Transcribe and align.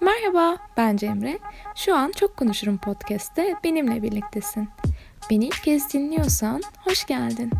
Merhaba, 0.00 0.56
ben 0.76 0.96
Cemre. 0.96 1.38
Şu 1.74 1.96
an 1.96 2.12
Çok 2.12 2.36
Konuşurum 2.36 2.78
Podcast'te 2.78 3.54
benimle 3.64 4.02
birliktesin. 4.02 4.68
Beni 5.30 5.46
ilk 5.46 5.62
kez 5.62 5.94
dinliyorsan 5.94 6.62
hoş 6.84 7.06
geldin. 7.06 7.50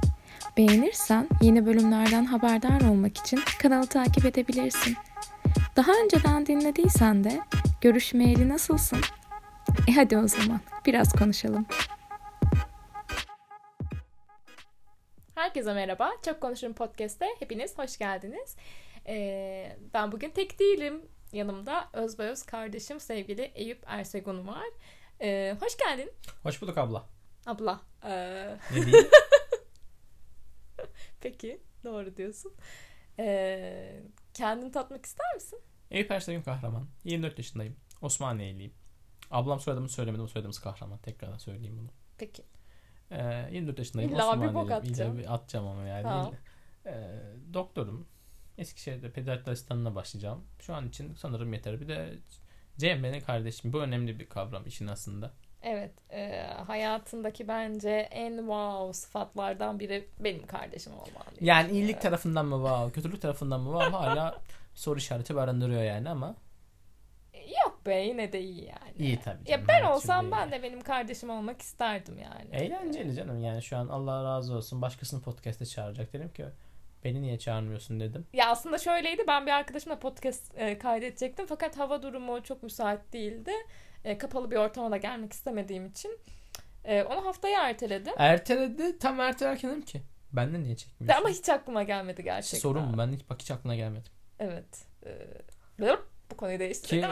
Beğenirsen 0.56 1.28
yeni 1.42 1.66
bölümlerden 1.66 2.24
haberdar 2.24 2.80
olmak 2.80 3.18
için 3.18 3.40
kanalı 3.62 3.86
takip 3.86 4.24
edebilirsin. 4.24 4.96
Daha 5.76 5.92
önceden 6.04 6.46
dinlediysen 6.46 7.24
de 7.24 7.40
görüşmeyeli 7.80 8.48
nasılsın? 8.48 9.00
E 9.88 9.92
hadi 9.92 10.18
o 10.18 10.28
zaman 10.28 10.60
biraz 10.86 11.12
konuşalım. 11.12 11.66
Herkese 15.34 15.74
merhaba. 15.74 16.10
Çok 16.24 16.40
Konuşurum 16.40 16.74
Podcast'te 16.74 17.26
hepiniz 17.38 17.78
hoş 17.78 17.98
geldiniz. 17.98 18.56
Ee, 19.06 19.76
ben 19.94 20.12
bugün 20.12 20.30
tek 20.30 20.60
değilim. 20.60 21.02
Yanımda 21.32 21.88
özbeöz 21.92 22.42
kardeşim 22.42 23.00
sevgili 23.00 23.42
Eyüp 23.42 23.82
Ersegun 23.86 24.46
var. 24.46 24.66
Ee, 25.20 25.56
hoş 25.60 25.76
geldin. 25.78 26.12
Hoş 26.42 26.62
bulduk 26.62 26.78
abla. 26.78 27.04
Abla. 27.46 27.80
Ee... 28.04 28.56
Ne 28.74 28.86
diyeyim? 28.86 29.08
Peki 31.20 31.60
doğru 31.84 32.16
diyorsun. 32.16 32.52
Ee, 33.18 34.02
kendini 34.34 34.72
tatmak 34.72 35.06
ister 35.06 35.34
misin? 35.34 35.60
Eyüp 35.90 36.10
Ersoy'un 36.10 36.42
kahraman. 36.42 36.86
24 37.04 37.38
yaşındayım. 37.38 37.76
Osmaniyeliyim. 38.02 38.72
Ablam 39.30 39.60
soyadımı 39.60 39.88
söylemedim. 39.88 40.28
Soyadımız 40.28 40.58
kahraman. 40.58 40.98
Tekrardan 40.98 41.38
söyleyeyim 41.38 41.78
bunu. 41.78 41.90
Peki. 42.18 42.42
Ee, 43.10 43.48
24 43.52 43.78
yaşındayım. 43.78 44.12
İlla 44.12 44.42
bir 44.42 44.54
bok 44.54 44.70
atacağım. 44.70 45.18
İlla 45.18 45.22
bir 45.22 45.34
atacağım 45.34 45.66
ama 45.66 45.82
yani. 45.82 46.02
Tamam. 46.02 46.34
Ee, 46.86 47.20
doktorum. 47.54 48.06
Eskişehir'de 48.60 49.12
pediatri 49.12 49.52
asistanına 49.52 49.94
başlayacağım. 49.94 50.44
Şu 50.60 50.74
an 50.74 50.88
için 50.88 51.14
sanırım 51.14 51.52
yeter. 51.52 51.80
Bir 51.80 51.88
de 51.88 52.14
Cem 52.78 53.02
benim 53.02 53.20
kardeşim. 53.20 53.72
Bu 53.72 53.80
önemli 53.80 54.18
bir 54.18 54.28
kavram 54.28 54.66
işin 54.66 54.86
aslında. 54.86 55.30
Evet. 55.62 55.92
e, 56.10 56.42
hayatındaki 56.66 57.48
bence 57.48 57.90
en 58.10 58.36
wow 58.36 58.92
sıfatlardan 58.92 59.80
biri 59.80 60.08
benim 60.20 60.46
kardeşim 60.46 60.92
diye 61.04 61.48
Yani 61.50 61.72
iyilik 61.72 62.00
tarafından 62.00 62.46
mı 62.46 62.56
wow, 62.56 62.92
kötülük 62.92 63.22
tarafından 63.22 63.60
mı 63.60 63.80
wow 63.80 63.98
hala 63.98 64.40
soru 64.74 64.98
işareti 64.98 65.34
barındırıyor 65.34 65.82
yani 65.82 66.10
ama 66.10 66.36
Yok 67.64 67.86
be 67.86 67.94
yine 67.94 68.32
de 68.32 68.40
iyi 68.40 68.64
yani. 68.64 68.92
iyi 68.98 69.20
tabii 69.20 69.44
canım. 69.44 69.60
Ya 69.62 69.68
ben 69.68 69.82
olsam 69.84 70.30
ben 70.30 70.50
de 70.52 70.62
benim 70.62 70.80
kardeşim 70.80 71.30
olmak 71.30 71.62
isterdim 71.62 72.18
yani. 72.18 72.64
Eğlenceli 72.64 73.14
canım 73.14 73.42
yani 73.42 73.62
şu 73.62 73.76
an 73.76 73.88
Allah 73.88 74.24
razı 74.24 74.54
olsun 74.54 74.82
başkasını 74.82 75.20
podcast'e 75.22 75.66
çağıracak 75.66 76.12
dedim 76.12 76.32
ki 76.32 76.44
beni 77.04 77.22
niye 77.22 77.38
çağırmıyorsun 77.38 78.00
dedim. 78.00 78.26
Ya 78.32 78.50
aslında 78.50 78.78
şöyleydi 78.78 79.24
ben 79.28 79.46
bir 79.46 79.50
arkadaşımla 79.50 79.98
podcast 79.98 80.52
e, 80.58 80.78
kaydedecektim 80.78 81.46
fakat 81.46 81.78
hava 81.78 82.02
durumu 82.02 82.42
çok 82.42 82.62
müsait 82.62 83.12
değildi. 83.12 83.52
E, 84.04 84.18
kapalı 84.18 84.50
bir 84.50 84.56
ortama 84.56 84.90
da 84.90 84.96
gelmek 84.96 85.32
istemediğim 85.32 85.86
için 85.86 86.18
e, 86.84 87.02
onu 87.02 87.26
haftaya 87.26 87.68
erteledim. 87.68 88.12
Erteledi 88.16 88.98
tam 88.98 89.20
ertelerken 89.20 89.70
dedim 89.70 89.82
ki 89.82 90.02
benden 90.32 90.64
niye 90.64 90.76
çekmiyorsun? 90.76 91.20
Ama 91.20 91.28
hiç 91.28 91.48
aklıma 91.48 91.82
gelmedi 91.82 92.20
İşte 92.20 92.22
gerçekten. 92.22 92.58
sorun 92.58 92.82
mu? 92.82 92.98
Ben 92.98 93.12
hiç 93.12 93.30
bak 93.30 93.42
hiç 93.42 93.50
aklına 93.50 93.76
gelmedi. 93.76 94.08
Evet. 94.38 94.86
E, 95.06 95.10
bu 96.30 96.36
konuyu 96.36 96.58
Ki 96.58 97.04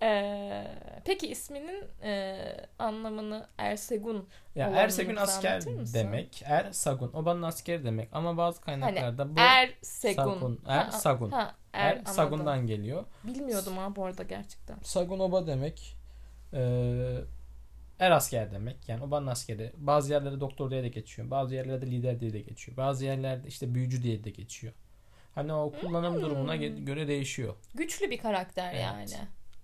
değiştirdim. 0.00 0.06
E, 0.08 1.00
peki 1.04 1.28
isminin 1.28 1.84
e, 2.02 2.38
anlamını 2.78 3.46
Ersegun 3.58 4.28
ya 4.54 4.68
Ersegun 4.68 5.16
asker 5.16 5.62
demek. 5.94 6.42
Er 6.46 6.72
Sagun. 6.72 7.12
Obanın 7.12 7.42
askeri 7.42 7.84
demek. 7.84 8.08
Ama 8.12 8.36
bazı 8.36 8.60
kaynaklarda 8.60 9.36
bu 9.36 9.40
Ersegun. 9.40 10.60
Sagun. 10.90 11.30
Er 11.30 11.30
Ha, 11.30 11.54
er, 11.72 11.86
Er 11.86 11.96
anladım. 11.96 12.12
Sagun'dan 12.14 12.66
geliyor. 12.66 13.04
Bilmiyordum 13.24 13.76
ha 13.76 13.96
bu 13.96 14.04
arada 14.04 14.22
gerçekten. 14.22 14.76
Sagun 14.82 15.18
oba 15.18 15.46
demek. 15.46 15.96
Ee, 16.54 17.16
er 17.98 18.10
asker 18.10 18.52
demek. 18.52 18.88
Yani 18.88 19.04
obanın 19.04 19.26
askeri. 19.26 19.72
Bazı 19.76 20.12
yerlerde 20.12 20.40
doktor 20.40 20.70
diye 20.70 20.82
de 20.82 20.88
geçiyor. 20.88 21.30
Bazı 21.30 21.54
yerlerde 21.54 21.86
lider 21.86 22.20
diye 22.20 22.32
de 22.32 22.40
geçiyor. 22.40 22.76
Bazı 22.76 23.04
yerlerde 23.04 23.48
işte 23.48 23.74
büyücü 23.74 24.02
diye 24.02 24.24
de 24.24 24.30
geçiyor. 24.30 24.72
Hani 25.34 25.52
o 25.52 25.72
kullanım 25.80 26.14
Hmm. 26.14 26.22
durumuna 26.22 26.56
göre 26.56 27.08
değişiyor. 27.08 27.54
Güçlü 27.74 28.10
bir 28.10 28.18
karakter 28.18 28.72
Evet. 28.74 28.82
yani. 28.82 29.10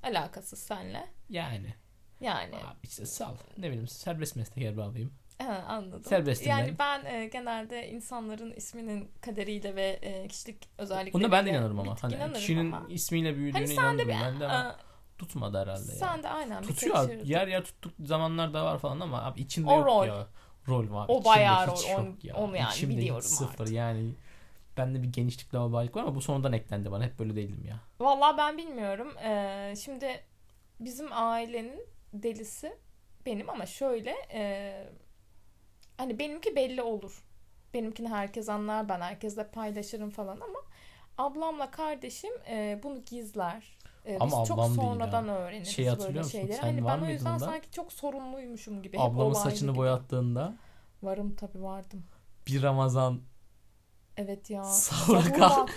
Alakasız 0.06 0.58
senle. 0.58 1.06
Yani. 1.30 1.74
Yani. 2.20 2.56
Abi 2.56 2.76
işte 2.82 3.06
sal. 3.06 3.34
Ne 3.58 3.66
bileyim 3.68 3.88
serbest 3.88 4.36
meslek 4.36 4.64
erbabıyım. 4.64 5.12
Ha, 5.38 5.64
anladım. 5.68 6.04
Serbestim 6.04 6.48
yani 6.50 6.74
ben. 6.78 7.04
ben 7.04 7.14
e, 7.14 7.26
genelde 7.26 7.88
insanların 7.90 8.50
isminin 8.52 9.10
kaderiyle 9.20 9.76
ve 9.76 9.98
e, 10.02 10.28
kişilik 10.28 10.68
özellikleriyle 10.78 11.12
Bunda 11.12 11.32
ben 11.32 11.46
de 11.46 11.50
inanırım 11.50 11.78
ama. 11.80 11.96
Hani 12.02 12.14
inanırım 12.14 12.34
kişinin 12.34 12.72
ama. 12.72 12.86
ismiyle 12.88 13.36
büyüdüğüne 13.36 13.62
Hani 13.62 13.72
inanırım 13.74 14.08
bir 14.08 14.14
ben 14.14 14.40
de 14.40 14.44
ama 14.46 14.54
Aa, 14.68 14.76
tutmadı 15.18 15.58
herhalde 15.58 15.82
sen 15.82 16.22
de 16.22 16.28
aynen 16.28 16.62
Tutuyor. 16.62 16.94
kaçırdın. 16.94 17.24
Yer 17.24 17.48
yer 17.48 17.64
tuttuk 17.64 17.92
zamanlar 18.04 18.54
da 18.54 18.64
var 18.64 18.78
falan 18.78 19.00
ama 19.00 19.22
abi 19.22 19.40
içinde 19.40 19.70
O 19.70 19.76
yok 19.76 19.86
rol. 19.86 20.06
ya. 20.06 20.26
Rol 20.68 20.90
var. 20.90 21.06
O 21.08 21.12
İçimde 21.12 21.24
bayağı 21.24 21.66
rol. 21.66 21.80
Onu- 21.98 22.16
ya. 22.22 22.34
onu 22.34 22.56
yani 22.56 22.70
İçimde 22.72 22.96
biliyorum 22.96 23.22
sıfır 23.22 23.60
artık. 23.64 23.74
yani. 23.76 24.14
Bende 24.76 25.02
bir 25.02 25.12
genişlik 25.12 25.54
laubalilik 25.54 25.96
var 25.96 26.02
ama 26.02 26.14
bu 26.14 26.20
sonradan 26.20 26.52
eklendi 26.52 26.90
bana. 26.92 27.04
Hep 27.04 27.18
böyle 27.18 27.36
değildim 27.36 27.64
ya. 27.68 27.76
Vallahi 28.00 28.36
ben 28.38 28.58
bilmiyorum. 28.58 29.16
Ee, 29.18 29.74
şimdi 29.84 30.20
bizim 30.80 31.08
ailenin 31.12 31.80
delisi 32.12 32.76
benim 33.26 33.50
ama 33.50 33.66
şöyle 33.66 34.14
e, 34.32 34.72
hani 35.96 36.18
benimki 36.18 36.56
belli 36.56 36.82
olur. 36.82 37.22
Benimkini 37.74 38.08
herkes 38.08 38.48
anlar. 38.48 38.88
Ben 38.88 39.00
herkesle 39.00 39.46
paylaşırım 39.48 40.10
falan 40.10 40.40
ama 40.40 40.58
ablamla 41.18 41.70
kardeşim 41.70 42.32
e, 42.50 42.80
bunu 42.82 43.04
gizler. 43.04 43.76
E, 44.04 44.18
Ama 44.20 44.40
biz 44.40 44.48
çok 44.48 44.64
sonradan 44.66 45.28
öğreniriz 45.28 45.68
Şey 45.68 45.86
böyle 45.86 46.24
şeyleri. 46.24 46.52
Sen 46.56 46.62
Hani 46.62 46.86
ben 46.86 47.00
o 47.00 47.06
yüzden 47.06 47.34
da? 47.34 47.38
sanki 47.38 47.70
çok 47.70 47.92
sorumluymuşum 47.92 48.82
gibi. 48.82 49.00
Ablamın 49.00 49.32
saçını 49.32 49.70
gibi. 49.70 49.78
boyattığında 49.78 50.54
Varım 51.02 51.34
tabii 51.34 51.62
vardım. 51.62 52.04
bir 52.46 52.62
Ramazan 52.62 53.20
Evet 54.16 54.50
ya. 54.50 54.64
Sahura 54.64 55.22
Sahur 55.22 55.34
kalk- 55.38 55.70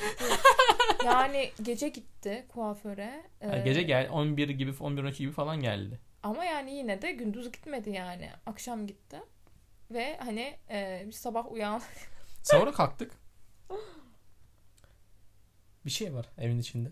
yani 1.05 1.51
gece 1.61 1.89
gitti 1.89 2.45
kuaföre. 2.49 3.23
Ee, 3.41 3.59
gece 3.65 3.83
gel 3.83 4.09
11 4.11 4.49
gibi 4.49 4.73
11 4.79 5.03
12 5.03 5.17
gibi 5.17 5.31
falan 5.31 5.59
geldi. 5.59 5.99
Ama 6.23 6.45
yani 6.45 6.71
yine 6.75 7.01
de 7.01 7.11
gündüz 7.11 7.51
gitmedi 7.51 7.89
yani. 7.89 8.31
Akşam 8.45 8.87
gitti. 8.87 9.21
Ve 9.91 10.17
hani 10.17 10.57
e, 10.69 11.03
bir 11.07 11.11
sabah 11.11 11.51
uyan. 11.51 11.81
Sonra 12.43 12.71
kalktık. 12.71 13.11
Bir 15.85 15.91
şey 15.91 16.13
var 16.13 16.25
evin 16.37 16.59
içinde. 16.59 16.89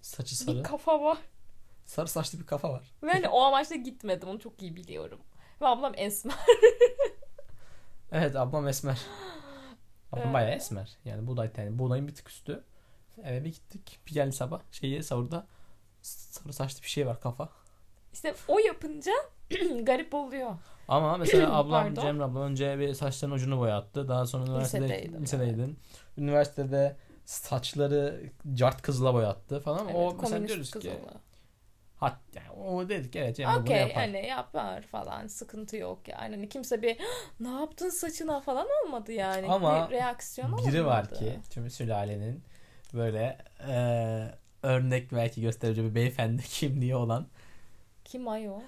Saçı 0.00 0.36
sarı. 0.38 0.58
bir 0.58 0.62
kafa 0.62 1.02
var. 1.02 1.18
Sarı 1.86 2.08
saçlı 2.08 2.40
bir 2.40 2.46
kafa 2.46 2.70
var. 2.72 2.92
Ve 3.02 3.12
hani 3.12 3.28
o 3.28 3.40
amaçla 3.40 3.76
gitmedim. 3.76 4.28
Onu 4.28 4.40
çok 4.40 4.62
iyi 4.62 4.76
biliyorum. 4.76 5.20
Ve 5.60 5.66
ablam 5.66 5.92
esmer. 5.96 6.34
Evet 8.12 8.36
ablam 8.36 8.68
esmer. 8.68 8.98
Ablam 10.12 10.30
Ee. 10.30 10.32
bayağı 10.34 10.54
esmer. 10.54 10.96
Yani 11.04 11.26
buğday 11.26 11.52
tane. 11.52 11.78
Buğdayın 11.78 12.08
bir 12.08 12.14
tık 12.14 12.28
üstü. 12.28 12.64
Eve 13.24 13.44
bir 13.44 13.52
gittik. 13.52 13.98
Bir 14.06 14.14
geldi 14.14 14.32
sabah. 14.32 14.60
Şeyi 14.72 15.02
sahurda 15.02 15.46
sarı 16.02 16.52
saçlı 16.52 16.82
bir 16.82 16.88
şey 16.88 17.06
var 17.06 17.20
kafa. 17.20 17.48
İşte 18.12 18.34
o 18.48 18.58
yapınca 18.58 19.12
garip 19.82 20.14
oluyor. 20.14 20.54
Ama 20.88 21.16
mesela 21.16 21.54
ablam. 21.56 21.94
Cemre 21.94 22.24
ablam 22.24 22.42
önce 22.42 22.78
bir 22.78 22.94
saçların 22.94 23.34
ucunu 23.34 23.58
boyattı. 23.58 24.08
Daha 24.08 24.26
sonra 24.26 24.44
üniversitede 24.46 24.84
Lisedeydim, 24.84 25.22
lisedeydin. 25.22 25.78
Üniversitede 26.18 26.96
saçları 27.24 28.22
cart 28.54 28.82
kızla 28.82 29.14
boyattı 29.14 29.60
falan. 29.60 29.84
Evet, 29.84 29.96
o 29.96 30.16
mesela 30.20 30.48
diyoruz 30.48 30.70
ki 30.70 30.78
oluyor. 30.78 30.94
Hat 32.00 32.18
yani 32.34 32.50
o 32.50 32.88
dedik 32.88 33.16
evet 33.16 33.36
Cemre 33.36 33.52
bunu 33.54 33.60
Okey 33.62 33.76
yapar. 33.76 33.94
hani 33.94 34.26
yapar 34.26 34.82
falan 34.82 35.26
sıkıntı 35.26 35.76
yok 35.76 36.08
yani. 36.08 36.34
Hani 36.36 36.48
kimse 36.48 36.82
bir 36.82 36.96
ne 37.40 37.48
yaptın 37.50 37.88
saçına 37.90 38.40
falan 38.40 38.66
olmadı 38.84 39.12
yani. 39.12 39.46
Ama 39.48 39.88
bir 39.90 39.94
reaksiyon 39.94 40.58
Biri 40.66 40.86
var 40.86 41.02
olmadı. 41.04 41.18
ki 41.18 41.40
tüm 41.50 41.70
sülalenin 41.70 42.42
böyle 42.94 43.38
eee, 43.68 44.34
örnek 44.62 45.12
belki 45.12 45.40
göstereceği 45.40 45.90
bir 45.90 45.94
beyefendi 45.94 46.42
kimliği 46.48 46.96
olan 46.96 47.26
Kim 48.04 48.28
ay 48.28 48.48
o? 48.48 48.62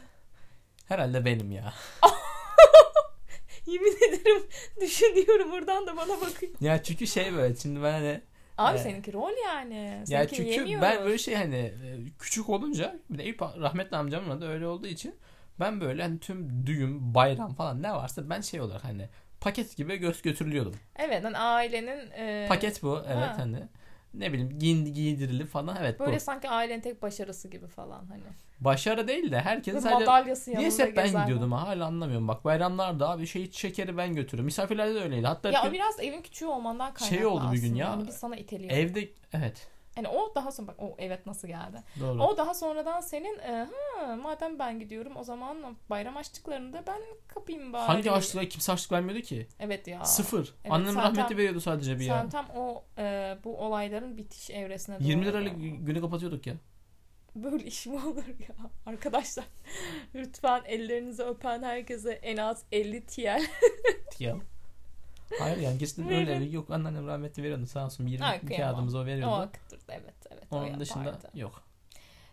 herhalde 0.88 1.24
benim 1.24 1.50
ya. 1.50 1.74
Yemin 3.66 3.96
ederim 4.08 4.42
düşünüyorum 4.80 5.50
buradan 5.52 5.86
da 5.86 5.96
bana 5.96 6.20
bakıyor. 6.20 6.52
Ya 6.60 6.82
çünkü 6.82 7.06
şey 7.06 7.32
böyle 7.34 7.56
şimdi 7.56 7.82
ben 7.82 7.92
hani 7.92 8.20
Abi 8.58 8.70
Evet. 8.72 8.80
seninki 8.82 9.12
rol 9.12 9.32
yani. 9.46 9.74
ya 9.98 10.06
Seninki 10.06 10.36
çünkü 10.36 10.50
yemiyoruz. 10.50 10.82
ben 10.82 11.04
böyle 11.04 11.18
şey 11.18 11.34
hani 11.34 11.56
e, 11.56 11.98
küçük 12.18 12.48
olunca 12.48 12.96
bir 13.10 13.18
de 13.18 13.34
rahmetli 13.60 13.96
amcamın 13.96 14.40
da 14.40 14.46
öyle 14.46 14.66
olduğu 14.66 14.86
için 14.86 15.14
ben 15.60 15.80
böyle 15.80 16.02
hani 16.02 16.18
tüm 16.18 16.66
düğün, 16.66 17.14
bayram 17.14 17.54
falan 17.54 17.82
ne 17.82 17.92
varsa 17.92 18.30
ben 18.30 18.40
şey 18.40 18.60
olarak 18.60 18.84
hani 18.84 19.08
paket 19.40 19.76
gibi 19.76 19.96
göz 19.96 20.22
götürülüyordum. 20.22 20.74
Evet 20.96 21.24
hani 21.24 21.38
ailenin 21.38 22.10
e, 22.10 22.46
Paket 22.48 22.82
bu 22.82 22.98
evet 23.06 23.16
Ha. 23.16 23.34
hani. 23.38 23.68
Ne 24.14 24.32
bileyim 24.32 24.58
giyin, 24.58 24.84
giydirilip 24.94 25.48
falan 25.48 25.76
evet 25.80 26.00
Böyle 26.00 26.16
bu. 26.16 26.20
sanki 26.20 26.48
ailenin 26.48 26.80
tek 26.80 27.02
başarısı 27.02 27.48
gibi 27.48 27.66
falan 27.66 28.04
hani. 28.06 28.22
Başarı 28.60 29.08
değil 29.08 29.30
de 29.32 29.40
herkesin 29.40 29.78
Ve 29.78 29.80
sadece 29.82 29.98
madalyası 30.04 30.50
yanında 30.50 30.58
Niyeyse 30.60 30.86
hep 30.86 30.96
ben 30.96 31.04
gezer. 31.06 31.20
gidiyordum 31.20 31.52
ha, 31.52 31.66
hala 31.68 31.86
anlamıyorum. 31.86 32.28
Bak 32.28 32.44
bayramlarda 32.44 33.10
abi 33.10 33.26
şey 33.26 33.50
şekeri 33.52 33.96
ben 33.96 34.14
götürüyorum. 34.14 34.44
Misafirlerde 34.44 34.94
de 34.94 35.00
öyleydi. 35.00 35.26
Hatta 35.26 35.50
Ya 35.50 35.62
bir 35.64 35.68
o 35.68 35.72
biraz 35.72 36.00
evin 36.00 36.22
küçüğü 36.22 36.46
olmandan 36.46 36.94
kaynaklı 36.94 37.16
Şey 37.16 37.26
oldu 37.26 37.44
bir 37.52 37.58
gün 37.58 37.64
aslında. 37.66 37.78
ya. 37.78 37.90
Hani 37.90 38.06
biz 38.06 38.14
sana 38.14 38.36
iteliyor. 38.36 38.70
evde 38.72 39.08
evet 39.32 39.68
Hani 39.94 40.08
o 40.08 40.34
daha 40.34 40.52
sonra 40.52 40.68
bak 40.68 40.76
o 40.78 40.94
evet 40.98 41.26
nasıl 41.26 41.48
geldi. 41.48 41.76
doğru. 42.00 42.22
O 42.22 42.36
daha 42.36 42.54
sonradan 42.54 43.00
senin 43.00 43.38
e, 43.38 43.68
ha, 43.98 44.16
madem 44.16 44.58
ben 44.58 44.78
gidiyorum 44.78 45.16
o 45.16 45.24
zaman 45.24 45.76
bayram 45.90 46.16
açtıklarında 46.16 46.82
ben 46.86 47.00
kapayım 47.28 47.72
bari. 47.72 47.86
Hangi 47.86 48.10
açlığa 48.10 48.44
kimse 48.44 48.72
açlık 48.72 48.92
vermiyordu 48.92 49.20
ki? 49.22 49.46
Evet 49.60 49.86
ya. 49.88 50.04
Sıfır. 50.04 50.54
Evet, 50.64 50.72
Annem 50.72 50.96
rahmetli 50.96 51.28
tam- 51.28 51.36
veriyordu 51.36 51.60
sadece 51.60 51.98
bir 51.98 52.04
Sen 52.04 52.14
ya. 52.24 52.28
tam 52.28 52.46
o 52.56 52.84
e, 52.98 53.36
bu 53.44 53.58
olayların 53.58 54.16
bitiş 54.16 54.50
evresine 54.50 55.00
doğru. 55.00 55.08
20 55.08 55.24
lirayla 55.26 55.50
günü 55.78 56.00
kapatıyorduk 56.00 56.46
ya. 56.46 56.54
Böyle 57.36 57.64
iş 57.64 57.86
mi 57.86 57.94
olur 57.94 58.24
ya? 58.26 58.54
Arkadaşlar 58.86 59.44
lütfen 60.14 60.62
ellerinizi 60.66 61.22
öpen 61.22 61.62
herkese 61.62 62.12
en 62.12 62.36
az 62.36 62.64
50 62.72 63.06
TL. 63.06 63.40
ya. 64.18 64.36
Hayır 65.38 65.56
yani 65.56 65.78
kesin 65.78 66.08
öyle 66.08 66.26
Verin. 66.26 66.50
yok 66.52 66.70
anneannem 66.70 67.06
rahmetli 67.06 67.42
veriyordu 67.42 67.66
sağ 67.66 67.84
olsun 67.84 68.06
20 68.06 68.24
Ha, 68.24 68.40
kıyamam. 68.40 68.56
kağıdımızı 68.70 68.98
o 68.98 69.00
O 69.00 69.06
veriyordu. 69.06 69.32
vakittir 69.32 69.80
evet 69.88 70.14
evet. 70.30 70.44
o 70.50 70.56
Onun 70.56 70.80
dışında 70.80 71.04
yapardı. 71.04 71.30
yok. 71.34 71.62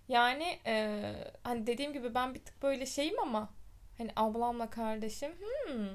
Yani 0.08 0.60
e, 0.66 1.04
hani 1.44 1.68
dediğim 1.68 1.94
gibi 1.94 2.16
ben 2.16 2.34
bir 2.34 2.40
tık 2.40 2.64
böyle 2.64 2.86
şeyim 2.86 3.20
ama 3.20 3.50
hani 3.98 4.12
ablamla 4.16 4.70
kardeşim 4.70 5.32
hmm, 5.68 5.86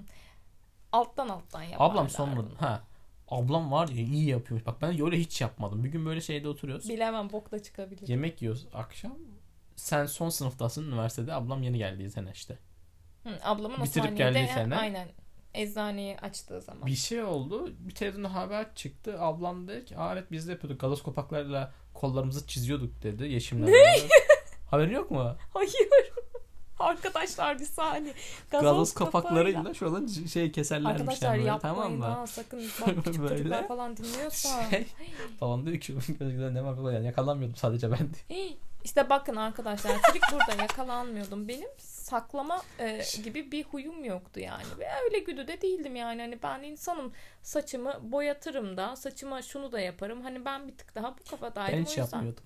alttan 0.93 1.29
alttan 1.29 1.63
yaparlar. 1.63 1.93
Ablam 1.93 2.09
sonra 2.09 2.43
ha 2.61 2.83
ablam 3.29 3.73
var 3.73 3.89
ya 3.89 3.95
iyi 4.05 4.27
yapıyormuş. 4.29 4.67
Bak 4.67 4.83
ben 4.83 5.01
öyle 5.05 5.19
hiç 5.19 5.41
yapmadım. 5.41 5.85
Bir 5.85 5.89
gün 5.89 6.07
böyle 6.07 6.21
şeyde 6.21 6.49
oturuyoruz. 6.49 6.89
Bilemem 6.89 7.33
bok 7.33 7.53
da 7.53 7.63
çıkabilir. 7.63 8.09
Yemek 8.09 8.43
yiyoruz 8.43 8.67
akşam. 8.75 9.13
Sen 9.77 10.07
son 10.07 10.29
sınıftasın 10.29 10.89
üniversitede. 10.89 11.35
Ablam 11.35 11.63
yeni 11.63 11.79
geldiği 11.79 12.11
sene 12.11 12.31
işte. 12.35 12.59
Hı, 13.25 13.39
ablamın 13.43 13.85
Bitirip 13.85 14.17
geldiği 14.17 14.49
sene. 14.49 14.77
aynen 14.77 15.09
eczaneyi 15.55 16.19
açtığı 16.19 16.61
zaman. 16.61 16.87
Bir 16.87 16.95
şey 16.95 17.23
oldu. 17.23 17.73
Bir 17.79 17.95
televizyonda 17.95 18.35
haber 18.35 18.75
çıktı. 18.75 19.17
Ablam 19.21 19.69
dedi 19.69 19.85
ki 19.85 19.95
evet 20.13 20.25
biz 20.31 20.49
de 20.49 20.53
yapıyorduk. 20.53 20.81
Gazoz 20.81 21.03
kopaklarıyla 21.03 21.73
kollarımızı 21.95 22.47
çiziyorduk 22.47 23.03
dedi. 23.03 23.25
Yeşimle. 23.25 23.67
beraber. 23.67 24.09
Haberin 24.71 24.91
yok 24.95 25.11
mu? 25.11 25.37
Hayır. 25.55 25.73
Arkadaşlar 26.79 27.59
bir 27.59 27.65
saniye. 27.65 28.15
Gazoz, 28.51 28.65
Gazoz, 28.71 28.95
kopaklarıyla 28.95 29.75
şuradan 29.75 30.07
c- 30.07 30.29
şey 30.29 30.53
keserlermiş. 30.53 31.01
Arkadaşlar 31.01 31.37
böyle, 31.37 31.49
yapmayın 31.49 31.75
tamam 31.77 31.93
mı? 31.93 32.05
ha 32.05 32.27
sakın 32.27 32.61
bak 32.81 32.95
küçük 33.05 33.23
Böyle. 33.23 33.37
çocuklar 33.37 33.69
falan 33.69 33.97
dinliyorsa. 33.97 34.71
Şey, 34.71 34.87
falan 35.41 35.67
diyor 35.67 35.79
ki 35.79 35.95
ne 36.53 36.65
var 36.65 36.77
falan. 36.77 36.93
Yani 36.93 37.07
yakalanmıyordum 37.07 37.57
sadece 37.57 37.91
ben 37.93 37.99
diye. 38.29 38.57
İşte 38.85 39.11
bakın 39.11 39.37
arkadaşlar 39.37 40.03
trik 40.03 40.23
burada 40.33 40.63
yakalanmıyordum. 40.63 41.49
Benim 41.49 41.69
saklama 41.79 42.63
e, 42.79 43.03
gibi 43.25 43.53
bir 43.53 43.65
huyum 43.65 44.05
yoktu 44.05 44.41
yani. 44.41 44.65
Ve 44.79 44.89
öyle 45.05 45.19
güdü 45.19 45.49
de 45.49 45.61
değildim 45.61 45.97
yani. 45.97 46.21
Hani 46.23 46.43
ben 46.43 46.63
insanım 46.63 47.13
saçımı 47.43 48.13
boyatırım 48.13 48.77
da 48.77 48.97
saçıma 48.97 49.43
şunu 49.43 49.73
da 49.73 49.81
yaparım. 49.81 50.23
Hani 50.23 50.45
ben 50.45 50.69
bir 50.69 50.77
tık 50.77 50.95
daha 50.95 51.19
bu 51.19 51.31
kafadaydım. 51.31 51.75
Ben 51.75 51.83
o 51.83 51.85
hiç 51.85 51.89
yüzden. 51.89 52.03
yapmıyordum. 52.03 52.45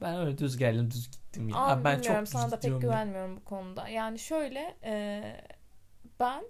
Ben 0.00 0.16
öyle 0.16 0.38
düz 0.38 0.56
geldim 0.56 0.90
düz 0.90 1.10
gittim 1.10 1.48
ya. 1.48 1.56
Aa, 1.56 1.70
Abi 1.70 1.84
ben 1.84 2.00
çok 2.00 2.28
sana 2.28 2.50
da 2.50 2.60
pek 2.60 2.70
ya. 2.70 2.78
güvenmiyorum 2.78 3.36
bu 3.36 3.44
konuda. 3.44 3.88
Yani 3.88 4.18
şöyle 4.18 4.76
e, 4.84 5.22
ben 6.20 6.44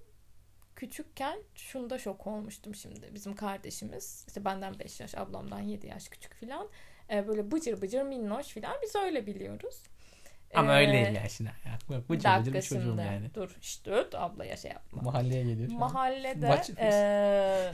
küçükken 0.77 1.39
şunda 1.55 1.99
şok 1.99 2.27
olmuştum 2.27 2.75
şimdi. 2.75 3.15
Bizim 3.15 3.35
kardeşimiz 3.37 4.25
işte 4.29 4.45
benden 4.45 4.79
5 4.79 5.01
yaş 5.01 5.15
ablamdan 5.15 5.61
7 5.61 5.87
yaş 5.87 6.09
küçük 6.09 6.35
filan. 6.35 6.69
E, 7.11 7.29
böyle 7.29 7.51
bıcır 7.51 7.83
bıcır 7.83 8.03
minnoş 8.03 8.47
filan 8.47 8.77
biz 8.83 8.97
öyle 8.97 9.27
biliyoruz. 9.27 9.83
Ama 10.55 10.73
E, 10.75 10.77
öyle 10.81 10.93
değil 10.93 11.17
ya 11.17 11.29
şimdi. 11.29 11.51
Bak 11.91 12.09
dakika 12.25 12.39
bıcır 12.39 12.55
bir 12.55 12.63
çocuğum 12.63 12.97
yani. 13.07 13.35
Dur 13.35 13.57
işte 13.61 13.91
öt 13.91 14.15
ablaya 14.15 14.57
şey 14.57 14.71
yapma. 14.71 15.03
Mahalleye 15.03 15.43
geliyor. 15.43 15.71
Mahallede 15.79 16.49
eee, 16.83 17.73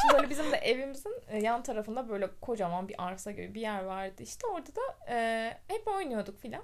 şimdi 0.00 0.14
böyle 0.14 0.30
bizim 0.30 0.52
de 0.52 0.56
evimizin 0.56 1.14
e, 1.28 1.38
yan 1.38 1.62
tarafında 1.62 2.08
böyle 2.08 2.28
kocaman 2.40 2.88
bir 2.88 2.94
arsa 3.06 3.30
gibi 3.30 3.54
bir 3.54 3.60
yer 3.60 3.84
vardı. 3.84 4.22
İşte 4.22 4.46
orada 4.46 4.70
da 4.76 4.80
eee, 5.08 5.58
hep 5.68 5.88
oynuyorduk 5.88 6.38
filan. 6.40 6.62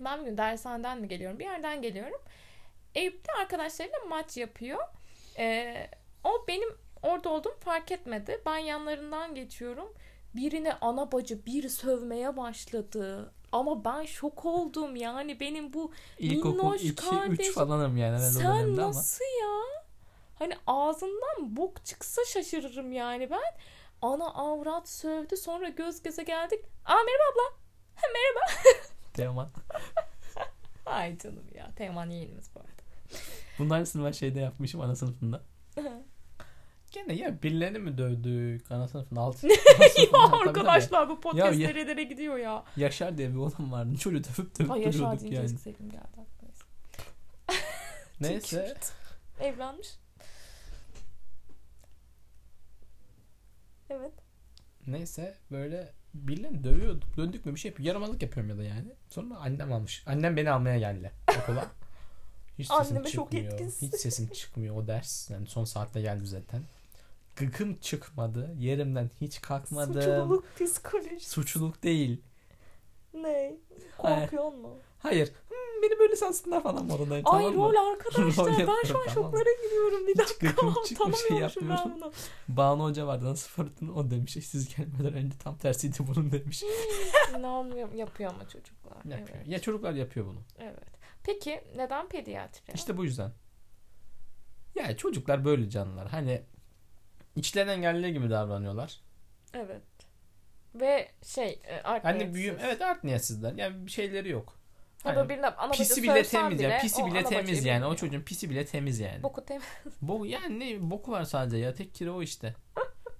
Ben 0.00 0.20
bir 0.20 0.24
gün 0.24 0.36
dershaneden 0.38 1.00
mi 1.00 1.08
geliyorum 1.08 1.38
bir 1.38 1.44
yerden 1.44 1.82
geliyorum. 1.82 2.20
Evde 2.94 3.32
arkadaşlarıyla 3.40 3.98
maç 4.08 4.36
yapıyor. 4.36 4.78
Eee, 5.38 5.90
o 6.24 6.44
benim 6.48 6.68
orada 7.02 7.28
olduğumu 7.28 7.58
fark 7.60 7.92
etmedi. 7.92 8.40
Ben 8.46 8.58
yanlarından 8.58 9.34
geçiyorum. 9.34 9.94
Birine 10.36 10.72
ana 10.80 11.12
bacı 11.12 11.46
bir 11.46 11.68
sövmeye 11.68 12.36
başladı. 12.36 13.32
Ama 13.52 13.84
ben 13.84 14.04
şok 14.04 14.44
oldum 14.44 14.96
yani 14.96 15.40
benim 15.40 15.72
bu 15.72 15.92
İlkokul 16.18 16.56
minnoş 16.64 16.82
2 16.82 16.94
kardeşim. 16.94 17.50
3 17.50 17.54
falanım 17.54 17.96
yani 17.96 18.16
herhalde 18.16 18.30
sen 18.30 18.44
dönemde 18.44 18.82
ama. 18.82 18.88
nasıl 18.98 19.24
ya? 19.40 19.82
Hani 20.38 20.54
ağzından 20.66 21.56
bok 21.56 21.84
çıksa 21.84 22.22
şaşırırım 22.24 22.92
yani 22.92 23.30
ben. 23.30 23.54
Ana 24.02 24.34
avrat 24.34 24.88
sövdü 24.88 25.36
sonra 25.36 25.68
göz 25.68 26.02
göze 26.02 26.22
geldik. 26.22 26.64
Aa 26.84 26.94
merhaba 26.94 27.32
abla. 27.32 27.56
Ha, 27.94 28.06
merhaba. 28.12 28.62
Teoman. 29.14 29.48
Ay 30.86 31.18
canım 31.18 31.44
ya. 31.54 31.70
Teoman 31.76 32.10
yeğenimiz 32.10 32.50
bu 32.54 32.60
arada. 32.60 32.70
Bunun 33.58 33.70
aynısını 33.70 34.06
ben 34.06 34.12
şeyde 34.12 34.40
yapmışım 34.40 34.80
ana 34.80 34.96
sınıfında. 34.96 35.42
Gene 37.10 37.22
ya 37.22 37.42
birilerini 37.42 37.78
mi 37.78 37.98
dövdük 37.98 38.70
ana 38.70 38.88
sınıfında 38.88 39.20
alt 39.20 39.44
ya 39.44 39.50
arkadaşlar 40.32 41.08
bu 41.08 41.20
podcast 41.20 41.58
Ya, 41.58 41.68
nerelere 41.68 42.02
gidiyor 42.02 42.36
ya. 42.36 42.64
Yaşar 42.76 43.18
diye 43.18 43.30
bir 43.30 43.36
oğlum 43.36 43.72
vardı. 43.72 43.96
Çocuğu 43.98 44.24
dövüp 44.24 44.58
dövüp 44.58 44.70
Ay 44.70 44.80
Yaşar 44.80 44.98
duruyorduk 44.98 45.20
deyince 45.20 45.36
yani. 45.36 45.44
eski 45.44 45.58
sevgilim 45.58 45.90
geldi 45.90 46.04
aklıma. 46.04 46.52
Neyse. 48.20 48.76
Evlenmiş. 49.40 49.88
Evet. 53.90 54.12
Neyse 54.86 55.34
böyle 55.50 55.92
birilerini 56.14 56.64
dövüyorduk. 56.64 57.16
Döndük 57.16 57.46
mü 57.46 57.54
bir 57.54 57.60
şey 57.60 57.70
yapıyor. 57.70 57.86
Yaramazlık 57.86 58.22
yapıyorum 58.22 58.50
ya 58.50 58.58
da 58.58 58.64
yani. 58.64 58.88
Sonra 59.08 59.36
annem 59.36 59.72
almış. 59.72 60.02
Annem 60.06 60.36
beni 60.36 60.50
almaya 60.50 60.78
geldi 60.78 61.12
okula. 61.42 61.66
Hiç 62.58 62.68
sesim 62.68 62.96
Anneme 62.96 63.10
çıkmıyor. 63.10 63.58
Hiç 63.82 63.94
sesim 63.94 64.28
çıkmıyor 64.28 64.76
o 64.76 64.86
ders. 64.86 65.30
Yani 65.30 65.46
son 65.46 65.64
saatte 65.64 66.00
geldi 66.00 66.26
zaten. 66.26 66.62
Gıkım 67.40 67.74
çıkmadı. 67.78 68.54
Yerimden 68.58 69.10
hiç 69.20 69.40
kalkmadım. 69.40 69.94
Suçluluk 69.94 70.44
psikolojisi. 70.60 71.30
Suçluluk 71.30 71.82
değil. 71.82 72.20
Ne? 73.14 73.56
Korkuyor 73.98 74.52
mu? 74.52 74.76
Hayır. 74.98 75.28
Hmm, 75.48 75.82
beni 75.82 75.98
böyle 75.98 76.16
sansınlar 76.16 76.62
falan 76.62 76.86
modundayım. 76.86 77.24
Ay 77.28 77.42
tamam 77.42 77.54
rol 77.54 77.72
mı? 77.72 77.90
arkadaşlar. 77.90 78.46
Rol 78.46 78.58
ben 78.58 78.64
şu 78.66 78.72
an 78.72 78.84
tamam 78.86 79.08
şoklara 79.14 79.50
giriyorum. 79.64 80.06
Bir 80.06 80.12
Hiç 80.12 80.18
dakika. 80.18 80.46
gıkım 80.46 80.74
çıkmış 80.84 81.18
şey 81.18 81.28
Tanımıyormuşum 81.28 81.68
ben 81.68 81.74
yapmıyorum. 81.74 82.00
bunu. 82.02 82.12
Banu 82.56 82.84
Hoca 82.84 83.06
vardı 83.06 83.24
nasıl 83.24 83.48
fırtın 83.48 83.88
o 83.88 84.10
demiş. 84.10 84.32
Siz 84.32 84.76
gelmeden 84.76 85.12
önce 85.14 85.38
tam 85.38 85.56
tersiydi 85.58 85.96
bunun 86.14 86.32
demiş. 86.32 86.64
İnanmıyorum. 87.38 87.96
Yapıyor 87.96 88.30
ama 88.34 88.48
çocuklar. 88.48 88.96
Yapıyor. 89.04 89.28
Evet. 89.38 89.48
Ya 89.48 89.58
çocuklar 89.60 89.92
yapıyor 89.92 90.26
bunu. 90.26 90.40
evet. 90.58 91.00
Peki 91.24 91.60
neden 91.76 92.08
pediatri? 92.08 92.72
İşte 92.74 92.96
bu 92.96 93.04
yüzden. 93.04 93.32
Yani 94.74 94.96
çocuklar 94.96 95.44
böyle 95.44 95.70
canlılar. 95.70 96.08
Hani 96.08 96.42
içlerinden 97.36 97.80
geldiği 97.80 98.12
gibi 98.12 98.30
davranıyorlar. 98.30 99.00
Evet. 99.54 99.82
Ve 100.74 101.08
şey 101.24 101.60
e, 101.64 101.82
art 101.82 102.04
Hani 102.04 102.18
niyetsiz. 102.18 102.34
büyüm 102.34 102.56
evet 102.62 102.82
art 102.82 103.04
niyetsizler. 103.04 103.52
Yani 103.52 103.86
bir 103.86 103.90
şeyleri 103.90 104.28
yok. 104.28 104.60
Ya 105.04 105.10
Hani 105.10 105.16
da 105.16 105.28
birine 105.28 105.52
pisi 105.72 106.02
bile 106.02 106.22
temiz 106.22 106.60
yani. 106.60 106.80
Pisi 106.80 107.02
o 107.02 107.06
bile 107.06 107.24
temiz 107.24 107.64
yani. 107.64 107.78
O 107.78 107.80
bilmiyor. 107.80 107.96
çocuğun 107.96 108.20
pisi 108.22 108.50
bile 108.50 108.66
temiz 108.66 109.00
yani. 109.00 109.22
Boku 109.22 109.44
temiz. 109.44 109.64
Bo 110.02 110.24
yani 110.24 110.60
ne 110.60 110.90
boku 110.90 111.12
var 111.12 111.24
sadece 111.24 111.56
ya. 111.56 111.74
Tek 111.74 111.94
kiri 111.94 112.10
o 112.10 112.22
işte. 112.22 112.54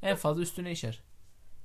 En 0.03 0.17
fazla 0.17 0.43
üstüne 0.43 0.73
işer. 0.73 1.03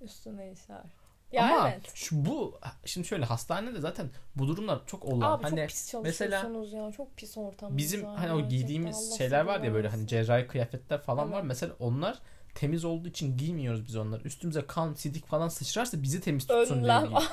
Üstüne 0.02 0.52
işer. 0.52 0.84
Ya 1.32 1.44
Ama 1.44 1.70
evet. 1.70 1.92
şu 1.94 2.26
bu 2.26 2.60
şimdi 2.86 3.08
şöyle 3.08 3.26
hastanede 3.26 3.80
zaten 3.80 4.10
bu 4.36 4.48
durumlar 4.48 4.86
çok 4.86 5.06
olan. 5.06 5.32
Abi 5.32 5.44
hani 5.44 5.56
çok 5.58 5.68
pis 5.68 5.94
mesela 6.04 6.36
ya. 6.74 6.92
Çok 6.92 7.18
pis 7.18 7.38
ortamınız 7.38 7.78
bizim 7.78 8.04
var 8.06 8.18
hani 8.18 8.34
o 8.34 8.50
giydiğimiz 8.50 9.18
şeyler 9.18 9.46
var 9.46 9.62
ya 9.62 9.74
böyle 9.74 9.88
hani 9.88 10.08
cerrahi 10.08 10.48
kıyafetler 10.48 11.02
falan 11.02 11.32
var. 11.32 11.40
Evet. 11.40 11.48
Mesela 11.48 11.74
onlar 11.80 12.20
temiz 12.56 12.86
olduğu 12.86 13.08
için 13.08 13.38
giymiyoruz 13.38 13.88
biz 13.88 13.96
onları. 13.96 14.24
Üstümüze 14.24 14.68
kan, 14.68 14.94
sidik 14.94 15.28
falan 15.28 15.48
sıçrarsa 15.48 16.04
bizi 16.04 16.22
temiz 16.22 16.48
tutsun 16.48 16.84
diye. 16.84 16.94
Önlem. 16.94 17.04
giyiyoruz. 17.04 17.30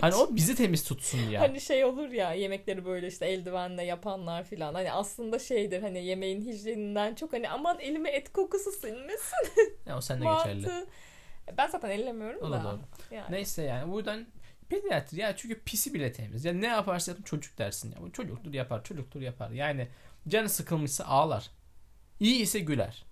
Hani 0.00 0.14
o 0.14 0.36
bizi 0.36 0.54
temiz 0.54 0.84
tutsun 0.84 1.20
diye. 1.28 1.38
Hani 1.38 1.60
şey 1.60 1.84
olur 1.84 2.08
ya 2.08 2.32
yemekleri 2.32 2.84
böyle 2.84 3.06
işte 3.06 3.26
eldivenle 3.26 3.82
yapanlar 3.82 4.44
filan. 4.44 4.74
Hani 4.74 4.92
aslında 4.92 5.38
şeydir 5.38 5.82
hani 5.82 6.04
yemeğin 6.04 6.40
hijyeninden 6.40 7.14
çok 7.14 7.32
hani 7.32 7.48
aman 7.50 7.80
elime 7.80 8.10
et 8.10 8.32
kokusu 8.32 8.72
sinmesin. 8.72 9.36
Ya 9.86 9.96
o 9.96 10.00
sende 10.00 10.24
geçerli. 10.24 10.66
Mantı. 10.66 10.86
Ben 11.58 11.68
zaten 11.68 11.90
ellemiyorum 11.90 12.40
O 12.42 12.50
da. 12.50 12.52
da 12.52 12.64
doğru. 12.64 12.80
Yani. 13.10 13.26
Neyse 13.30 13.62
yani 13.62 13.92
buradan 13.92 14.26
pediatri 14.68 15.20
ya 15.20 15.36
çünkü 15.36 15.60
pisi 15.60 15.94
bile 15.94 16.12
temiz. 16.12 16.44
Ya 16.44 16.52
ne 16.52 16.66
yaparsa 16.66 17.10
yapın 17.10 17.22
çocuk 17.22 17.58
dersin 17.58 17.92
ya. 17.92 18.02
Bu 18.02 18.12
çocuktur 18.12 18.54
yapar, 18.54 18.84
çocuktur 18.84 19.20
yapar. 19.20 19.50
Yani 19.50 19.88
canı 20.28 20.48
sıkılmışsa 20.48 21.04
ağlar. 21.04 21.50
İyi 22.20 22.40
ise 22.42 22.58
güler. 22.58 23.04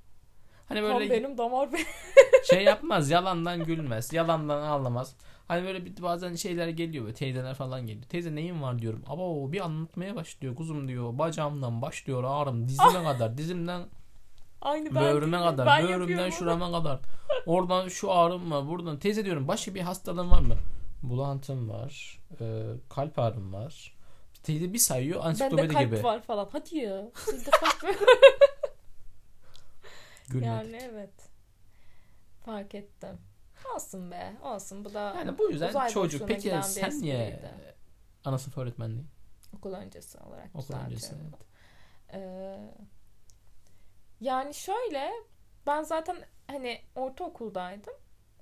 Hani 0.71 0.81
Kan 0.81 0.99
böyle 1.00 1.11
benim 1.11 1.39
damar 1.39 1.73
benim. 1.73 1.87
şey 2.50 2.65
yapmaz. 2.65 3.11
Yalandan 3.11 3.65
gülmez. 3.65 4.12
Yalandan 4.12 4.62
ağlamaz. 4.62 5.15
Hani 5.49 5.67
böyle 5.67 5.85
bir, 5.85 6.03
bazen 6.03 6.35
şeyler 6.35 6.69
geliyor. 6.69 7.05
Böyle, 7.05 7.15
teyzeler 7.15 7.55
falan 7.55 7.87
geliyor. 7.87 8.05
Teyze 8.05 8.35
neyin 8.35 8.62
var 8.62 8.79
diyorum. 8.79 9.03
Ama 9.07 9.23
o 9.31 9.53
bir 9.53 9.61
anlatmaya 9.61 10.17
başlıyor. 10.17 10.55
Kuzum 10.55 10.89
diyor. 10.89 11.19
Bacağımdan 11.19 11.83
başlıyor 11.83 12.25
ağrım. 12.27 12.69
Dizime 12.69 13.05
kadar. 13.05 13.39
Dizimden 13.39 13.83
Aynı 14.62 14.95
ben. 14.95 15.03
böğrüme 15.03 15.39
değilim. 15.39 15.50
kadar. 15.50 15.67
Ben 15.67 15.83
böğrümden 15.83 15.99
yapıyorum 15.99 16.25
onu. 16.25 16.33
şurama 16.33 16.73
kadar. 16.73 17.00
Oradan 17.47 17.89
şu 17.89 18.12
ağrım 18.12 18.50
var. 18.50 18.69
Buradan. 18.69 18.99
Teyze 18.99 19.25
diyorum 19.25 19.49
başka 19.49 19.75
bir 19.75 19.81
hastalığın 19.81 20.31
var 20.31 20.41
mı? 20.41 20.55
Bulantım 21.03 21.69
var. 21.71 22.19
e, 22.41 22.62
kalp 22.89 23.19
ağrım 23.19 23.53
var. 23.53 23.95
Teyze 24.43 24.73
bir 24.73 24.79
sayıyor 24.79 25.19
Bende 25.19 25.29
ansiklopedi 25.29 25.75
kalp 25.75 25.87
gibi. 25.87 26.05
var 26.05 26.21
falan. 26.23 26.49
Hadi 26.53 26.79
ya. 26.79 27.03
Gülmedik. 30.30 30.46
yani 30.52 30.78
evet. 30.82 31.30
Fark 32.44 32.75
ettim. 32.75 33.18
Olsun 33.75 34.10
be. 34.10 34.32
Olsun. 34.42 34.84
Bu 34.84 34.94
da 34.94 35.00
Yani 35.00 35.38
bu 35.38 35.50
yüzden 35.50 35.88
çocuk. 35.88 36.28
Peki 36.28 36.50
bir 36.50 36.62
sen 36.62 37.00
niye 37.02 37.25
espriydi. 37.26 37.54
ana 38.25 38.38
sınıf 38.38 38.58
öğretmenliği? 38.58 39.04
okul 39.56 39.72
öncesi 39.72 40.18
olarak 40.18 40.49
Okul 40.54 40.75
öncesi. 40.75 41.14
Evet. 41.22 41.34
Ee, 42.12 42.58
yani 44.20 44.54
şöyle 44.54 45.10
ben 45.66 45.82
zaten 45.82 46.16
hani 46.46 46.80
ortaokuldaydım. 46.94 47.94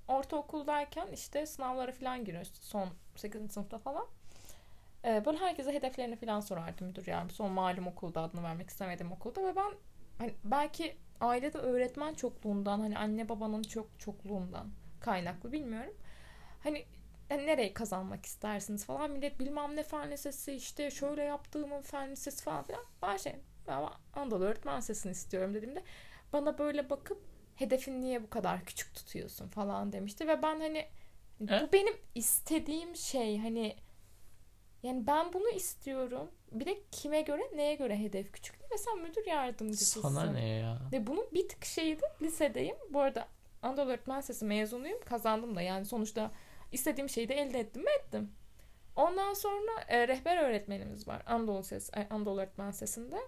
Ortaokuldayken 0.07 1.07
işte 1.07 1.45
sınavlara 1.45 1.91
falan 1.91 2.25
giriyoruz 2.25 2.51
son 2.61 2.89
8. 3.15 3.51
sınıfta 3.51 3.77
falan. 3.77 4.07
Ee, 5.05 5.23
böyle 5.25 5.37
herkese 5.37 5.73
hedeflerini 5.73 6.15
falan 6.15 6.39
sorardı 6.39 6.83
müdür 6.83 7.07
yani. 7.07 7.31
Son 7.31 7.51
malum 7.51 7.87
okulda 7.87 8.21
adını 8.21 8.43
vermek 8.43 8.69
istemediğim 8.69 9.11
okulda 9.11 9.43
ve 9.43 9.55
ben 9.55 9.73
hani 10.17 10.33
belki 10.43 10.97
ailede 11.21 11.57
öğretmen 11.57 12.13
çokluğundan 12.13 12.79
hani 12.79 12.97
anne 12.97 13.29
babanın 13.29 13.61
çok 13.63 13.99
çokluğundan 13.99 14.71
kaynaklı 14.99 15.51
bilmiyorum. 15.51 15.93
Hani 16.63 16.85
hani 17.29 17.47
nereye 17.47 17.73
kazanmak 17.73 18.25
istersiniz 18.25 18.85
falan 18.85 19.11
millet 19.11 19.39
bilmem 19.39 19.75
ne 19.75 19.83
fen 19.83 20.11
lisesi 20.11 20.53
işte 20.53 20.91
şöyle 20.91 21.23
yaptığımın 21.23 21.81
fen 21.81 22.11
lisesi 22.11 22.43
falan 22.43 22.63
filan. 22.63 22.83
Ben 23.01 23.17
şey 23.17 23.35
ben 23.67 23.83
Anadolu 24.13 24.43
öğretmen 24.43 24.77
lisesini 24.77 25.11
istiyorum 25.11 25.53
dediğimde 25.53 25.83
bana 26.33 26.57
böyle 26.57 26.89
bakıp 26.89 27.21
hedefin 27.55 28.01
niye 28.01 28.23
bu 28.23 28.29
kadar 28.29 28.65
küçük 28.65 28.95
tutuyorsun 28.95 29.47
falan 29.47 29.91
demişti 29.93 30.27
ve 30.27 30.41
ben 30.41 30.59
hani 30.59 30.85
bu 31.39 31.53
E? 31.53 31.69
benim 31.73 31.93
istediğim 32.15 32.95
şey 32.95 33.37
hani 33.39 33.75
yani 34.83 35.07
ben 35.07 35.33
bunu 35.33 35.49
istiyorum. 35.49 36.31
Bir 36.51 36.65
de 36.65 36.83
kime 36.91 37.21
göre 37.21 37.41
neye 37.55 37.75
göre 37.75 37.99
hedef 37.99 38.31
küçük 38.31 38.58
ve 38.71 38.77
sen 38.77 39.01
müdür 39.01 39.25
yardımcısısın. 39.25 40.01
Sana 40.01 40.31
ne 40.31 40.47
ya? 40.47 40.77
Ve 40.91 41.07
bunun 41.07 41.25
bir 41.33 41.49
tık 41.49 41.65
şeydi 41.65 42.01
lisedeyim. 42.21 42.75
Bu 42.89 43.01
arada 43.01 43.27
Anadolu 43.61 43.89
Öğretmen 43.89 44.19
Lisesi 44.19 44.45
mezunuyum. 44.45 44.99
Kazandım 45.05 45.55
da 45.55 45.61
yani 45.61 45.85
sonuçta 45.85 46.31
istediğim 46.71 47.09
şeyi 47.09 47.29
de 47.29 47.35
elde 47.35 47.59
ettim 47.59 47.83
mi 47.83 47.91
ettim. 47.99 48.31
Ondan 48.95 49.33
sonra 49.33 49.71
e, 49.87 50.07
rehber 50.07 50.37
öğretmenimiz 50.37 51.07
var 51.07 51.23
Anadolu, 51.25 51.63
Ses, 51.63 51.89
e, 51.93 52.07
Anadolu 52.09 52.39
Öğretmen 52.39 52.69
Lisesi'nde. 52.69 53.19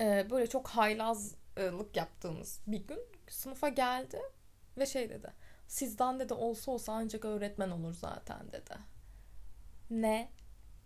E, 0.00 0.30
böyle 0.30 0.46
çok 0.46 0.68
haylazlık 0.68 1.96
yaptığımız 1.96 2.60
bir 2.66 2.86
gün 2.86 2.98
sınıfa 3.28 3.68
geldi 3.68 4.20
ve 4.78 4.86
şey 4.86 5.10
dedi. 5.10 5.32
Sizden 5.66 6.18
dedi 6.18 6.34
olsa 6.34 6.70
olsa 6.70 6.92
ancak 6.92 7.24
öğretmen 7.24 7.70
olur 7.70 7.94
zaten 7.94 8.52
dedi. 8.52 8.74
Ne? 9.90 10.30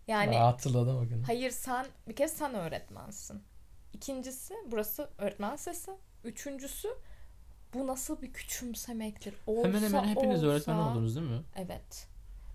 Yani 0.07 0.39
Aa, 0.39 0.47
hatırladım 0.47 0.97
o 0.97 1.07
günü. 1.07 1.23
Hayır 1.23 1.51
sen 1.51 1.85
bir 2.07 2.15
kere 2.15 2.27
sen 2.27 2.53
öğretmensin. 2.53 3.43
İkincisi 3.93 4.55
burası 4.65 5.09
öğretmen 5.17 5.55
sesi. 5.55 5.91
Üçüncüsü 6.23 6.89
bu 7.73 7.87
nasıl 7.87 8.21
bir 8.21 8.33
küçümsemektir? 8.33 9.35
Olsa, 9.47 9.67
Hemen 9.67 9.81
hemen 9.83 10.03
hepiniz 10.07 10.43
olsa- 10.43 10.47
öğretmen 10.47 10.75
oldunuz 10.77 11.15
değil 11.15 11.27
mi? 11.27 11.41
Evet. 11.55 12.07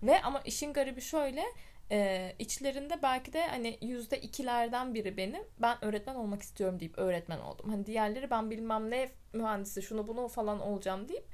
Ve 0.02 0.22
ama 0.22 0.40
işin 0.40 0.72
garibi 0.72 1.00
şöyle 1.00 1.42
e, 1.90 2.32
içlerinde 2.38 3.02
belki 3.02 3.32
de 3.32 3.46
hani 3.46 3.78
yüzde 3.82 4.20
ikilerden 4.20 4.94
biri 4.94 5.16
benim 5.16 5.42
ben 5.62 5.84
öğretmen 5.84 6.14
olmak 6.14 6.42
istiyorum 6.42 6.80
deyip 6.80 6.98
öğretmen 6.98 7.38
oldum. 7.38 7.70
Hani 7.70 7.86
diğerleri 7.86 8.30
ben 8.30 8.50
bilmem 8.50 8.90
ne 8.90 9.08
mühendisi 9.32 9.82
şunu 9.82 10.08
bunu 10.08 10.28
falan 10.28 10.60
olacağım 10.60 11.08
deyip 11.08 11.24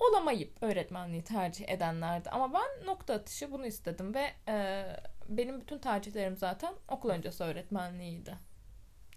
olamayıp 0.00 0.62
öğretmenliği 0.62 1.22
tercih 1.24 1.68
edenlerdi. 1.68 2.30
Ama 2.30 2.52
ben 2.54 2.86
nokta 2.86 3.14
atışı 3.14 3.52
bunu 3.52 3.66
istedim 3.66 4.14
ve 4.14 4.30
e, 4.48 4.84
benim 5.28 5.60
bütün 5.60 5.78
tercihlerim 5.78 6.36
zaten 6.36 6.74
okul 6.88 7.10
öncesi 7.10 7.42
öğretmenliğiydi. 7.44 8.34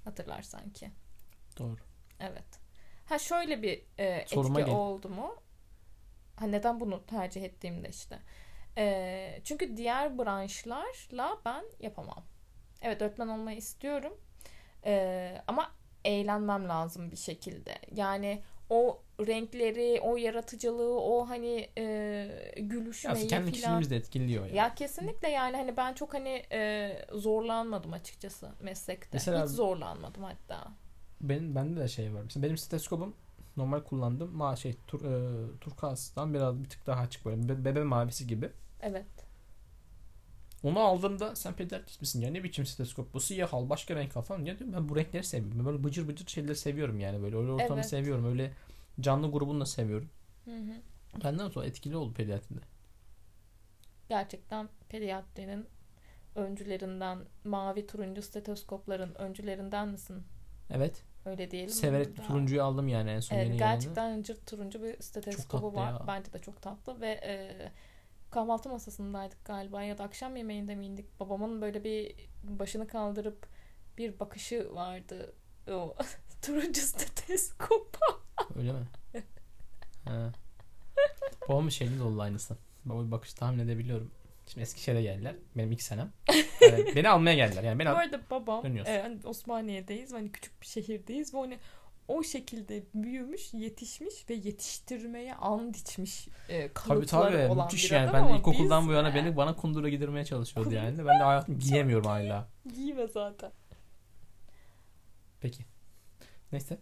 Hatırlarsan 0.06 0.70
ki. 0.70 0.92
Doğru. 1.58 1.82
Evet. 2.20 2.60
Ha 3.06 3.20
şöyle 3.20 3.62
bir 3.62 3.84
e, 4.00 4.26
Soruma 4.28 4.60
etki 4.60 4.72
gel. 4.72 4.80
oldu 4.80 5.10
mu? 5.10 5.36
Ha 6.36 6.46
neden 6.48 6.80
bunu 6.80 7.06
tercih 7.06 7.44
ettiğimde 7.44 7.90
işte. 7.90 8.20
E, 8.78 9.42
çünkü 9.44 9.78
diğer 9.78 10.18
branşlarla 10.18 11.38
ben 11.46 11.66
yapamam. 11.80 12.24
Evet 12.82 13.02
öğretmen 13.02 13.28
olmayı 13.28 13.58
istiyorum. 13.58 14.18
E, 14.86 15.42
ama 15.48 15.72
eğlenmem 16.06 16.70
lazım 16.70 17.12
bir 17.12 17.18
şekilde. 17.18 17.76
Yani 17.92 18.44
o 18.70 19.02
renkleri, 19.28 20.00
o 20.02 20.18
yaratıcılığı, 20.18 21.02
o 21.02 21.30
hani 21.30 21.70
e, 21.78 21.84
Ya 21.84 22.64
gülüşmeyi 22.64 23.28
kendi 23.28 23.46
filan. 23.46 23.52
kişiliğimizi 23.52 23.90
de 23.90 23.96
etkiliyor 23.96 24.46
ya. 24.46 24.56
Ya 24.56 24.76
kesinlikle 24.76 25.30
yani 25.30 25.58
hani 25.58 25.78
ben 25.78 25.94
çok 25.94 26.14
hani 26.14 26.44
e, 26.52 26.92
zorlanmadım 27.14 27.94
açıkçası 27.94 28.50
meslekte. 28.62 29.10
Mesela- 29.14 29.44
Hiç 29.46 29.52
zorlanmadım 29.52 30.24
hatta. 30.24 30.68
Benim 31.22 31.56
bende 31.56 31.80
de 31.80 31.88
şey 31.88 32.14
var. 32.14 32.22
Mesela 32.24 32.44
benim 32.44 32.58
stetoskopum 32.58 33.16
normal 33.58 33.80
kullandım. 33.82 34.36
Ma 34.36 34.56
şey 34.56 34.76
tur, 34.88 35.02
e, 35.06 35.60
turkuazdan 35.62 36.34
biraz 36.34 36.64
bir 36.64 36.70
tık 36.70 36.88
daha 36.88 37.02
açık 37.02 37.26
böyle 37.26 37.50
be- 37.50 37.66
bebe 37.66 37.84
mavisi 37.84 38.28
gibi. 38.28 38.50
Evet. 38.82 39.06
Onu 40.66 40.80
aldığımda 40.80 41.36
sen 41.36 41.54
pediatrist 41.56 42.02
misin 42.02 42.22
ya 42.22 42.32
ne 42.32 42.44
biçim 42.44 42.66
stetoskop 42.66 43.14
bu 43.14 43.20
siyah 43.20 43.54
al 43.54 43.70
başka 43.70 43.96
renk 43.96 44.18
al 44.18 44.22
falan. 44.22 44.46
Ya 44.46 44.60
diyorum 44.60 44.76
ben 44.76 44.90
bu 44.90 44.96
renkleri 44.98 45.24
seviyorum. 45.24 45.60
Ben 45.60 45.66
böyle 45.66 45.84
bıcır 45.84 46.08
bıcır 46.08 46.28
şeyleri 46.28 46.56
seviyorum 46.56 47.00
yani 47.00 47.22
böyle 47.24 47.38
öyle 47.38 47.52
ortamı 47.52 47.84
Evet. 47.84 47.86
seviyorum. 47.86 48.26
Öyle 48.26 48.54
canlı 49.02 49.32
grubunu 49.32 49.62
da 49.62 49.66
seviyorum. 49.66 50.10
Hı 50.46 50.52
hı. 50.52 50.82
Benden 51.24 51.50
sonra 51.50 51.66
etkili 51.66 51.96
oldu 51.98 52.14
pediatride. 52.14 52.62
gerçekten 54.10 54.70
pediatrinin 54.90 55.66
öncülerinden, 56.36 57.20
mavi 57.44 57.88
turuncu 57.88 58.22
stetoskopların 58.22 59.16
öncülerinden 59.16 59.88
misin? 59.88 60.24
Evet. 60.70 61.04
Öyle 61.26 61.52
diyelim. 61.52 61.78
mi 61.78 61.82
Severek 61.82 62.08
burada? 62.18 62.24
turuncuyu 62.28 62.64
aldım 62.64 62.88
yani 62.88 63.10
en 63.12 63.20
son 63.20 63.38
Evet, 63.38 63.48
yeni 63.48 63.58
gerçekten 63.60 64.24
cırt 64.24 64.46
turuncu 64.48 64.84
bir 64.84 65.02
stetoskopu 65.02 65.74
var. 65.74 65.92
ya. 65.92 66.08
Bence 66.08 66.34
de 66.34 66.40
çok 66.40 66.62
tatlı 66.62 67.02
ve 67.02 67.10
e, 67.24 67.72
kahvaltı 68.36 68.70
masasındaydık 68.70 69.46
galiba 69.46 69.84
ya 69.84 69.98
da 69.98 70.04
akşam 70.04 70.36
yemeğinde 70.36 70.76
miydik? 70.76 71.20
Babamın 71.20 71.62
böyle 71.62 71.84
bir 71.84 72.16
başını 72.44 72.88
kaldırıp 72.88 73.48
bir 73.98 74.20
bakışı 74.20 74.76
vardı. 74.76 75.34
O 75.72 75.96
turuncu 76.42 76.82
stetoskopa. 76.82 78.00
Öyle 78.56 78.72
mi? 78.74 78.80
ha. 80.06 80.32
Babamın 81.50 81.70
şeyli 81.70 82.00
de 82.00 82.04
oldu 82.04 82.22
aynısı. 82.22 82.58
Baba 82.86 83.06
bir 83.06 83.12
bakış 83.12 83.34
tahmin 83.34 83.60
edebiliyorum. 83.60 84.12
Şimdi 84.48 84.62
Eskişehir'e 84.64 85.02
geldiler. 85.02 85.36
Benim 85.58 85.72
ilk 85.72 85.82
senem. 85.82 86.12
Yani 86.62 86.86
beni 86.96 87.10
almaya 87.10 87.36
geldiler. 87.36 87.64
Yani 87.64 87.80
beni 87.80 87.88
Bu 87.88 87.92
al- 87.92 87.96
arada 87.96 88.22
babam 88.30 88.64
Dönüyorsun. 88.64 88.92
e, 88.94 89.02
hani 89.02 89.20
Osmaniye'deyiz. 89.24 90.14
Hani 90.14 90.32
küçük 90.32 90.62
bir 90.62 90.68
şehirdeyiz 90.68 91.34
ve 91.34 91.38
hani 91.38 91.60
o 92.08 92.24
şekilde 92.24 92.84
büyümüş, 92.94 93.54
yetişmiş 93.54 94.30
ve 94.30 94.34
yetiştirmeye 94.34 95.36
and 95.36 95.76
içmiş 95.76 96.28
e, 96.50 96.60
Tabii 96.60 96.74
kalıpları 96.74 97.08
tabii 97.08 97.52
olan 97.52 97.66
müthiş 97.66 97.92
bir 97.92 97.96
yani. 97.96 98.10
adam 98.10 98.30
Ben 98.30 98.34
ilkokuldan 98.34 98.82
biz, 98.82 98.90
bu 98.90 98.94
yana 98.94 99.10
e, 99.10 99.16
beni 99.16 99.38
bana 99.38 99.56
kundura 99.56 99.90
gidirmeye 99.90 100.26
çalışıyordu 100.26 100.74
yani. 100.74 100.98
Ben 100.98 101.20
de 101.20 101.24
hayatım 101.24 101.60
giyemiyorum 101.60 102.06
hala. 102.06 102.48
Giyme 102.76 103.08
zaten. 103.08 103.52
Peki. 105.42 105.66
Neyse. 106.52 106.78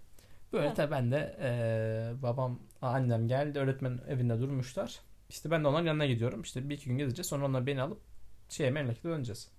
Böyle 0.54 0.68
Ha. 0.68 0.74
tabii 0.74 0.92
ben 0.92 1.12
de 1.12 1.38
eee, 1.42 2.22
babam 2.22 2.60
annem 2.82 3.28
geldi 3.28 3.60
öğretmen 3.60 4.00
evinde 4.08 4.40
durmuşlar. 4.40 5.00
İşte 5.30 5.52
ben 5.52 5.64
de 5.64 5.68
onların 5.68 5.86
yanına 5.86 6.06
gidiyorum. 6.06 6.42
İşte 6.42 6.70
bir 6.70 6.76
iki 6.76 6.86
gün 6.90 6.98
gezeceğiz. 6.98 7.28
Sonra 7.28 7.46
onlar 7.46 7.66
beni 7.66 7.82
alıp 7.82 8.02
şeye 8.50 8.72
memlekete 8.72 9.10
döneceğiz. 9.10 9.52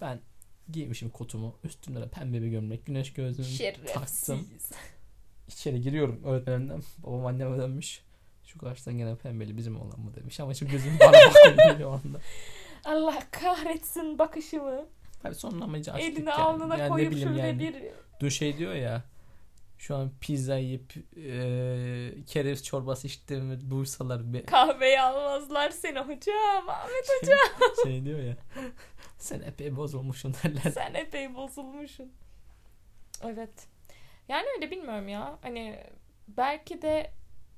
Ben 0.00 0.20
giymişim 0.72 1.10
kotumu. 1.10 1.54
Üstümde 1.64 2.00
de 2.00 2.08
pembe 2.08 2.42
bir 2.42 2.46
gömlek. 2.48 2.86
Güneş 2.86 3.12
gözlüğümü 3.12 3.86
taktım. 3.86 4.48
İçeri 5.48 5.80
giriyorum 5.80 6.20
öğretmenimden. 6.24 6.82
Babam 6.98 7.26
anneme 7.26 7.58
dönmüş. 7.58 8.02
Şu 8.44 8.58
karşıdan 8.58 8.98
gelen 8.98 9.16
pembeli 9.16 9.56
bizim 9.56 9.80
olan 9.80 10.00
mı 10.00 10.14
demiş. 10.14 10.40
Ama 10.40 10.54
şimdi 10.54 10.72
gözüm 10.72 10.92
bana 11.00 11.12
bakıyor 11.68 11.90
o 11.90 11.92
anda. 11.92 12.18
Allah 12.84 13.18
kahretsin 13.30 14.18
bakışımı. 14.18 14.86
Tabii 15.22 15.34
sonlamayınca 15.34 15.92
açtık 15.92 16.12
Elini 16.12 16.28
yani. 16.28 16.42
alnına 16.42 16.76
Yani 16.76 16.88
koyup 16.88 17.18
şöyle 17.18 17.40
yani. 17.40 17.58
bir 17.58 17.74
Dün 18.20 18.28
şey 18.28 18.58
diyor 18.58 18.74
ya 18.74 19.02
şu 19.80 19.96
an 19.96 20.10
pizza 20.20 20.56
yiyip 20.56 20.92
e, 21.16 22.24
kereviz 22.26 22.64
çorbası 22.64 23.06
içtiğimi 23.06 23.70
duysalar 23.70 24.32
be, 24.32 24.44
kahveyi 24.44 25.00
almazlar 25.00 25.70
seni 25.70 25.98
hocam. 25.98 26.68
Ahmet 26.68 27.06
şey, 27.24 27.36
şey 27.92 28.04
diyor 28.04 28.20
ya 28.20 28.36
sen 29.18 29.40
epey 29.40 29.76
bozulmuşsun 29.76 30.34
derler. 30.34 30.70
sen 30.70 30.94
epey 30.94 31.34
bozulmuşsun. 31.34 32.12
Evet. 33.24 33.66
Yani 34.28 34.46
öyle 34.56 34.70
bilmiyorum 34.70 35.08
ya. 35.08 35.38
Hani 35.42 35.84
belki 36.28 36.82
de 36.82 37.10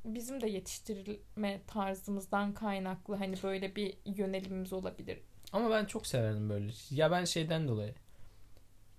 bizim 0.04 0.40
de 0.40 0.48
yetiştirilme 0.48 1.60
tarzımızdan 1.66 2.54
kaynaklı 2.54 3.14
hani 3.16 3.36
böyle 3.42 3.76
bir 3.76 3.94
yönelimimiz 4.06 4.72
olabilir. 4.72 5.18
Ama 5.52 5.70
ben 5.70 5.84
çok 5.84 6.06
severdim 6.06 6.50
böyle. 6.50 6.72
Ya 6.90 7.10
ben 7.10 7.24
şeyden 7.24 7.68
dolayı. 7.68 7.94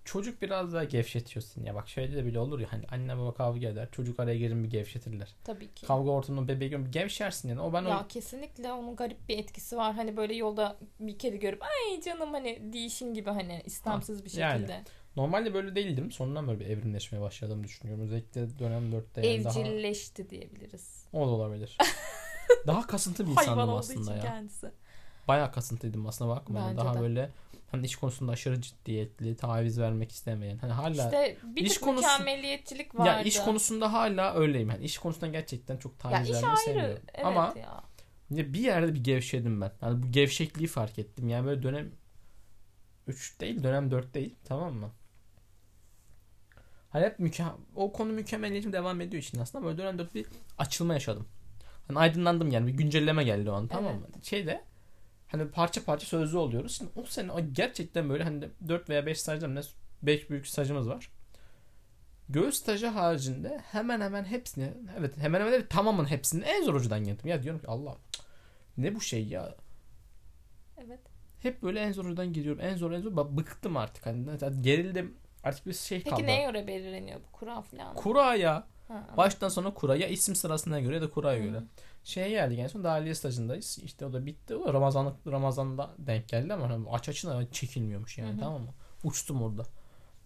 Çocuk 0.04 0.42
biraz 0.42 0.72
daha 0.72 0.84
gevşetiyorsun 0.84 1.64
ya. 1.64 1.74
Bak 1.74 1.88
şöyle 1.88 2.16
de 2.16 2.26
bile 2.26 2.38
olur 2.38 2.60
ya. 2.60 2.72
Hani 2.72 2.84
anne 2.90 3.18
baba 3.18 3.34
kavga 3.34 3.68
eder. 3.68 3.88
Çocuk 3.92 4.20
araya 4.20 4.38
girin 4.38 4.64
bir 4.64 4.70
gevşetirler. 4.70 5.34
Tabii 5.44 5.74
ki. 5.74 5.86
Kavga 5.86 6.10
ortamında 6.10 6.48
bebeği 6.48 6.70
görüp 6.70 6.92
gevşersin 6.92 7.48
yani. 7.48 7.60
O 7.60 7.72
ben 7.72 7.82
ya 7.82 8.00
o... 8.00 8.08
kesinlikle 8.08 8.72
onun 8.72 8.96
garip 8.96 9.28
bir 9.28 9.38
etkisi 9.38 9.76
var. 9.76 9.94
Hani 9.94 10.16
böyle 10.16 10.34
yolda 10.34 10.76
bir 11.00 11.18
kedi 11.18 11.38
görüp 11.38 11.62
ay 11.62 12.00
canım 12.00 12.32
hani 12.32 12.72
değişim 12.72 13.14
gibi 13.14 13.30
hani 13.30 13.62
istemsiz 13.64 14.24
bir 14.24 14.30
şekilde. 14.30 14.42
yani. 14.72 14.84
Normalde 15.16 15.54
böyle 15.54 15.74
değildim. 15.74 16.12
Sonradan 16.12 16.48
böyle 16.48 16.60
bir 16.60 16.66
evrimleşmeye 16.66 17.22
başladığımı 17.22 17.64
düşünüyorum. 17.64 18.04
Özellikle 18.04 18.58
dönem 18.58 18.92
4'te 18.92 19.26
yani 19.26 19.44
daha... 19.44 19.60
Evcilleşti 19.60 20.30
diyebiliriz. 20.30 21.06
O 21.12 21.26
da 21.26 21.30
olabilir. 21.30 21.78
daha 22.66 22.86
kasıntı 22.86 23.26
bir 23.26 23.34
Hayvan 23.34 23.52
insandım 23.52 23.68
olduğu 23.68 23.78
aslında 23.78 24.00
için 24.00 24.12
ya. 24.12 24.20
kendisi. 24.20 24.70
Bayağı 25.28 25.52
kasıntıydım 25.52 26.06
aslında 26.06 26.30
bakma. 26.30 26.66
Bence 26.68 26.76
daha 26.76 26.94
de. 26.94 27.00
böyle 27.00 27.30
hani 27.70 27.86
iş 27.86 27.96
konusunda 27.96 28.32
aşırı 28.32 28.60
ciddiyetli, 28.60 29.36
taviz 29.36 29.80
vermek 29.80 30.12
istemeyen. 30.12 30.58
Hani 30.58 30.72
hala 30.72 30.90
İşte 31.04 31.36
bir 31.56 31.64
iş 31.64 31.78
konusu- 31.78 32.02
mükemmeliyetçilik 32.02 32.94
vardı. 32.94 33.08
ya 33.08 33.22
iş 33.22 33.38
konusunda 33.40 33.92
hala 33.92 34.34
öyleyim. 34.34 34.70
Yani 34.70 34.84
iş 34.84 34.98
konusunda 34.98 35.26
gerçekten 35.26 35.76
çok 35.76 35.92
Ya 35.92 35.98
taviz 35.98 36.28
iş 36.30 36.34
vermeyi 36.34 36.56
sevmiyorum. 36.56 36.98
Evet 37.14 37.26
Ama 37.26 37.54
ya. 37.60 37.82
ya 38.30 38.52
bir 38.52 38.60
yerde 38.60 38.94
bir 38.94 39.04
gevşedim 39.04 39.60
ben. 39.60 39.72
Yani 39.82 40.02
bu 40.02 40.12
gevşekliği 40.12 40.66
fark 40.68 40.98
ettim. 40.98 41.28
Yani 41.28 41.46
böyle 41.46 41.62
dönem 41.62 41.90
3 43.06 43.40
değil, 43.40 43.62
dönem 43.62 43.90
4 43.90 44.14
değil. 44.14 44.34
Tamam 44.44 44.74
mı? 44.74 44.90
Hani 46.90 47.04
hep 47.04 47.18
müke 47.18 47.44
o 47.74 47.92
konu 47.92 48.12
mükemmeliyetim 48.12 48.72
devam 48.72 49.00
ediyor 49.00 49.22
için 49.22 49.38
aslında 49.38 49.64
böyle 49.64 49.78
dönem 49.78 49.98
4 49.98 50.14
bir 50.14 50.26
açılma 50.58 50.94
yaşadım. 50.94 51.26
Hani 51.88 51.98
aydınlandım 51.98 52.50
yani 52.50 52.66
bir 52.66 52.72
güncelleme 52.72 53.24
geldi 53.24 53.50
o 53.50 53.54
an 53.54 53.68
tamam 53.68 53.94
mı? 53.94 54.06
Şeyde 54.22 54.64
hani 55.28 55.48
parça 55.48 55.84
parça 55.84 56.06
sözlü 56.06 56.38
oluyoruz. 56.38 56.76
Şimdi 56.76 56.90
o 56.96 57.04
sene 57.04 57.32
gerçekten 57.52 58.08
böyle 58.08 58.24
hani 58.24 58.48
4 58.68 58.90
veya 58.90 59.06
5 59.06 59.20
stajım 59.20 59.54
ne 59.54 59.60
5 60.02 60.30
büyük 60.30 60.46
stajımız 60.46 60.88
var. 60.88 61.10
Göğüs 62.28 62.56
stajı 62.56 62.86
haricinde 62.86 63.60
hemen 63.72 64.00
hemen 64.00 64.24
hepsini 64.24 64.72
evet 64.98 65.18
hemen 65.18 65.40
hemen 65.40 65.52
evet, 65.52 65.70
tamamın 65.70 66.04
hepsini 66.10 66.44
en 66.44 66.64
zor 66.64 66.74
hocadan 66.74 67.04
geldim. 67.04 67.28
Ya 67.28 67.42
diyorum 67.42 67.60
ki 67.60 67.66
Allah 67.68 67.96
ne 68.76 68.94
bu 68.94 69.00
şey 69.00 69.26
ya. 69.26 69.54
Evet. 70.78 71.00
Hep 71.42 71.62
böyle 71.62 71.80
en 71.80 71.92
zor 71.92 72.04
hocadan 72.04 72.32
geliyorum. 72.32 72.60
En 72.64 72.76
zor 72.76 72.92
en 72.92 73.00
zor. 73.00 73.36
Bıktım 73.36 73.76
artık. 73.76 74.06
Hani 74.06 74.26
gerildim. 74.60 75.16
Artık 75.44 75.66
bir 75.66 75.72
şey 75.72 75.98
Peki 75.98 76.10
kaldı. 76.10 76.26
neye 76.26 76.46
göre 76.46 76.66
belirleniyor 76.66 77.20
bu 77.28 77.32
kura 77.32 77.62
falan? 77.62 77.94
Kura 77.94 78.34
ya. 78.34 78.66
Ha. 78.88 79.06
Baştan 79.16 79.48
sona 79.48 79.74
kura. 79.74 79.96
Ya 79.96 80.08
isim 80.08 80.34
sırasına 80.34 80.80
göre 80.80 80.94
ya 80.94 81.02
da 81.02 81.10
kuraya 81.10 81.38
göre. 81.38 81.62
Şeye 82.04 82.30
geldik 82.30 82.58
en 82.58 82.66
son 82.66 82.84
dahiliye 82.84 83.14
stajındayız. 83.14 83.78
İşte 83.82 84.06
o 84.06 84.12
da 84.12 84.26
bitti. 84.26 84.56
O 84.56 84.74
Ramazanlık 84.74 85.26
Ramazan'da 85.26 85.94
denk 85.98 86.28
geldi 86.28 86.54
ama 86.54 86.70
hani 86.70 86.90
aç 86.90 87.08
açına 87.08 87.50
çekilmiyormuş 87.50 88.18
yani 88.18 88.32
Hı 88.32 88.36
hı. 88.36 88.40
tamam 88.40 88.62
mı? 88.62 88.74
Uçtum 89.04 89.42
orada. 89.42 89.62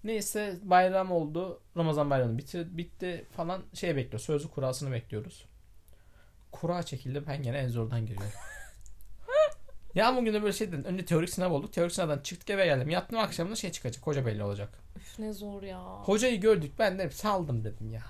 Neyse 0.05 0.59
bayram 0.63 1.13
oldu. 1.13 1.61
Ramazan 1.77 2.11
bayramı 2.11 2.39
bitti, 2.39 2.67
bitti 2.71 3.27
falan 3.37 3.63
şey 3.75 3.97
bekliyor. 3.97 4.21
Sözlü 4.21 4.49
kurasını 4.49 4.93
bekliyoruz. 4.93 5.47
Kura 6.53 6.83
çekildi. 6.83 7.23
Ben 7.27 7.43
gene 7.43 7.59
en 7.59 7.69
zordan 7.69 8.01
geliyorum. 8.07 8.33
ya 9.95 10.17
bugün 10.17 10.35
de 10.35 10.43
böyle 10.43 10.53
şey 10.53 10.69
dedim. 10.69 10.85
Önce 10.85 11.05
teorik 11.05 11.31
sınav 11.31 11.53
olduk. 11.53 11.73
Teorik 11.73 11.93
sınavdan 11.93 12.19
çıktık 12.19 12.51
eve 12.51 12.65
geldim. 12.65 12.91
Yattım 12.91 13.19
akşamında 13.19 13.57
şey 13.57 13.73
çıkacak. 13.73 14.07
Hoca 14.07 14.27
belli 14.27 14.43
olacak. 14.43 14.79
Üf 14.97 15.19
ne 15.19 15.33
zor 15.33 15.63
ya. 15.63 15.81
Hocayı 15.81 16.41
gördük 16.41 16.73
ben 16.79 16.99
de 16.99 17.11
saldım 17.11 17.65
dedim 17.65 17.93
ya. 17.93 18.03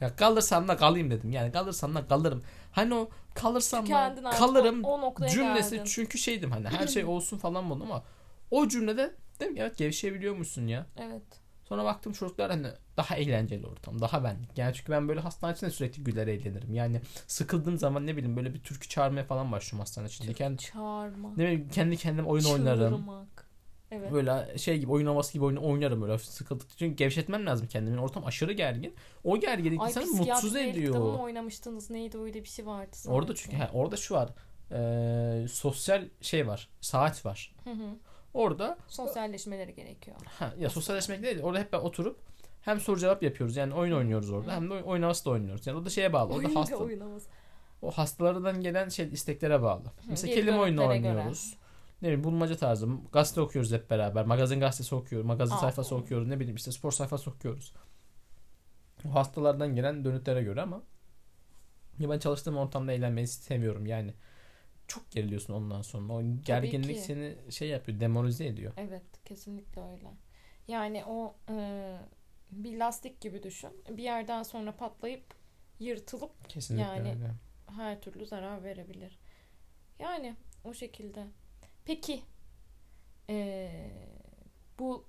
Ya 0.00 0.16
kalırsam 0.16 0.68
da 0.68 0.76
kalayım 0.76 1.10
dedim. 1.10 1.32
Yani 1.32 1.52
kalırsam 1.52 1.94
da 1.94 2.06
kalırım. 2.06 2.42
Hani 2.72 2.94
o 2.94 3.08
kalırsam 3.34 3.84
Tükendin 3.84 4.24
da 4.24 4.28
artık, 4.28 4.40
kalırım 4.40 4.84
o, 4.84 5.00
o 5.00 5.26
cümlesi 5.26 5.70
geldin. 5.70 5.84
çünkü 5.84 6.18
şeydim 6.18 6.50
hani 6.50 6.68
her 6.68 6.86
şey 6.86 7.04
olsun 7.04 7.38
falan 7.38 7.70
bunu 7.70 7.82
ama 7.82 8.02
o 8.50 8.68
cümlede 8.68 9.14
dedim 9.40 9.54
ki, 9.54 9.60
evet 9.60 9.76
gevşeyebiliyormuşsun 9.76 10.66
ya. 10.66 10.86
Evet. 10.96 11.22
Sonra 11.68 11.84
baktım 11.84 12.12
çocuklar 12.12 12.50
hani 12.50 12.66
daha 12.96 13.16
eğlenceli 13.16 13.66
ortam. 13.66 14.00
Daha 14.00 14.24
benlik. 14.24 14.58
Yani 14.58 14.74
çünkü 14.74 14.92
ben 14.92 15.08
böyle 15.08 15.20
hastane 15.20 15.52
içinde 15.52 15.70
sürekli 15.70 16.04
güler 16.04 16.26
eğlenirim. 16.26 16.74
Yani 16.74 17.00
sıkıldığım 17.26 17.78
zaman 17.78 18.06
ne 18.06 18.16
bileyim 18.16 18.36
böyle 18.36 18.54
bir 18.54 18.60
türkü 18.60 18.88
çağırmaya 18.88 19.24
falan 19.24 19.52
başlıyorum 19.52 19.80
hastane 19.80 20.06
içinde. 20.06 20.32
Kendi, 20.32 20.62
Çağırma. 20.62 21.30
ne 21.30 21.44
bileyim 21.44 21.68
kendi 21.68 21.96
kendime 21.96 22.28
oyun 22.28 22.44
oynarım. 22.44 23.06
Evet. 23.90 24.12
Böyle 24.12 24.58
şey 24.58 24.78
gibi 24.78 24.92
oyun 24.92 25.06
havası 25.06 25.32
gibi 25.32 25.44
oyun 25.44 25.56
oynarım 25.56 26.02
böyle 26.02 26.18
sıkıldık. 26.18 26.66
Çünkü 26.78 26.96
gevşetmem 26.96 27.46
lazım 27.46 27.66
kendimi. 27.66 28.00
Ortam 28.00 28.26
aşırı 28.26 28.52
gergin. 28.52 28.94
O 29.24 29.40
gerginlik 29.40 29.80
Ay 29.80 29.88
insanı 29.88 30.06
mutsuz 30.06 30.52
mı 30.52 30.60
ediyor. 30.60 31.18
oynamıştınız? 31.18 31.90
Neydi 31.90 32.18
öyle 32.18 32.42
bir 32.42 32.48
şey 32.48 32.66
vardı 32.66 32.90
sanki. 32.92 33.16
Orada 33.16 33.34
çünkü 33.34 33.56
he, 33.56 33.68
orada 33.72 33.96
şu 33.96 34.14
var. 34.14 34.30
Ee, 34.72 35.48
sosyal 35.48 36.04
şey 36.20 36.46
var. 36.46 36.68
Saat 36.80 37.26
var. 37.26 37.54
Hı 37.64 37.70
hı. 37.70 37.96
Orada 38.34 38.78
Sosyalleşmeleri 38.88 39.74
gerekiyor. 39.74 40.16
ha, 40.38 40.54
ya 40.58 40.70
sosyalleşmek 40.70 41.22
değil. 41.22 41.42
Orada 41.42 41.60
hep 41.60 41.72
ben 41.72 41.78
oturup 41.78 42.18
hem 42.62 42.80
soru 42.80 43.00
cevap 43.00 43.22
yapıyoruz. 43.22 43.56
Yani 43.56 43.74
oyun 43.74 43.92
oynuyoruz 43.92 44.30
orada. 44.30 44.52
Hem 44.52 44.70
de 44.70 44.74
oyun 44.74 45.02
havası 45.02 45.24
da 45.24 45.30
oynuyoruz. 45.30 45.66
Yani 45.66 45.78
o 45.78 45.84
da 45.84 45.90
şeye 45.90 46.12
bağlı. 46.12 46.34
Oyun 46.34 46.54
hasta, 46.54 46.74
ve 46.74 46.84
oynamaz. 46.84 47.26
o 47.82 47.90
hastalardan 47.90 48.60
gelen 48.60 48.88
şey 48.88 49.08
isteklere 49.12 49.62
bağlı. 49.62 49.92
Mesela 50.08 50.34
kelime 50.34 50.58
oyunu 50.58 50.86
oynuyoruz. 50.86 51.56
Ne 52.02 52.08
bileyim 52.08 52.24
bulmaca 52.24 52.56
tarzı. 52.56 52.88
Gazete 53.12 53.40
okuyoruz 53.40 53.72
hep 53.72 53.90
beraber. 53.90 54.24
Magazin 54.24 54.60
gazetesi 54.60 54.94
okuyoruz. 54.94 55.26
Magazin 55.26 55.54
Aa. 55.54 55.58
sayfası 55.58 55.94
okuyoruz. 55.96 56.28
Ne 56.28 56.40
bileyim 56.40 56.56
işte 56.56 56.72
spor 56.72 56.92
sayfası 56.92 57.30
okuyoruz. 57.30 57.72
O 59.08 59.14
hastalardan 59.14 59.74
gelen 59.74 60.04
dönütlere 60.04 60.42
göre 60.42 60.62
ama 60.62 60.82
ya 61.98 62.10
ben 62.10 62.18
çalıştığım 62.18 62.56
ortamda 62.56 62.92
eğlenmeyi 62.92 63.26
sevmiyorum 63.26 63.86
yani. 63.86 64.14
Çok 64.86 65.10
geriliyorsun 65.10 65.54
ondan 65.54 65.82
sonra. 65.82 66.12
O 66.12 66.22
gerginlik 66.46 66.98
seni 66.98 67.36
şey 67.50 67.68
yapıyor, 67.68 68.00
demoralize 68.00 68.46
ediyor. 68.46 68.72
Evet 68.76 69.02
kesinlikle 69.24 69.82
öyle. 69.82 70.08
Yani 70.68 71.04
o 71.06 71.34
e, 71.50 71.96
bir 72.52 72.78
lastik 72.78 73.20
gibi 73.20 73.42
düşün. 73.42 73.70
Bir 73.90 74.02
yerden 74.02 74.42
sonra 74.42 74.76
patlayıp 74.76 75.24
yırtılıp 75.80 76.48
Kesinlikle 76.48 76.86
Yani- 76.86 77.08
öyle. 77.10 77.30
her 77.76 78.00
türlü 78.00 78.26
zarar 78.26 78.62
verebilir. 78.64 79.18
Yani 79.98 80.36
o 80.64 80.74
şekilde. 80.74 81.26
Peki 81.88 82.22
e, 83.30 83.70
bu 84.78 85.04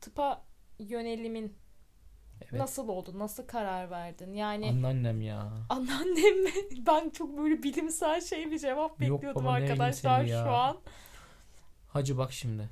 tıpa 0.00 0.42
yönelimin 0.78 1.54
Evet. 2.40 2.52
nasıl 2.52 2.88
oldu? 2.88 3.18
Nasıl 3.18 3.46
karar 3.46 3.90
verdin? 3.90 4.32
Yani 4.34 4.68
Anneannem 4.68 5.20
ya. 5.20 5.52
anneannem 5.68 6.42
mi? 6.44 6.50
Ben 6.86 7.10
çok 7.10 7.38
böyle 7.38 7.62
bilimsel 7.62 8.20
şey 8.20 8.50
bir 8.50 8.58
cevap 8.58 8.90
Yok 8.90 9.00
bekliyordum 9.00 9.44
baba, 9.44 9.52
arkadaşlar 9.52 10.26
şu 10.26 10.50
an. 10.50 10.78
Hacı 11.88 12.18
bak 12.18 12.32
şimdi. 12.32 12.68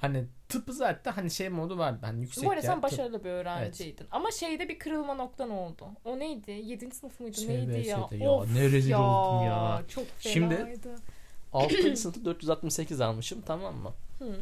Hani 0.00 0.24
tıpı 0.48 0.72
zaten 0.72 1.12
hani 1.12 1.30
şey 1.30 1.48
modu 1.48 1.78
vardı. 1.78 1.98
Hani 2.02 2.20
yüksek 2.20 2.44
Bu 2.44 2.50
arada 2.50 2.62
sen 2.62 2.78
tıp- 2.78 2.82
başarılı 2.82 3.24
bir 3.24 3.30
öğrenciydin. 3.30 4.06
Ama 4.10 4.30
şeyde 4.30 4.68
bir 4.68 4.78
kırılma 4.78 5.14
noktan 5.14 5.50
oldu. 5.50 5.88
O 6.04 6.18
neydi? 6.18 6.50
7. 6.50 6.90
sınıf 6.94 7.20
mıydı? 7.20 7.48
Neydi 7.48 7.88
ya? 7.88 8.08
ya, 8.10 8.30
Of 8.30 8.54
ne 8.54 8.62
rezil 8.70 8.90
ya, 8.90 9.02
oldum 9.02 9.46
ya. 9.46 9.82
Çok 9.88 10.04
Şimdi- 10.18 10.56
fenaydı. 10.56 10.94
6. 11.52 11.96
sınıfta 11.96 12.24
468 12.24 13.00
almışım 13.00 13.42
tamam 13.46 13.74
mı? 13.76 13.92
Hı. 14.18 14.36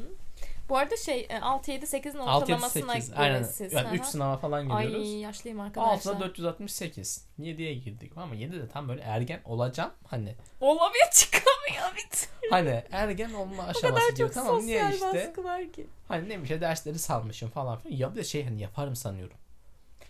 Bu 0.69 0.77
arada 0.77 0.97
şey 0.97 1.29
6 1.43 1.71
7 1.71 1.85
8'in 1.85 1.97
6 1.99 2.11
7 2.11 2.21
ortalamasına 2.21 2.93
8 2.93 3.09
göre 3.11 3.19
aynen. 3.21 3.43
siz. 3.43 3.73
Yani 3.73 3.87
Aha. 3.87 3.95
3 3.95 4.05
sınava 4.05 4.37
falan 4.37 4.63
giriyoruz. 4.69 5.09
Ay 5.09 5.19
yaşlıyım 5.19 5.61
arkadaşlar. 5.61 6.15
6'da 6.15 6.21
468. 6.21 7.25
7'ye 7.41 7.75
girdik 7.75 8.13
ama 8.17 8.35
7'de 8.35 8.69
tam 8.69 8.89
böyle 8.89 9.03
ergen 9.03 9.41
olacağım. 9.45 9.91
Hani 10.07 10.35
Olamıyor 10.61 11.07
çıkamıyor 11.13 11.97
bir 11.97 12.29
hani 12.51 12.85
ergen 12.91 13.33
olma 13.33 13.55
O 13.63 13.67
kadar 13.67 13.71
aşaması 13.71 14.09
gibi. 14.09 14.19
çok 14.19 14.35
Tamam 14.35 14.67
niye 14.67 14.91
sosyal 14.93 15.15
baskı 15.15 15.45
var 15.45 15.73
ki. 15.73 15.87
Hani 16.09 16.29
neymiş 16.29 16.51
ya 16.51 16.61
dersleri 16.61 16.99
salmışım 16.99 17.51
falan 17.51 17.79
filan. 17.79 17.97
Ya 17.97 18.11
bir 18.11 18.17
de 18.17 18.25
şey 18.25 18.45
hani 18.45 18.61
yaparım 18.63 18.97
sanıyorum. 18.97 19.37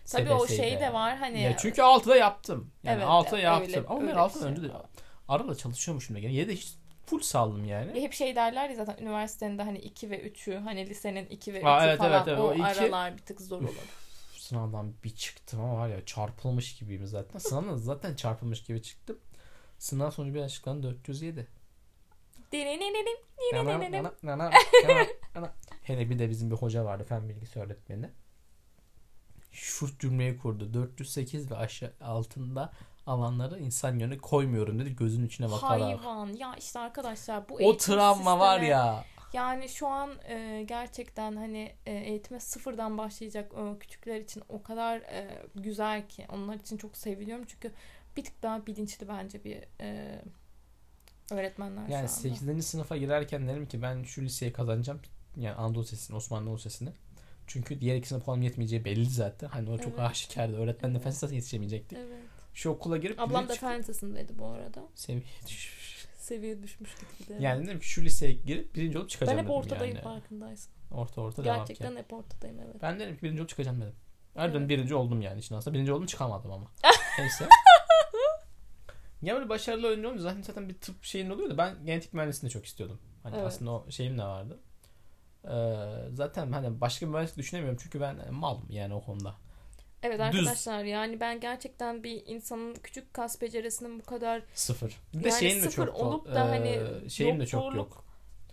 Tabii 0.06 0.32
o 0.32 0.46
SBS'de. 0.46 0.56
şey 0.56 0.80
de 0.80 0.92
var 0.92 1.16
hani. 1.16 1.42
Ya 1.42 1.56
çünkü 1.56 1.80
6'da 1.80 2.16
yaptım. 2.16 2.70
Yani 2.82 2.96
Evet, 2.96 3.06
6'da 3.08 3.36
öyle- 3.36 3.46
yaptım. 3.46 3.84
Ama 3.88 4.00
ben 4.00 4.08
öyle 4.08 4.18
6'dan 4.18 4.34
bir 4.34 4.40
şey 4.40 4.48
önce 4.50 4.62
de 4.62 4.72
arada 5.28 5.54
çalışıyormuşum 5.54 6.16
da. 6.16 6.20
Yani 6.20 6.34
7'de 6.34 6.56
hiç 6.56 6.74
full 7.10 7.20
saldım 7.20 7.64
yani. 7.64 8.02
Hep 8.02 8.12
şey 8.12 8.36
derler 8.36 8.68
ya 8.70 8.76
zaten 8.76 9.02
üniversitenin 9.04 9.58
de 9.58 9.62
hani 9.62 9.78
2 9.78 10.10
ve 10.10 10.30
3'ü 10.30 10.56
hani 10.58 10.88
lisenin 10.88 11.26
2 11.26 11.54
ve 11.54 11.60
3'ü 11.60 11.66
Aa, 11.68 11.86
evet, 11.86 11.98
falan 11.98 12.12
evet, 12.12 12.28
evet. 12.28 12.38
o, 12.38 12.42
O 12.48 12.54
iki- 12.54 12.64
aralar 12.64 13.16
bir 13.16 13.22
tık 13.22 13.40
zor 13.40 13.62
olur. 13.62 13.74
Sınavdan 14.36 14.94
bir 15.04 15.14
çıktım 15.14 15.60
ama 15.60 15.76
var 15.76 15.88
ya 15.88 16.04
çarpılmış 16.04 16.78
gibiyim 16.78 17.06
zaten. 17.06 17.38
Sınavdan 17.38 17.76
zaten 17.76 18.14
çarpılmış 18.14 18.62
gibi 18.64 18.82
çıktım. 18.82 19.18
Sınav 19.78 20.10
sonucu 20.10 20.34
bir 20.34 20.40
açıklandı 20.40 20.86
407. 21.04 21.46
Denenenenem, 22.52 23.16
Yana, 23.54 23.68
denenenenem. 23.68 24.12
yana, 24.22 24.44
yana, 24.44 24.54
yana, 24.88 25.06
yana. 25.34 25.52
Hele 25.82 26.10
bir 26.10 26.18
de 26.18 26.30
bizim 26.30 26.50
bir 26.50 26.56
hoca 26.56 26.84
vardı 26.84 27.04
fen 27.04 27.28
bilgisi 27.28 27.60
öğretmeni. 27.60 28.10
Şu 29.52 29.98
cümleyi 29.98 30.38
kurdu. 30.38 30.74
408 30.74 31.50
ve 31.50 31.56
aşağı 31.56 31.92
altında 32.00 32.72
alanları 33.10 33.58
insan 33.58 33.98
yönü 33.98 34.18
koymuyorum 34.18 34.78
dedi 34.78 34.96
gözünün 34.96 35.26
içine 35.26 35.50
bakarak. 35.50 35.80
Hayvan. 35.82 36.26
Ya 36.32 36.54
işte 36.58 36.78
arkadaşlar 36.78 37.48
bu 37.48 37.54
O 37.54 37.76
travma 37.76 38.38
var 38.38 38.58
sistemi- 38.58 38.70
ya. 38.70 39.04
Yani 39.32 39.68
şu 39.68 39.86
an 39.88 40.10
e, 40.28 40.62
gerçekten 40.68 41.36
hani 41.36 41.72
e, 41.86 41.92
eğitime 41.94 42.40
sıfırdan 42.40 42.98
başlayacak 42.98 43.54
o 43.54 43.78
küçükler 43.78 44.20
için 44.20 44.42
o 44.48 44.62
kadar 44.62 44.96
e, 45.00 45.42
güzel 45.54 46.08
ki 46.08 46.26
onlar 46.32 46.54
için 46.54 46.76
çok 46.76 46.96
seviliyorum 46.96 47.44
çünkü 47.48 47.72
bir 48.16 48.24
tık 48.24 48.42
daha 48.42 48.66
bilinçli 48.66 49.08
bence 49.08 49.44
bir 49.44 49.58
e, 49.80 50.20
öğretmenler 51.30 51.82
Yani 51.88 52.08
şu 52.08 52.28
anda. 52.28 52.36
8. 52.36 52.66
sınıfa 52.66 52.96
girerken 52.96 53.48
dedim 53.48 53.66
ki 53.68 53.82
ben 53.82 54.02
şu 54.02 54.22
liseyi 54.22 54.52
kazanacağım. 54.52 55.00
Yani 55.36 55.54
Anadolu 55.54 55.82
Lisesi'ni, 55.82 56.16
Osmanlı 56.16 56.42
Anadolu 56.42 56.56
Lisesi'ni. 56.58 56.90
Çünkü 57.46 57.80
diğer 57.80 57.96
ikisine 57.96 58.18
puanım 58.20 58.42
yetmeyeceği 58.42 58.84
belli 58.84 59.06
zaten. 59.10 59.48
Hani 59.48 59.70
o 59.70 59.78
çok 59.78 59.88
Evet. 59.88 60.00
aşikardı. 60.00 60.56
Öğretmenle 60.56 60.96
Evet. 60.96 61.06
lisesine 61.06 61.36
yetişemeyecektik. 61.36 61.98
Evet. 61.98 62.22
Şu 62.54 62.70
okula 62.70 62.96
girip 62.96 63.20
Ablam 63.20 63.48
da 63.48 63.54
fen 63.54 63.78
lisesindeydi 63.78 64.38
bu 64.38 64.46
arada. 64.46 64.82
seviye 64.94 65.24
düşmüş. 65.46 66.06
Seviye 66.18 66.62
düşmüş 66.62 66.90
gitgide. 66.94 67.36
Yani 67.40 67.66
dedim 67.66 67.80
ki 67.80 67.88
şu 67.88 68.02
liseye 68.02 68.32
girip 68.32 68.74
birinci 68.74 68.98
olup 68.98 69.06
ben 69.06 69.08
çıkacağım 69.08 69.38
hep 69.38 69.44
dedim 69.44 69.56
ortadayım 69.56 69.96
yani. 69.96 70.04
farkındaysın. 70.04 70.72
Orta 70.90 71.20
orta 71.20 71.44
devam 71.44 71.56
Gerçekten 71.56 71.96
hep 71.96 72.12
ortadayım 72.12 72.58
evet. 72.60 72.76
Ben 72.82 73.00
dedim 73.00 73.16
ki 73.16 73.22
birinci 73.22 73.40
olup 73.40 73.48
çıkacağım 73.48 73.80
dedim. 73.80 73.94
Harbiden 74.34 74.58
Evet. 74.58 74.68
birinci 74.68 74.94
oldum 74.94 75.22
yani 75.22 75.38
işin 75.40 75.54
aslında. 75.54 75.74
Birinci 75.74 75.92
oldum 75.92 76.06
çıkamadım 76.06 76.52
ama. 76.52 76.66
Neyse. 77.18 77.48
Ya 79.22 79.34
böyle 79.34 79.48
başarılı 79.48 79.86
oyuncu 79.88 80.08
olunca 80.08 80.22
zaten, 80.22 80.42
zaten 80.42 80.68
bir 80.68 80.74
tıp 80.74 81.04
şeyin 81.04 81.30
oluyor 81.30 81.50
da 81.50 81.58
ben 81.58 81.86
genetik 81.86 82.14
mühendisliğini 82.14 82.52
çok 82.52 82.66
istiyordum. 82.66 82.98
Hani 83.22 83.36
Evet. 83.36 83.46
aslında 83.46 83.70
o 83.70 83.90
şeyim 83.90 84.18
de 84.18 84.22
vardı. 84.22 84.58
Ee, 85.44 85.50
zaten 86.14 86.52
hani 86.52 86.80
başka 86.80 87.06
bir 87.06 87.10
mühendislik 87.10 87.38
düşünemiyorum 87.38 87.78
çünkü 87.82 88.00
ben 88.00 88.34
malım 88.34 88.66
yani 88.70 88.94
o 88.94 89.00
konuda. 89.04 89.34
Evet 90.02 90.18
Düz. 90.18 90.20
arkadaşlar 90.20 90.84
yani 90.84 91.20
ben 91.20 91.40
gerçekten 91.40 92.04
bir 92.04 92.26
insanın 92.26 92.74
küçük 92.74 93.14
kas 93.14 93.40
becerisinin 93.40 93.98
bu 94.00 94.04
kadar 94.04 94.42
Sıfır. 94.54 95.00
Bir 95.14 95.24
de 95.24 95.28
Yani 95.28 95.38
şeyim 95.40 95.56
de 95.62 95.70
sıfır 95.70 95.86
çok 95.86 95.96
olup 95.96 96.26
da 96.34 96.44
ee, 96.44 96.48
hani 96.48 97.10
şeyim 97.10 97.40
de 97.40 97.46
çok 97.46 97.74
yok. 97.74 98.04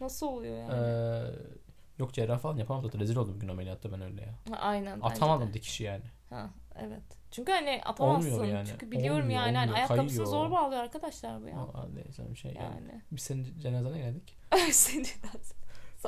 nasıl 0.01 0.27
oluyor 0.27 0.57
yani? 0.57 0.73
Ee, 0.73 1.31
yok 1.99 2.13
cerrah 2.13 2.39
falan 2.39 2.57
yapamam 2.57 2.83
zaten 2.83 3.01
rezil 3.01 3.15
oldum 3.15 3.39
gün 3.39 3.47
ameliyatta 3.47 3.91
ben 3.91 4.01
öyle 4.01 4.21
ya. 4.21 4.33
Ha, 4.49 4.55
Aynen. 4.59 4.99
Atamadım 5.01 5.53
dikişi 5.53 5.83
yani. 5.83 6.03
Ha, 6.29 6.49
evet. 6.79 7.01
Çünkü 7.31 7.51
hani 7.51 7.81
atamazsın. 7.85 8.31
Olmuyor 8.31 8.55
yani. 8.55 8.67
Çünkü 8.67 8.91
biliyorum 8.91 9.21
Olmuyor, 9.21 9.39
yani. 9.41 9.57
Hani 9.57 9.71
olmuyor. 9.71 9.77
ayakkabısını 9.89 10.25
Kayıyor. 10.25 10.25
zor 10.25 10.51
bağlıyor 10.51 10.81
arkadaşlar 10.81 11.43
bu 11.43 11.47
ya. 11.47 11.57
Aa, 11.57 11.87
neyse 11.93 12.23
bir 12.31 12.35
şey 12.35 12.51
yani. 12.53 12.65
Yani. 12.65 13.01
Biz 13.11 13.21
senin 13.21 13.59
cenazene 13.59 13.97
geldik. 13.97 14.37
Senin 14.71 15.07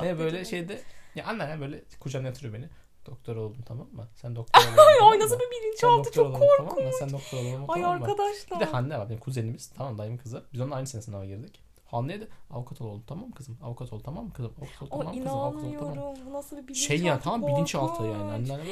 Ne 0.02 0.18
böyle 0.18 0.44
şeyde 0.44 0.80
ya 1.14 1.26
anneannem 1.26 1.60
böyle 1.60 1.82
kucağına 2.00 2.26
yatırıyor 2.26 2.54
beni. 2.54 2.68
Doktor 3.06 3.36
oldum 3.36 3.62
tamam 3.66 3.88
mı? 3.92 4.08
Sen 4.14 4.36
doktor 4.36 4.60
tamam 4.76 5.10
Ay 5.10 5.18
nasıl 5.18 5.34
mı? 5.34 5.40
bir 5.40 5.60
bilinçaltı 5.60 6.12
çok 6.12 6.26
olalım, 6.26 6.40
korkunç. 6.40 6.68
Tamam 6.68 6.84
mı? 6.84 6.92
Sen 6.98 7.10
doktor 7.10 7.38
olalım 7.38 7.70
Ay 7.70 7.82
tamam 7.82 7.98
mı? 7.98 8.04
arkadaşlar. 8.04 8.60
Bir 8.60 8.66
de 8.66 8.70
Hande 8.70 8.98
var 8.98 9.08
benim 9.08 9.20
kuzenimiz. 9.20 9.68
Tamam 9.68 9.98
dayımın 9.98 10.18
kızı. 10.18 10.44
Biz 10.52 10.60
onunla 10.60 10.74
aynı 10.74 10.86
sene 10.86 11.02
sınava 11.02 11.24
girdik. 11.24 11.60
Hande'ye 11.86 12.20
de 12.20 12.28
avukat 12.50 12.80
olalım 12.80 13.02
tamam 13.06 13.28
mı 13.28 13.34
kızım? 13.34 13.58
Avukat 13.62 13.92
ol 13.92 14.00
tamam 14.00 14.24
mı 14.24 14.32
kızım? 14.32 14.52
Avukat 14.60 14.82
ol 14.82 14.86
O 14.86 14.98
tamam 14.98 15.14
mı 15.14 15.22
kızım? 15.22 15.38
Avukat 15.38 15.64
ol 15.64 15.72
tamam 15.78 15.96
mı? 15.96 16.14
Bu 16.26 16.32
nasıl 16.32 16.56
bir 16.56 16.62
bilinçaltı 16.62 16.86
Şey 16.86 17.02
ya 17.02 17.20
tamam 17.20 17.46
bilinçaltı 17.46 18.02
yani. 18.04 18.32
Anneannem 18.32 18.66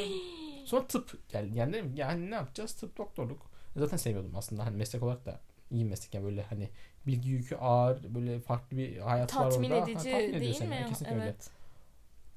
Sonra 0.65 0.87
tıp 0.87 1.19
yani, 1.33 1.59
yani 1.59 1.73
dedim 1.73 1.93
yani 1.97 2.31
ne 2.31 2.35
yapacağız? 2.35 2.73
Tıp 2.73 2.99
doktorluk. 2.99 3.43
Zaten 3.77 3.97
seviyordum 3.97 4.33
aslında 4.37 4.67
hani 4.67 4.77
meslek 4.77 5.03
olarak 5.03 5.27
da 5.27 5.41
iyi 5.71 5.85
meslek 5.85 6.15
yani 6.15 6.25
böyle 6.25 6.43
hani 6.43 6.71
bilgi 7.07 7.31
yükü 7.31 7.57
ağır 7.57 8.15
böyle 8.15 8.41
farklı 8.41 8.77
bir 8.77 8.99
hayat 8.99 9.29
Tatmin 9.29 9.71
var 9.71 9.77
orada. 9.77 9.87
Ha, 9.87 9.91
edici 9.91 10.11
tatmin 10.11 10.35
ediyor 10.35 10.55
değil 10.55 10.71
mi? 10.71 10.87
Kesinlikle 10.89 11.21
öyle. 11.21 11.35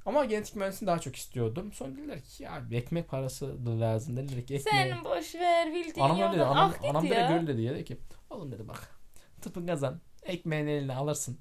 Ama 0.05 0.25
genetik 0.25 0.55
mühendisliğini 0.55 0.87
daha 0.87 0.99
çok 0.99 1.15
istiyordum. 1.15 1.73
Sonra 1.73 1.95
dediler 1.95 2.21
ki 2.21 2.43
ya 2.43 2.63
ekmek 2.71 3.09
parası 3.09 3.65
da 3.65 3.79
lazım. 3.79 4.17
Dediler 4.17 4.45
ki 4.45 4.55
ekmeği. 4.55 4.75
Sen 4.93 5.03
boş 5.05 5.35
ver 5.35 5.73
bildiğin 5.73 6.05
Anam 6.05 6.17
öyle 6.21 6.29
dedi. 6.31 6.39
yoldan. 6.39 6.51
Anam, 6.51 6.71
Ah 6.75 6.81
git 6.81 6.89
anam 6.89 7.05
ya. 7.05 7.33
öyle 7.33 7.47
dedi 7.47 7.61
ya. 7.61 7.73
Dedi 7.73 7.85
ki 7.85 7.97
oğlum 8.29 8.51
dedi 8.51 8.67
bak 8.67 8.95
tıpın 9.41 9.67
kazan. 9.67 10.01
Ekmeğin 10.23 10.67
eline 10.67 10.95
alırsın. 10.95 11.39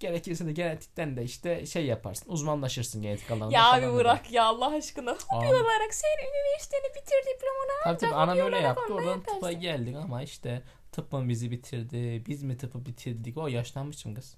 Gerekirse 0.00 0.46
de 0.46 0.52
genetikten 0.52 1.16
de 1.16 1.22
işte 1.24 1.66
şey 1.66 1.86
yaparsın. 1.86 2.30
Uzmanlaşırsın 2.32 3.02
genetik 3.02 3.30
alanında. 3.30 3.54
Ya 3.54 3.62
falan 3.62 3.82
bir 3.82 3.86
dedi. 3.86 3.94
bırak 3.96 4.30
ya 4.32 4.44
Allah 4.44 4.66
aşkına. 4.74 5.10
Anam- 5.10 5.20
Hobi 5.28 5.46
olarak 5.46 5.94
sen 5.94 6.08
üniversiteni 6.28 6.90
bitir 6.90 7.34
diplomanı 7.34 7.84
Tabii 7.84 7.98
tabii 7.98 8.14
anam 8.14 8.38
öyle 8.38 8.58
yaptı. 8.58 8.94
Oradan 8.94 9.22
tıpa 9.22 9.52
geldik 9.52 9.96
ama 9.96 10.22
işte 10.22 10.62
tıp 10.92 11.12
mı 11.12 11.28
bizi 11.28 11.50
bitirdi? 11.50 12.22
Biz 12.26 12.42
mi 12.42 12.56
tıpı 12.56 12.86
bitirdik? 12.86 13.36
O 13.38 13.46
yaşlanmışım 13.48 14.14
kız. 14.14 14.36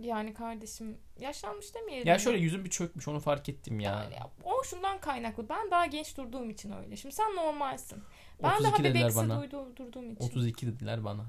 Yani 0.00 0.34
kardeşim 0.34 0.98
yaşlanmış 1.18 1.74
demeyelim. 1.74 2.06
Ya 2.08 2.18
şöyle 2.18 2.38
yüzüm 2.38 2.64
bir 2.64 2.70
çökmüş 2.70 3.08
onu 3.08 3.20
fark 3.20 3.48
ettim 3.48 3.80
ya. 3.80 3.92
Yani 3.92 4.14
o 4.44 4.64
şundan 4.64 5.00
kaynaklı. 5.00 5.48
Ben 5.48 5.70
daha 5.70 5.86
genç 5.86 6.16
durduğum 6.16 6.50
için 6.50 6.72
öyle. 6.72 6.96
Şimdi 6.96 7.14
sen 7.14 7.36
normalsin. 7.36 8.02
Ben 8.42 8.54
32 8.54 8.72
daha 8.72 8.84
bebeksi 8.84 9.16
bana. 9.16 9.40
duydu, 9.40 9.76
durduğum 9.76 10.12
için. 10.12 10.24
32 10.24 10.66
dediler 10.66 11.04
bana. 11.04 11.24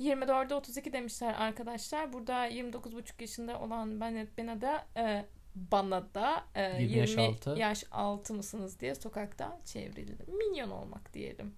24'e 0.00 0.54
32 0.54 0.92
demişler 0.92 1.34
arkadaşlar. 1.34 2.12
Burada 2.12 2.48
29,5 2.48 3.20
yaşında 3.20 3.60
olan 3.60 4.00
ben 4.00 4.28
bana 4.38 4.60
da 4.60 4.86
e, 4.96 5.24
bana 5.54 6.14
da 6.14 6.44
e, 6.54 6.82
20 6.82 6.82
20 6.82 6.98
yaş 6.98 7.18
altı. 7.18 7.50
yaş 7.50 7.84
altı 7.90 8.34
mısınız 8.34 8.80
diye 8.80 8.94
sokakta 8.94 9.60
çevrildi. 9.64 10.32
Minyon 10.32 10.70
olmak 10.70 11.14
diyelim. 11.14 11.54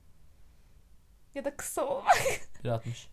Ya 1.35 1.45
da 1.45 1.57
kısa 1.57 1.87
olmak. 1.87 2.17
1.60. 2.65 3.07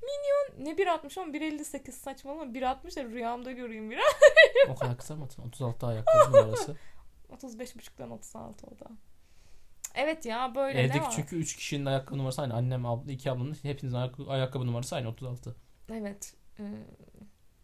Ne 0.58 0.70
1.60 0.72 1.22
ama 1.22 1.32
1.58 1.34 1.92
saçmalama. 1.92 2.44
1.60 2.44 2.96
da 2.96 3.04
rüyamda 3.04 3.52
göreyim 3.52 3.92
bir 3.92 4.00
o 4.70 4.76
kadar 4.76 4.98
kısa 4.98 5.16
mı? 5.16 5.28
36 5.48 5.88
ayakkabı 5.88 6.38
numarası. 6.38 6.76
35.5'dan 7.32 8.12
36 8.12 8.68
o 8.68 8.80
da. 8.80 8.86
Evet 9.96 10.26
ya 10.26 10.56
böyle 10.56 10.80
Evdeki 10.82 10.98
ne 10.98 11.02
var? 11.02 11.14
çünkü 11.16 11.36
3 11.36 11.56
kişinin 11.56 11.86
ayakkabı 11.86 12.18
numarası 12.18 12.42
aynı. 12.42 12.54
Annem, 12.54 12.86
abla, 12.86 13.12
iki 13.12 13.32
ablanın 13.32 13.58
hepinizin 13.64 13.98
ayakkabı, 13.98 14.32
ayakkabı 14.32 14.68
numarası 14.68 14.96
aynı 14.96 15.08
36. 15.10 15.56
Evet. 15.92 16.34
Ee, 16.60 16.64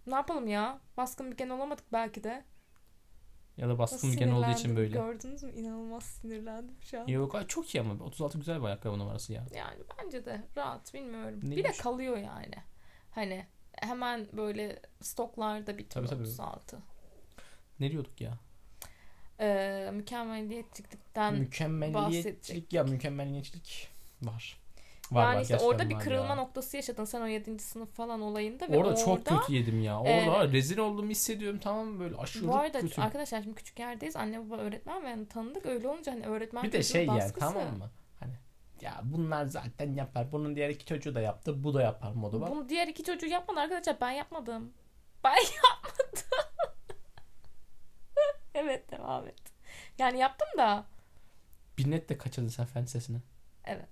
ne 0.08 0.16
yapalım 0.16 0.48
ya? 0.48 0.80
Baskın 0.98 1.32
bir 1.32 1.38
gen 1.38 1.50
olamadık 1.50 1.94
belki 1.94 2.24
de. 2.24 2.44
Ya 3.58 3.70
da 3.70 3.78
bir 3.80 4.18
gen 4.18 4.32
olduğu 4.32 4.52
için 4.52 4.76
böyle. 4.76 4.94
Gördünüz 4.94 5.44
mü? 5.44 5.52
İnanılmaz 5.52 6.04
sinirlendim 6.04 6.76
şu 6.82 7.02
an. 7.02 7.08
Yok 7.08 7.36
çok 7.48 7.76
iyi 7.76 7.82
ama 7.82 8.04
36 8.04 8.38
güzel 8.38 8.60
bir 8.60 8.66
ayakkabı 8.66 9.00
numarası 9.00 9.34
ya. 9.34 9.46
Yani 9.56 9.84
bence 9.98 10.26
de 10.26 10.44
rahat 10.58 10.94
bilmiyorum. 10.94 11.40
Neymiş? 11.44 11.58
Bir 11.58 11.64
de 11.64 11.72
kalıyor 11.72 12.18
yani. 12.18 12.56
Hani 13.12 13.46
hemen 13.74 14.28
böyle 14.34 14.80
stoklarda 15.02 15.78
bitiyor 15.78 16.08
Tabii, 16.08 16.18
tabii. 16.20 16.28
36. 16.28 16.80
Ne 17.80 17.92
diyorduk 17.92 18.22
ya? 18.22 18.38
Ee, 19.40 19.90
mükemmeliyetçilikten 19.94 21.36
Mükemmeliyetçilik 21.36 22.36
bahsedecek. 22.36 22.74
ya 22.74 22.84
mükemmeliyetçilik 22.84 23.90
var. 24.22 24.65
Yani 25.12 25.42
işte 25.42 25.54
gerçekten 25.54 25.68
orada 25.74 25.90
bir 25.90 25.96
var 25.96 26.04
kırılma 26.04 26.28
ya. 26.30 26.36
noktası 26.36 26.76
yaşadın 26.76 27.06
sen 27.06 27.22
o 27.22 27.26
7. 27.28 27.60
sınıf 27.60 27.90
falan 27.96 28.22
olayında 28.22 28.70
ve 28.70 28.78
Orada, 28.78 28.90
orada, 28.90 28.96
çok 29.06 29.26
kötü 29.26 29.54
yedim 29.54 29.84
ya. 29.84 30.00
Orada 30.00 30.12
e, 30.12 30.28
var, 30.28 30.52
rezil 30.52 30.78
olduğumu 30.78 31.10
hissediyorum 31.10 31.60
tamam 31.64 32.00
böyle 32.00 32.16
aşırı 32.18 32.48
Bu 32.48 32.56
arada 32.56 32.80
kötü. 32.82 33.02
arkadaşlar 33.02 33.42
şimdi 33.42 33.56
küçük 33.56 33.80
yerdeyiz. 33.80 34.16
Anne 34.16 34.50
baba 34.50 34.58
öğretmen 34.62 35.04
ve 35.04 35.10
yani 35.10 35.28
tanıdık. 35.28 35.66
Öyle 35.66 35.88
olunca 35.88 36.12
hani 36.12 36.26
öğretmen 36.26 36.64
Bir 36.64 36.72
de 36.72 36.84
şey 36.84 37.06
yani 37.06 37.18
baskısı. 37.18 37.40
tamam 37.40 37.78
mı? 37.78 37.92
Hani 38.20 38.34
ya 38.82 39.02
bunlar 39.04 39.46
zaten 39.46 39.94
yapar. 39.94 40.32
Bunun 40.32 40.56
diğer 40.56 40.70
iki 40.70 40.86
çocuğu 40.86 41.16
da 41.16 41.22
yaptı. 41.22 41.64
Bu 41.64 41.74
da 41.74 41.82
yapar 41.82 42.12
modu 42.12 42.42
var. 42.42 42.52
Bunu 42.52 42.70
diğer 42.70 42.88
iki 42.88 43.04
çocuğu 43.04 43.28
yapmadı 43.28 43.60
arkadaşlar. 43.60 43.98
Ben 44.02 44.12
yapmadım. 44.12 44.74
Ben 45.24 45.36
yapmadım. 45.64 46.24
evet 48.54 48.92
devam 48.92 49.28
et. 49.28 49.42
Yani 50.00 50.20
yaptım 50.20 50.48
da 50.58 50.86
Bir 51.78 51.92
net 51.92 52.10
de 52.10 52.18
kaçırdın 52.18 52.48
sen 52.48 52.66
fen 52.66 52.86
sesine. 52.86 53.18
evet. 53.66 53.90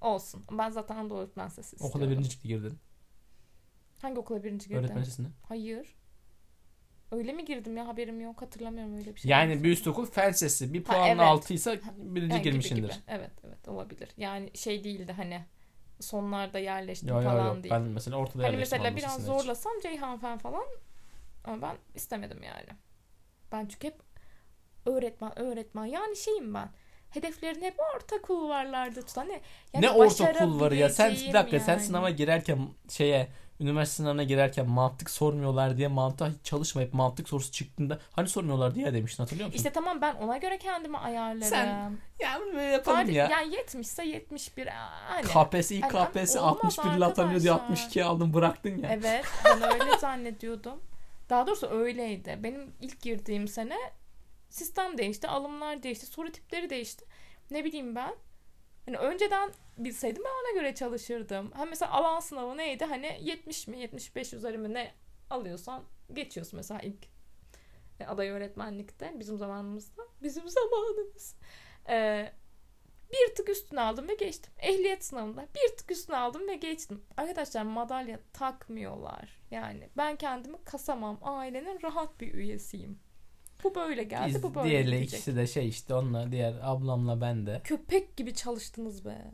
Olsun. 0.00 0.44
Ben 0.52 0.70
zaten 0.70 0.96
Anadolu 0.96 1.18
Öğretmen 1.18 1.48
Sesi 1.48 1.76
Okula 1.76 1.86
istiyorum. 1.86 2.10
birinci 2.12 2.30
çıktı 2.30 2.48
girdin. 2.48 2.78
Hangi 4.02 4.18
okula 4.20 4.44
birinci 4.44 4.68
girdim? 4.68 4.84
Öğretmen 4.84 5.02
sesine. 5.02 5.26
Hayır. 5.48 5.94
Öyle 7.12 7.32
mi 7.32 7.44
girdim 7.44 7.76
ya 7.76 7.88
haberim 7.88 8.20
yok 8.20 8.42
hatırlamıyorum 8.42 8.94
öyle 8.96 9.14
bir 9.14 9.20
şey. 9.20 9.30
Yani 9.30 9.64
bir 9.64 9.70
üst 9.72 9.86
okul 9.86 10.06
fen 10.06 10.30
sesi. 10.32 10.72
Bir 10.74 10.84
Ha, 10.84 10.92
puanla 10.94 11.08
evet. 11.08 11.20
altıysa 11.20 11.76
birinci 11.96 12.32
Yani 12.34 12.42
gibi 12.42 12.42
girmişsindir. 12.42 12.82
gibi. 12.82 12.92
Evet 13.08 13.30
evet 13.46 13.68
olabilir. 13.68 14.08
Yani 14.16 14.50
şey 14.54 14.84
değildi 14.84 15.12
hani 15.12 15.44
sonlarda 16.00 16.58
yerleştim 16.58 17.08
Yo, 17.08 17.16
yo, 17.16 17.22
falan 17.22 17.54
yo. 17.56 17.62
değil. 17.62 17.74
Ben 17.74 17.82
mesela 17.82 18.16
ortada 18.16 18.42
Hani 18.42 18.52
yerleştim 18.52 18.78
mesela 18.78 18.96
biraz 18.96 19.10
Lisesi'nde 19.10 19.34
hiç. 19.36 19.42
zorlasam 19.42 19.72
Ceyhan 19.82 20.18
Fen 20.18 20.38
falan 20.38 20.64
ama 21.44 21.62
ben 21.62 21.76
istemedim 21.94 22.42
yani. 22.42 22.68
Ben 23.52 23.66
çünkü 23.66 23.86
hep 23.86 24.00
öğretmen 24.86 25.38
öğretmen 25.38 25.84
yani 25.86 26.16
şeyim 26.16 26.54
ben. 26.54 26.70
Hedeflerini 27.10 27.64
hep 27.64 27.76
orta 27.96 28.22
kulvarlarda 28.22 29.02
tutan. 29.02 29.28
Ne, 29.28 29.40
yani 29.74 29.86
ne 29.86 29.90
ortaokul 29.90 30.60
var 30.60 30.72
ya? 30.72 30.88
Sen 30.90 31.12
bir 31.12 31.32
dakika 31.32 31.60
sen 31.60 31.72
yani. 31.72 31.82
sınava 31.82 32.10
girerken 32.10 32.58
şeye 32.88 33.28
üniversite 33.60 33.96
sınavına 33.96 34.22
girerken 34.22 34.68
mantık 34.68 35.10
sormuyorlar 35.10 35.76
diye 35.76 35.88
mantığa 35.88 36.28
hiç 36.28 36.36
çalışmayıp 36.44 36.94
mantık 36.94 37.28
sorusu 37.28 37.52
çıktığında 37.52 37.98
hani 38.12 38.28
sormuyorlar 38.28 38.74
diye 38.74 38.94
demiştin 38.94 39.22
hatırlıyor 39.22 39.46
musun? 39.46 39.56
İşte 39.56 39.70
tamam 39.70 40.00
ben 40.00 40.14
ona 40.14 40.36
göre 40.36 40.58
kendimi 40.58 40.98
ayarlarım. 40.98 41.42
Sen 41.42 41.66
ya 42.20 42.40
bunu 42.46 42.62
yapalım 42.62 42.98
Sadece- 42.98 43.18
ya. 43.18 43.28
Yani 43.30 43.54
70'se 43.54 44.04
71 44.06 44.66
hani. 44.66 45.22
KPSS 45.22 45.70
ilk 45.70 45.94
Hani 45.94 46.08
KPSS 46.12 46.36
olmaz 46.36 46.78
61 46.78 46.96
ile 46.96 47.04
atanıyor 47.04 47.40
diye 47.40 47.52
arkadaşlar. 47.52 47.74
62 47.76 48.04
aldın 48.04 48.34
bıraktın 48.34 48.78
ya. 48.82 48.88
Evet 48.92 49.24
ben 49.44 49.72
öyle 49.72 49.98
zannediyordum. 50.00 50.80
Daha 51.30 51.46
doğrusu 51.46 51.66
öyleydi. 51.66 52.38
Benim 52.42 52.72
ilk 52.80 53.00
girdiğim 53.00 53.48
sene 53.48 53.76
sistem 54.50 54.98
değişti, 54.98 55.28
alımlar 55.28 55.82
değişti, 55.82 56.06
soru 56.06 56.32
tipleri 56.32 56.70
değişti. 56.70 57.04
Ne 57.50 57.64
bileyim 57.64 57.94
ben. 57.94 58.14
Hani 58.86 58.96
önceden 58.96 59.52
bilseydim 59.78 60.22
ben 60.24 60.30
ona 60.30 60.60
göre 60.60 60.74
çalışırdım. 60.74 61.50
Ha 61.50 61.64
mesela 61.64 61.92
alan 61.92 62.20
sınavı 62.20 62.56
neydi? 62.56 62.84
Hani 62.84 63.18
70 63.20 63.68
mi 63.68 63.78
75 63.78 64.32
üzeri 64.32 64.58
mi 64.58 64.74
ne 64.74 64.94
alıyorsan 65.30 65.84
geçiyorsun 66.12 66.56
mesela 66.56 66.80
ilk 66.80 67.06
e, 68.00 68.06
aday 68.06 68.28
öğretmenlikte 68.28 69.12
bizim 69.18 69.38
zamanımızda. 69.38 70.02
Bizim 70.22 70.48
zamanımız. 70.48 71.34
Ee, 71.88 72.32
bir 73.12 73.34
tık 73.34 73.48
üstüne 73.48 73.80
aldım 73.80 74.08
ve 74.08 74.14
geçtim. 74.14 74.52
Ehliyet 74.58 75.04
sınavında 75.04 75.48
bir 75.54 75.76
tık 75.76 75.90
üstüne 75.90 76.16
aldım 76.16 76.48
ve 76.48 76.54
geçtim. 76.54 77.02
Arkadaşlar 77.16 77.62
madalya 77.62 78.18
takmıyorlar. 78.32 79.40
Yani 79.50 79.88
ben 79.96 80.16
kendimi 80.16 80.64
kasamam. 80.64 81.18
Ailenin 81.22 81.82
rahat 81.82 82.20
bir 82.20 82.34
üyesiyim. 82.34 82.98
Bu 83.64 83.74
böyle 83.74 84.02
geldi, 84.02 84.34
Biz 84.34 84.42
bu 84.42 84.54
böyle 84.54 84.68
diğerle 84.68 84.96
gidecek. 84.96 85.12
ikisi 85.20 85.36
de 85.36 85.46
şey 85.46 85.68
işte 85.68 85.94
onunla 85.94 86.32
diğer 86.32 86.54
ablamla 86.62 87.20
ben 87.20 87.46
de 87.46 87.60
Köpek 87.64 88.16
gibi 88.16 88.34
çalıştınız 88.34 89.04
be. 89.04 89.30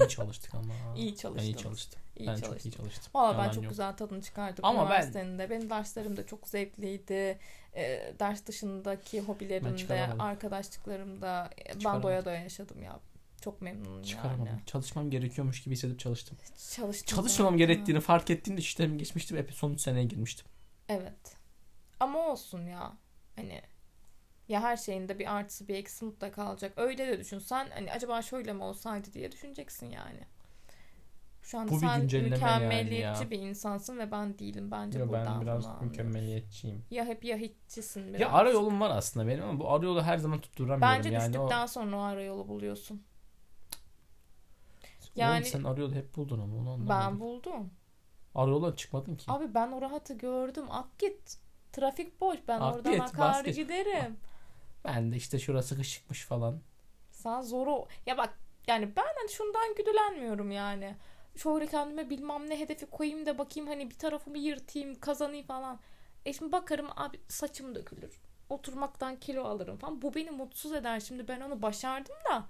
iyi 0.00 0.08
çalıştık 0.08 0.54
ama. 0.54 0.74
İyi 0.96 1.10
Ben 1.10 1.16
çalıştınız. 1.16 1.48
iyi 1.48 1.56
çalıştım. 1.56 2.00
İyi 2.16 2.26
ben 2.28 2.34
çok 2.34 2.44
çalıştın. 2.44 2.70
iyi 2.70 2.72
çalıştım. 2.72 3.10
Valla 3.14 3.38
ben 3.38 3.50
çok 3.50 3.62
yok. 3.62 3.70
güzel 3.70 3.96
tadını 3.96 4.22
çıkardım 4.22 4.64
Ama 4.64 4.80
ben- 4.80 4.86
üniversitenin 4.86 5.38
de. 5.38 5.50
Benim 5.50 5.70
derslerim 5.70 6.16
de 6.16 6.26
çok 6.26 6.48
zevkliydi. 6.48 7.38
Ee, 7.76 8.14
ders 8.20 8.46
dışındaki 8.46 9.18
Ben 9.18 9.22
hobilerimde, 9.24 10.06
arkadaşlıklarımda 10.18 11.50
e, 11.58 11.84
ben 11.84 12.02
doya 12.02 12.24
doya 12.24 12.40
yaşadım 12.42 12.82
ya. 12.82 13.00
Çok 13.40 13.62
memnunum 13.62 14.02
Çıkaramadım. 14.02 14.46
yani. 14.46 14.60
Çalışmam 14.66 15.10
gerekiyormuş 15.10 15.62
gibi 15.62 15.74
hissedip 15.74 15.98
çalıştım. 15.98 16.38
Çalıştım 16.76 17.16
Çalışmamam 17.16 17.56
gerektiğini 17.58 18.00
fark 18.00 18.30
ettiğimde 18.30 18.60
işlerimi 18.60 18.98
geçmiştim. 18.98 19.36
Hep 19.36 19.52
son 19.52 19.76
seneye 19.76 20.04
girmiştim. 20.04 20.46
Evet. 20.88 21.36
Ama 22.00 22.18
olsun 22.18 22.66
ya. 22.66 22.92
Hani 23.38 23.62
ya 24.48 24.62
her 24.62 24.76
şeyin 24.76 25.08
de 25.08 25.18
bir 25.18 25.36
artısı 25.36 25.68
bir 25.68 25.74
eksi 25.74 26.04
mutlaka 26.04 26.50
olacak. 26.50 26.72
Öyle 26.76 27.08
de 27.08 27.18
düşün. 27.18 27.38
Sen 27.38 27.70
hani 27.70 27.92
acaba 27.92 28.22
şöyle 28.22 28.52
mi 28.52 28.62
olsaydı 28.62 29.12
diye 29.12 29.32
düşüneceksin 29.32 29.90
yani. 29.90 30.20
Şu 31.42 31.58
anda 31.58 31.72
Bu 31.72 31.78
sen 31.78 32.00
mükemmeliyetçi 32.00 33.02
yani 33.04 33.24
ya. 33.24 33.30
bir 33.30 33.38
insansın 33.38 33.98
ve 33.98 34.10
ben 34.10 34.38
değilim. 34.38 34.70
Bence 34.70 34.98
Yo, 34.98 35.08
buradan 35.08 35.34
ben 35.34 35.40
biraz 35.40 35.68
bunu 35.68 35.80
mükemmeliyetçiyim. 35.82 36.84
Ya 36.90 37.04
hep 37.04 37.24
ya 37.24 37.36
hiççisin 37.36 38.08
biraz. 38.08 38.20
Ya 38.20 38.32
ara 38.32 38.50
yolum 38.50 38.80
var 38.80 38.90
aslında 38.90 39.26
benim 39.26 39.44
ama 39.44 39.60
bu 39.60 39.72
ara 39.72 39.84
yolu 39.84 40.02
her 40.02 40.18
zaman 40.18 40.40
tutturamıyorum. 40.40 40.82
Bence 40.82 41.08
yani 41.08 41.32
düştükten 41.32 41.64
o... 41.64 41.66
sonra 41.66 41.96
o 41.96 42.00
ara 42.00 42.22
yolu 42.22 42.48
buluyorsun. 42.48 43.02
Yani... 45.16 45.34
Yani- 45.34 45.44
sen 45.44 45.64
ara 45.64 45.80
yolu 45.80 45.94
hep 45.94 46.16
buldun 46.16 46.40
ama 46.40 46.56
onu 46.56 46.70
anlamadım. 46.70 46.88
Ben 46.88 47.20
buldum. 47.20 47.70
Ara 48.34 48.50
yoldan 48.50 48.72
çıkmadın 48.72 49.16
ki. 49.16 49.24
Abi 49.28 49.54
ben 49.54 49.72
o 49.72 49.82
rahatı 49.82 50.18
gördüm. 50.18 50.64
Ak 50.70 50.98
git. 50.98 51.38
Trafik 51.72 52.20
boş. 52.20 52.38
Ben 52.48 52.60
Ak 52.60 52.74
oradan 52.74 52.92
git, 52.92 53.02
akar 53.02 53.18
bas 53.18 53.42
geç. 53.42 53.56
giderim. 53.56 54.16
Ben 54.84 55.12
de 55.12 55.16
işte 55.16 55.38
şurası 55.38 55.68
sıkışıkmış 55.68 56.24
falan. 56.24 56.60
Sen 57.10 57.40
zoru... 57.40 57.86
Ya 58.06 58.18
bak 58.18 58.38
yani 58.66 58.96
ben 58.96 59.06
hani 59.18 59.30
şundan 59.30 59.74
güdülenmiyorum 59.76 60.50
yani. 60.50 60.96
Şöyle 61.36 61.66
kendime 61.66 62.10
bilmem 62.10 62.50
ne 62.50 62.60
hedefi 62.60 62.86
koyayım 62.86 63.26
da 63.26 63.38
bakayım 63.38 63.68
hani 63.68 63.90
bir 63.90 63.98
tarafımı 63.98 64.38
yırtayım 64.38 65.00
kazanayım 65.00 65.46
falan. 65.46 65.80
E 66.26 66.32
şimdi 66.32 66.52
bakarım 66.52 66.86
abi 66.96 67.20
saçım 67.28 67.74
dökülür. 67.74 68.20
Oturmaktan 68.48 69.16
kilo 69.16 69.44
alırım 69.44 69.76
falan. 69.76 70.02
Bu 70.02 70.14
beni 70.14 70.30
mutsuz 70.30 70.72
eder. 70.72 71.00
Şimdi 71.00 71.28
ben 71.28 71.40
onu 71.40 71.62
başardım 71.62 72.14
da 72.32 72.46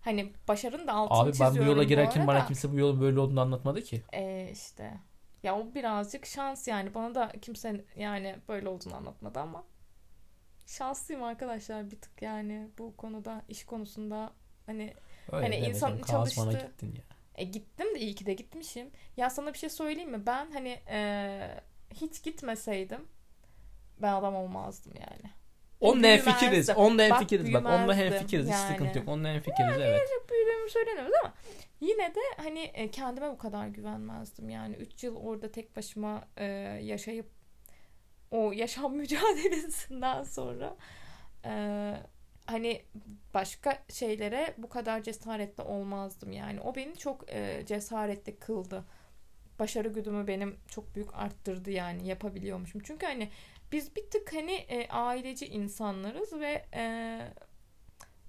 hani 0.00 0.32
başarın 0.48 0.86
da 0.86 0.92
altını 0.92 1.18
Abi 1.18 1.32
ben 1.40 1.56
bu 1.56 1.70
yola 1.70 1.84
girerken 1.84 2.26
bana 2.26 2.46
kimse 2.46 2.72
bu 2.72 2.78
yolun 2.78 3.00
böyle 3.00 3.20
olduğunu 3.20 3.40
anlatmadı 3.40 3.82
ki. 3.82 4.02
E 4.12 4.48
işte. 4.52 5.00
Ya 5.46 5.58
o 5.58 5.74
birazcık 5.74 6.26
şans 6.26 6.68
yani. 6.68 6.94
Bana 6.94 7.14
da 7.14 7.32
kimse 7.42 7.84
yani 7.96 8.36
böyle 8.48 8.68
olduğunu 8.68 8.96
anlatmadı 8.96 9.40
ama 9.40 9.64
şanslıyım 10.66 11.22
arkadaşlar 11.22 11.90
bir 11.90 12.00
tık 12.00 12.22
yani 12.22 12.68
bu 12.78 12.96
konuda 12.96 13.42
iş 13.48 13.64
konusunda 13.64 14.32
hani 14.66 14.94
Öyle 15.32 15.44
Hani 15.44 15.56
insan 15.56 15.98
çalıştı. 16.02 16.50
gittin 16.50 16.94
ya. 16.96 17.02
e, 17.34 17.44
gittim 17.44 17.94
de 17.94 18.00
iyi 18.00 18.14
ki 18.14 18.26
de 18.26 18.34
gitmişim. 18.34 18.90
Ya 19.16 19.30
sana 19.30 19.52
bir 19.52 19.58
şey 19.58 19.70
söyleyeyim 19.70 20.10
mi? 20.10 20.26
Ben 20.26 20.50
hani 20.52 20.80
e, 20.90 21.60
hiç 21.94 22.22
gitmeseydim 22.22 23.08
ben 24.02 24.12
adam 24.12 24.34
olmazdım 24.34 24.92
yani. 25.00 25.30
Onunla 25.80 26.06
en 26.06 26.20
fikiriz. 26.20 26.70
Onunla 26.70 27.02
en 27.02 27.18
fikiriz. 27.18 27.54
Bak 27.54 27.66
onunla 27.66 27.94
hem 27.94 28.12
fikiriz. 28.12 28.46
Hiç 28.46 28.52
yani. 28.52 28.72
sıkıntı 28.72 28.98
yok. 28.98 29.08
Onunla 29.08 29.28
en 29.28 29.40
fikiriz 29.40 29.78
evet. 29.78 30.00
Büyüdüğümü 30.66 30.70
söylemiyoruz 30.70 31.14
ama 31.22 31.34
yine 31.80 32.14
de 32.14 32.20
hani 32.36 32.60
e, 32.60 32.90
kendime 32.90 33.30
bu 33.30 33.38
kadar 33.38 33.68
güvenmezdim. 33.68 34.48
Yani 34.48 34.76
3 34.76 35.04
yıl 35.04 35.16
orada 35.16 35.52
tek 35.52 35.76
başıma 35.76 36.28
e, 36.36 36.44
yaşayıp 36.82 37.26
o 38.30 38.52
yaşam 38.52 38.94
mücadelesinden 38.96 40.22
sonra 40.22 40.76
e, 41.44 41.94
hani 42.46 42.82
başka 43.34 43.78
şeylere 43.88 44.54
bu 44.58 44.68
kadar 44.68 45.02
cesaretli 45.02 45.62
olmazdım 45.62 46.32
yani. 46.32 46.60
O 46.60 46.74
beni 46.74 46.96
çok 46.96 47.32
e, 47.32 47.66
cesaretli 47.66 48.36
kıldı. 48.36 48.84
Başarı 49.58 49.88
güdümü 49.88 50.26
benim 50.26 50.56
çok 50.68 50.94
büyük 50.94 51.14
arttırdı 51.14 51.70
yani 51.70 52.08
yapabiliyormuşum. 52.08 52.82
Çünkü 52.84 53.06
hani 53.06 53.30
biz 53.72 53.96
bir 53.96 54.10
tık 54.10 54.34
hani 54.34 54.52
e, 54.52 54.88
aileci 54.88 55.46
insanlarız 55.46 56.32
ve 56.32 56.64
e, 56.74 57.20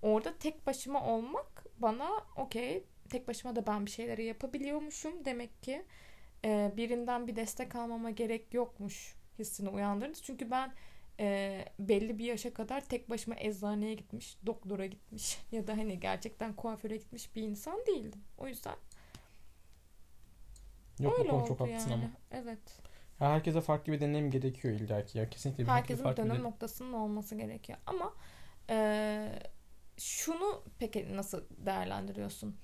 orada 0.02 0.38
tek 0.38 0.68
başıma 0.68 1.06
olmak 1.06 1.57
bana 1.82 2.10
okey 2.36 2.84
tek 3.10 3.28
başıma 3.28 3.56
da 3.56 3.68
ben 3.68 3.86
bir 3.86 3.92
şeyleri 3.92 4.24
yapabiliyormuşum 4.26 5.26
demek 5.26 5.64
ki 5.64 5.86
e, 6.46 6.72
birinden 6.78 7.28
bir 7.28 7.36
destek 7.36 7.76
almama 7.76 8.10
gerek 8.10 8.54
yokmuş 8.54 9.16
hissini 9.40 9.70
uyandırdı. 9.70 10.18
Çünkü 10.22 10.52
ben 10.52 10.72
e, 11.20 11.66
belli 11.80 12.20
bir 12.20 12.26
yaşa 12.26 12.54
kadar 12.54 12.82
tek 12.86 13.10
başıma 13.10 13.36
eczaneye 13.40 13.94
gitmiş, 13.94 14.38
doktora 14.46 14.86
gitmiş 14.86 15.40
ya 15.52 15.68
da 15.68 15.78
hani 15.78 16.00
gerçekten 16.00 16.54
kuaföre 16.54 16.98
gitmiş 16.98 17.36
bir 17.36 17.42
insan 17.42 17.80
değildim. 17.88 18.22
O 18.38 18.48
yüzden 18.48 18.76
Yok 21.00 21.14
bu 21.18 21.20
öyle 21.20 21.30
konu 21.30 21.42
oldu 21.42 21.48
çok 21.48 21.60
haklısın 21.60 21.90
yani. 21.92 21.94
ama. 22.04 22.12
Evet. 22.32 22.60
Ya 23.20 23.32
herkese 23.32 23.62
farklı 23.62 23.94
bir 23.94 24.00
deneyim 24.00 24.32
gerekiyor 24.32 24.74
illaki 24.74 25.18
ya. 25.18 25.30
Kesinlikle 25.30 25.64
bir 25.64 25.70
Herkesin 25.70 26.04
farklı 26.04 26.24
bir 26.24 26.30
dönüm 26.30 26.30
deneyim. 26.30 26.44
noktasının 26.44 26.94
olması 26.94 27.36
gerekiyor. 27.36 27.80
Ama 27.86 28.14
e, 28.70 29.30
şunu 29.98 30.64
peki 30.80 31.18
nasıl 31.18 31.44
değerlendiriyorsun? 31.50 32.58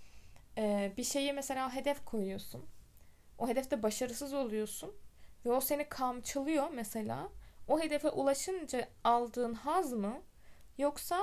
E, 0.58 0.94
bir 0.98 1.04
şeyi 1.04 1.34
mesela 1.34 1.76
hedef 1.76 2.06
koyuyorsun. 2.06 2.66
O 3.38 3.48
hedefte 3.48 3.84
başarısız 3.84 4.34
oluyorsun. 4.34 4.92
Ve 5.46 5.52
o 5.52 5.62
seni 5.62 5.90
kamçılıyor 5.90 6.70
mesela. 6.70 7.30
O 7.68 7.80
hedefe 7.80 8.10
ulaşınca 8.10 8.88
aldığın 9.04 9.54
haz 9.54 9.94
mı? 9.94 10.22
Yoksa 10.78 11.20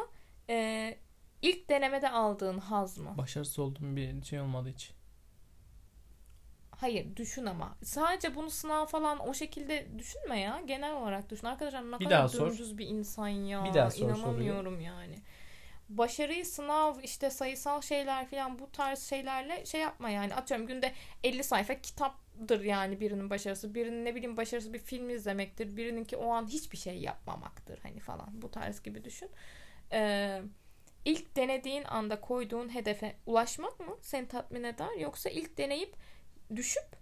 e, 0.49 0.97
ilk 1.43 1.69
denemede 1.69 2.11
aldığın 2.11 2.59
haz 2.59 2.99
mı? 2.99 3.15
Başarısız 3.19 3.59
olduğum 3.59 3.97
bir 3.97 4.23
şey 4.23 4.41
olmadı 4.41 4.69
hiç. 4.69 4.93
Hayır 6.71 7.17
düşün 7.17 7.47
ama. 7.47 7.77
Sadece 7.83 8.35
bunu 8.35 8.51
sınav 8.51 8.87
falan 8.87 9.29
o 9.29 9.35
şekilde 9.35 9.99
düşünme 9.99 10.41
ya. 10.41 10.63
Genel 10.67 10.97
olarak 10.97 11.31
düşün. 11.31 11.47
Arkadaşlar 11.47 11.91
ne 11.91 12.01
Bir 12.01 12.05
kadar 12.05 12.33
dümdüz 12.33 12.79
bir 12.79 12.87
insan 12.87 13.29
ya. 13.29 13.65
Bir 13.65 13.75
daha 13.75 13.91
sor 13.91 14.07
İnanamıyorum 14.07 14.81
yani. 14.81 15.19
Başarıyı 15.91 16.47
sınav 16.47 16.99
işte 17.03 17.31
sayısal 17.31 17.81
şeyler 17.81 18.29
falan 18.31 18.59
bu 18.59 18.71
tarz 18.73 19.03
şeylerle 19.03 19.67
şey 19.67 19.81
yapma 19.81 20.11
yani. 20.11 20.35
Atıyorum 20.35 20.67
günde 20.67 20.93
50 21.25 21.45
sayfa 21.45 21.75
kitaptır 21.75 22.65
yani 22.65 23.01
birinin 23.01 23.31
başarısı. 23.31 23.75
Birinin 23.75 24.05
ne 24.05 24.15
bileyim 24.15 24.37
başarısı 24.37 24.73
bir 24.73 24.79
film 24.79 25.11
izlemektir. 25.11 25.77
Birininki 25.77 26.17
o 26.17 26.31
an 26.31 26.47
hiçbir 26.47 26.77
şey 26.79 26.99
yapmamaktır 26.99 27.79
hani 27.83 28.01
falan. 28.01 28.43
Bu 28.43 28.51
tarz 28.51 28.83
gibi 28.83 29.05
düşün. 29.05 29.31
Ee, 29.93 30.43
ilk 31.05 31.37
denediğin 31.37 31.85
anda 31.85 32.21
koyduğun 32.21 32.75
hedefe 32.75 33.17
ulaşmak 33.27 33.81
mı 33.81 33.97
seni 34.03 34.29
tatmin 34.29 34.65
eder? 34.65 34.97
Yoksa 34.99 35.31
ilk 35.31 35.59
deneyip 35.59 35.95
düşüp 36.57 36.97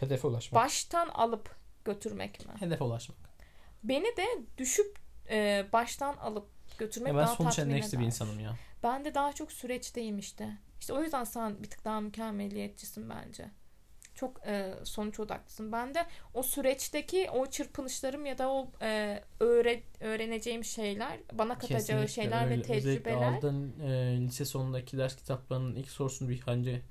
Hedefe 0.00 0.28
ulaşmak. 0.28 0.64
baştan 0.64 1.08
alıp 1.08 1.56
götürmek 1.84 2.46
mi? 2.46 2.52
Hedefe 2.60 2.84
ulaşmak. 2.84 3.18
Beni 3.84 4.16
de 4.16 4.26
düşüp 4.58 4.98
e, 5.30 5.66
baştan 5.72 6.16
alıp 6.16 6.59
götürmek 6.80 7.08
Ya 7.12 7.18
ben 7.18 7.26
daha 7.26 7.34
sonuç 7.36 7.58
endeksli 7.58 7.98
bir 8.00 8.04
insanım 8.04 8.40
ya. 8.40 8.56
Ben 8.82 9.04
de 9.04 9.14
daha 9.14 9.32
çok 9.32 9.52
süreçteyim 9.52 10.18
işte. 10.18 10.48
İşte 10.80 10.92
o 10.92 11.02
yüzden 11.02 11.24
sen 11.24 11.62
bir 11.62 11.70
tık 11.70 11.84
daha 11.84 12.00
mükemmeliyetçisin 12.00 13.10
bence. 13.10 13.50
Çok 14.14 14.46
e, 14.46 14.74
sonuç 14.84 15.20
odaklısın. 15.20 15.72
Ben 15.72 15.94
de 15.94 16.06
o 16.34 16.42
süreçteki 16.42 17.30
o 17.30 17.46
çırpınışlarım 17.46 18.26
ya 18.26 18.38
da 18.38 18.50
o 18.50 18.70
e, 18.82 19.20
öğre, 19.40 19.82
öğreneceğim 20.00 20.64
şeyler, 20.64 21.18
bana 21.32 21.54
katacağı 21.54 21.78
Kesinlikle 21.80 22.08
şeyler 22.08 22.44
öyle. 22.44 22.56
ve 22.56 22.60
Özellikle 22.60 22.82
tecrübeler. 22.82 23.32
aldığın 23.32 23.80
e, 23.80 24.16
lise 24.20 24.44
sonundaki 24.44 24.98
ders 24.98 25.16
kitaplarının 25.16 25.74
ilk 25.74 25.88
sorusunu 25.90 26.28
bir 26.28 26.42
bence 26.46 26.82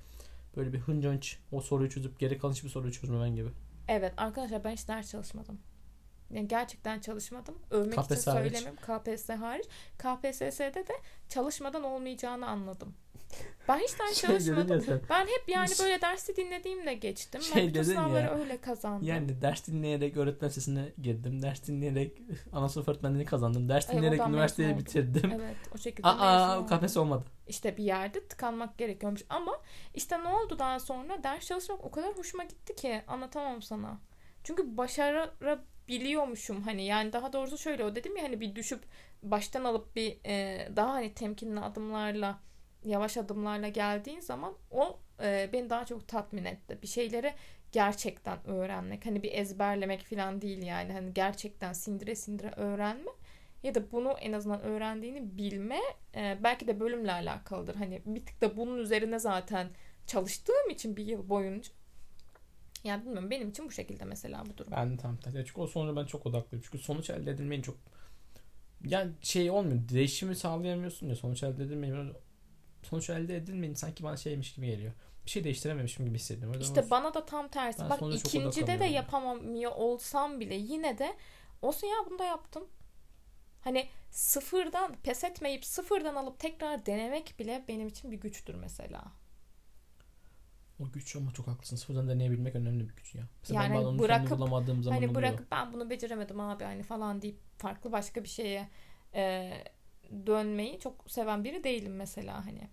böyle 0.57 0.73
bir 0.73 0.79
hınca 0.79 1.09
hınç 1.11 1.37
o 1.51 1.61
soruyu 1.61 1.89
çözüp 1.89 2.19
geri 2.19 2.37
kalan 2.37 2.53
hiçbir 2.53 2.69
soruyu 2.69 2.93
çözmemen 2.93 3.35
gibi. 3.35 3.49
Evet 3.87 4.13
arkadaşlar 4.17 4.63
ben 4.63 4.71
hiç 4.71 4.87
ders 4.87 5.11
çalışmadım. 5.11 5.59
Yani 6.31 6.47
gerçekten 6.47 6.99
çalışmadım. 6.99 7.55
Övmek 7.71 7.99
KPSS 7.99 8.11
için 8.11 8.31
söylemem. 8.31 8.75
KPSS 8.75 9.29
hariç. 9.29 9.65
KPSS'de 9.97 10.87
de 10.87 10.93
çalışmadan 11.29 11.83
olmayacağını 11.83 12.47
anladım. 12.47 12.95
Ben 13.67 13.79
hiç 13.79 13.89
ders 13.99 14.13
Şey 14.13 14.29
çalışmadım. 14.29 14.85
ya. 14.87 14.99
Ben 15.09 15.21
hep 15.21 15.43
yani 15.47 15.69
böyle 15.79 16.01
dersi 16.01 16.35
dinlediğimle 16.35 16.93
geçtim. 16.93 17.41
Şey 17.41 17.61
ben 17.61 17.69
bütün 17.69 17.83
sınavları 17.83 18.25
ya, 18.25 18.35
öyle 18.35 18.61
kazandım. 18.61 19.07
Yani 19.07 19.41
ders 19.41 19.67
dinleyerek 19.67 20.17
öğretmen 20.17 20.49
sesine 20.49 20.93
girdim. 21.01 21.41
Ders 21.41 21.67
dinleyerek 21.67 22.17
ana 22.53 22.69
sınıf 22.69 22.87
öğretmenliğini 22.87 23.25
kazandım. 23.25 23.69
Ders 23.69 23.89
dinleyerek 23.89 24.19
oradan 24.19 24.33
üniversiteyi 24.33 24.77
bitirdim. 24.77 25.31
Evet 25.31 25.55
o 25.75 25.77
şekilde 25.77 26.07
Aa. 26.07 26.65
KPSS 26.65 26.97
olmadı. 26.97 27.25
İşte 27.47 27.77
bir 27.77 27.83
yerde 27.83 28.27
tıkanmak 28.27 28.77
gerekiyormuş. 28.77 29.21
Ama 29.29 29.51
işte 29.93 30.23
ne 30.23 30.27
oldu 30.27 30.59
daha 30.59 30.79
sonra? 30.79 31.23
Ders 31.23 31.45
çalışmak 31.47 31.83
o 31.83 31.91
kadar 31.91 32.17
hoşuma 32.17 32.43
gitti 32.43 32.75
ki 32.75 33.01
anlatamam 33.07 33.61
sana. 33.61 33.99
Çünkü 34.43 34.77
biliyormuşum 35.89 36.61
hani 36.61 36.85
yani 36.85 37.13
daha 37.13 37.33
doğrusu 37.33 37.57
şöyle 37.57 37.83
o 37.83 37.95
dedim 37.95 38.17
ya 38.17 38.23
hani 38.23 38.41
bir 38.41 38.55
düşüp 38.55 38.83
baştan 39.23 39.63
alıp 39.63 39.95
bir 39.95 40.17
e, 40.25 40.67
daha 40.75 40.93
hani 40.93 41.13
temkinli 41.13 41.59
adımlarla 41.59 42.39
yavaş 42.85 43.17
adımlarla 43.17 43.67
geldiğin 43.67 44.19
zaman 44.19 44.53
o 44.71 44.99
e, 45.23 45.49
beni 45.53 45.69
daha 45.69 45.85
çok 45.85 46.07
tatmin 46.07 46.45
etti. 46.45 46.77
Bir 46.81 46.87
şeyleri 46.87 47.33
gerçekten 47.71 48.47
öğrenmek. 48.47 49.05
Hani 49.05 49.23
bir 49.23 49.31
ezberlemek 49.33 50.03
falan 50.05 50.41
değil 50.41 50.63
yani. 50.63 50.93
Hani 50.93 51.13
gerçekten 51.13 51.73
sindire 51.73 52.15
sindire 52.15 52.51
öğrenme. 52.55 53.11
Ya 53.63 53.75
da 53.75 53.91
bunu 53.91 54.11
en 54.11 54.33
azından 54.33 54.61
öğrendiğini 54.61 55.37
bilme. 55.37 55.79
E, 56.15 56.37
belki 56.43 56.67
de 56.67 56.79
bölümle 56.79 57.11
alakalıdır. 57.11 57.75
Hani 57.75 58.01
bir 58.05 58.25
tık 58.25 58.41
da 58.41 58.57
bunun 58.57 58.77
üzerine 58.77 59.19
zaten 59.19 59.67
çalıştığım 60.07 60.69
için 60.69 60.97
bir 60.97 61.05
yıl 61.05 61.29
boyunca. 61.29 61.71
Yani 62.83 63.01
bilmiyorum 63.05 63.29
benim 63.29 63.49
için 63.49 63.65
bu 63.65 63.71
şekilde 63.71 64.05
mesela 64.05 64.43
bu 64.45 64.57
durum. 64.57 64.71
Ben 64.71 64.93
de 64.93 64.97
tam 64.97 65.17
tersi. 65.17 65.43
Çünkü 65.47 65.61
o 65.61 65.67
sonuca 65.67 66.01
ben 66.01 66.05
çok 66.05 66.25
odaklıyım. 66.25 66.63
Çünkü 66.65 66.77
sonuç 66.77 67.09
elde 67.09 67.31
edilmeyi 67.31 67.63
çok 67.63 67.77
yani 68.85 69.11
şey 69.21 69.51
olmuyor. 69.51 69.89
Değişimi 69.89 70.35
sağlayamıyorsun 70.35 71.07
ya 71.07 71.15
sonuç 71.15 71.43
elde 71.43 71.63
edilmeyi 71.63 71.93
sonuç 72.83 73.09
elde 73.09 73.35
edilmeyince 73.37 73.79
sanki 73.79 74.03
bana 74.03 74.17
şeymiş 74.17 74.53
gibi 74.53 74.65
geliyor. 74.67 74.93
Bir 75.25 75.31
şey 75.31 75.43
değiştirememişim 75.43 76.05
gibi 76.05 76.15
hissediyorum. 76.15 76.61
İşte 76.61 76.81
o, 76.87 76.89
bana 76.89 77.13
da 77.13 77.25
tam 77.25 77.47
tersi. 77.47 77.89
Bak 77.89 78.01
ikincide 78.13 78.79
de 78.79 78.85
yapamamıyor 78.85 79.71
olsam 79.71 80.39
bile 80.39 80.55
yine 80.55 80.97
de 80.97 81.15
olsun 81.61 81.87
ya 81.87 81.95
bunu 82.09 82.19
da 82.19 82.23
yaptım. 82.23 82.67
Hani 83.61 83.87
sıfırdan 84.11 84.95
pes 85.03 85.23
etmeyip 85.23 85.65
sıfırdan 85.65 86.15
alıp 86.15 86.39
tekrar 86.39 86.85
denemek 86.85 87.35
bile 87.39 87.65
benim 87.67 87.87
için 87.87 88.11
bir 88.11 88.19
güçtür 88.19 88.55
mesela. 88.55 89.03
O 90.79 90.91
güç 90.91 91.15
ama 91.15 91.31
çok 91.31 91.47
haklısın. 91.47 91.75
Sıfırdan 91.75 92.09
deneyebilmek 92.09 92.55
önemli 92.55 92.89
bir 92.89 92.95
güç 92.95 93.15
ya. 93.15 93.23
Mesela 93.41 93.63
yani 93.63 93.85
ben 93.85 93.99
bırakıp 93.99 94.37
bulamadığım 94.37 94.83
zaman 94.83 94.97
hani 94.97 95.15
bırakıp 95.15 95.39
oluyor. 95.39 95.51
ben 95.51 95.73
bunu 95.73 95.89
beceremedim 95.89 96.39
abi 96.39 96.63
hani 96.63 96.83
falan 96.83 97.21
deyip 97.21 97.37
farklı 97.57 97.91
başka 97.91 98.23
bir 98.23 98.29
şeye 98.29 98.69
e, 99.13 99.51
dönmeyi 100.27 100.79
çok 100.79 101.11
seven 101.11 101.43
biri 101.43 101.63
değilim 101.63 101.95
mesela 101.95 102.45
hani. 102.45 102.69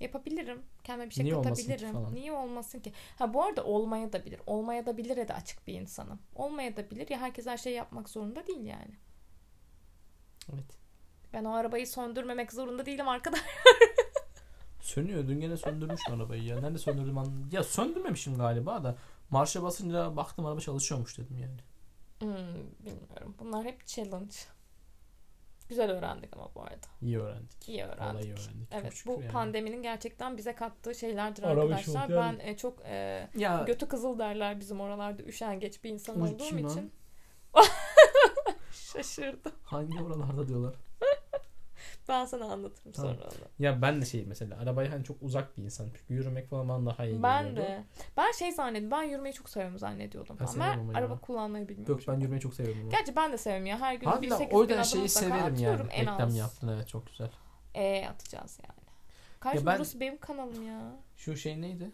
Yapabilirim. 0.00 0.62
Kendime 0.84 1.08
bir 1.08 1.14
şey 1.14 1.24
Niye 1.24 1.42
katabilirim. 1.42 1.96
Olmasın 1.96 2.14
Niye 2.14 2.32
olmasın 2.32 2.80
ki? 2.80 2.92
Ha 3.18 3.34
bu 3.34 3.42
arada 3.42 3.64
olmaya 3.64 4.12
da 4.12 4.24
bilir. 4.24 4.40
Olmaya 4.46 4.86
da 4.86 4.96
bilir 4.96 5.16
de 5.28 5.34
açık 5.34 5.66
bir 5.66 5.74
insanım. 5.74 6.18
Olmaya 6.34 6.76
da 6.76 6.90
bilir. 6.90 7.10
Ya 7.10 7.20
herkes 7.20 7.46
her 7.46 7.56
şeyi 7.56 7.76
yapmak 7.76 8.08
zorunda 8.08 8.46
değil 8.46 8.64
yani. 8.64 8.94
Evet. 10.54 10.78
Ben 11.32 11.44
o 11.44 11.52
arabayı 11.52 11.86
söndürmemek 11.86 12.52
zorunda 12.52 12.86
değilim 12.86 13.08
arkadaşlar. 13.08 13.46
Sönüyor. 14.80 15.28
Dün 15.28 15.40
gene 15.40 15.56
söndürmüş 15.56 16.00
arabayı 16.10 16.42
ya. 16.42 16.60
Nerede 16.60 16.78
söndürdüm 16.78 17.18
an... 17.18 17.26
Ya 17.52 17.64
söndürmemişim 17.64 18.36
galiba 18.36 18.84
da. 18.84 18.96
Marşa 19.30 19.62
basınca 19.62 20.16
baktım 20.16 20.46
araba 20.46 20.60
çalışıyormuş 20.60 21.18
dedim 21.18 21.38
yani. 21.38 21.60
Hmm, 22.18 22.86
bilmiyorum. 22.86 23.34
Bunlar 23.38 23.64
hep 23.64 23.86
challenge. 23.86 24.36
Güzel 25.68 25.90
öğrendik 25.90 26.36
ama 26.36 26.54
bu 26.54 26.62
arada. 26.62 26.86
İyi 27.02 27.18
öğrendik. 27.18 27.68
İyi 27.68 27.84
öğrendik. 27.84 28.24
iyi 28.24 28.32
öğrendik. 28.32 28.68
Evet 28.72 29.02
bu 29.06 29.12
yani. 29.12 29.32
pandeminin 29.32 29.82
gerçekten 29.82 30.36
bize 30.36 30.54
kattığı 30.54 30.94
şeylerdir 30.94 31.42
Araba 31.42 31.60
arkadaşlar. 31.60 32.08
Çok 32.08 32.16
ben 32.16 32.38
e, 32.38 32.56
çok 32.56 32.84
e, 32.84 33.28
ya, 33.36 33.64
götü 33.66 33.88
kızıl 33.88 34.18
derler 34.18 34.60
bizim 34.60 34.80
oralarda 34.80 35.22
üşengeç 35.22 35.84
bir 35.84 35.90
insan 35.90 36.20
olduğum 36.20 36.58
için. 36.58 36.92
Şaşırdım. 38.72 39.52
Hangi 39.64 40.02
oralarda 40.02 40.48
diyorlar? 40.48 40.74
Ben 42.10 42.24
sana 42.24 42.44
anlatırım 42.44 42.92
tamam. 42.92 43.14
sonra 43.14 43.24
onu. 43.24 43.48
Ya 43.58 43.82
ben 43.82 44.00
de 44.00 44.06
şey 44.06 44.24
mesela 44.26 44.58
arabaya 44.58 44.92
hani 44.92 45.04
çok 45.04 45.16
uzak 45.22 45.56
bir 45.56 45.62
insan. 45.62 45.86
Çünkü 45.96 46.14
yürümek 46.14 46.50
falan 46.50 46.68
bana 46.68 46.86
daha 46.86 47.06
iyi 47.06 47.22
Ben 47.22 47.44
geliyordu. 47.44 47.68
de. 47.68 47.84
Ben 48.16 48.32
şey 48.32 48.52
zannediyordum. 48.52 48.98
Ben 48.98 49.02
yürümeyi 49.02 49.34
çok 49.34 49.48
seviyorum 49.50 49.78
zannediyordum. 49.78 50.36
Ben, 50.40 50.60
ben 50.60 50.94
araba 50.94 51.18
kullanmayı 51.18 51.68
bilmiyorum. 51.68 51.94
Yok 51.98 52.08
ben 52.08 52.20
yürümeyi 52.20 52.40
çok 52.40 52.54
seviyorum. 52.54 52.80
Ama. 52.82 52.90
Gerçi 52.90 53.16
ben 53.16 53.32
de 53.32 53.38
seviyorum 53.38 53.66
ya. 53.66 53.80
Her 53.80 53.94
gün 53.94 54.06
Hadi 54.06 54.22
bir 54.22 54.30
8 54.30 54.54
o 54.54 54.62
yüzden 54.62 54.82
şeyi 54.82 55.08
severim 55.08 55.54
yani. 55.54 55.88
En 55.90 56.00
Reklam 56.00 56.28
az. 56.28 56.36
yaptın 56.36 56.68
evet 56.68 56.88
çok 56.88 57.06
güzel. 57.06 57.30
Eee 57.74 58.08
atacağız 58.08 58.58
yani. 58.68 58.80
Kardeşim 59.40 59.66
ben, 59.66 59.76
burası 59.76 60.00
benim 60.00 60.18
kanalım 60.18 60.66
ya. 60.66 60.80
Şu 61.16 61.36
şey 61.36 61.60
neydi? 61.60 61.90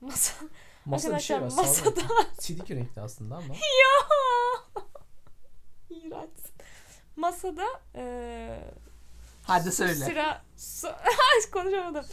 Masa. 0.00 0.44
Masa 0.84 1.16
bir 1.16 1.20
şey 1.20 1.36
var. 1.36 1.52
Masada. 1.56 2.00
Sidik 2.38 2.70
renkli 2.70 3.02
aslında 3.02 3.36
ama. 3.36 3.54
ya. 3.54 4.82
İğrenç. 5.90 6.38
Masada 7.16 7.64
eee 7.94 8.64
Hadi 9.42 9.72
söyle. 9.72 9.94
Sıra 9.94 10.42
su, 10.56 10.88
konuşamadım. 11.52 12.04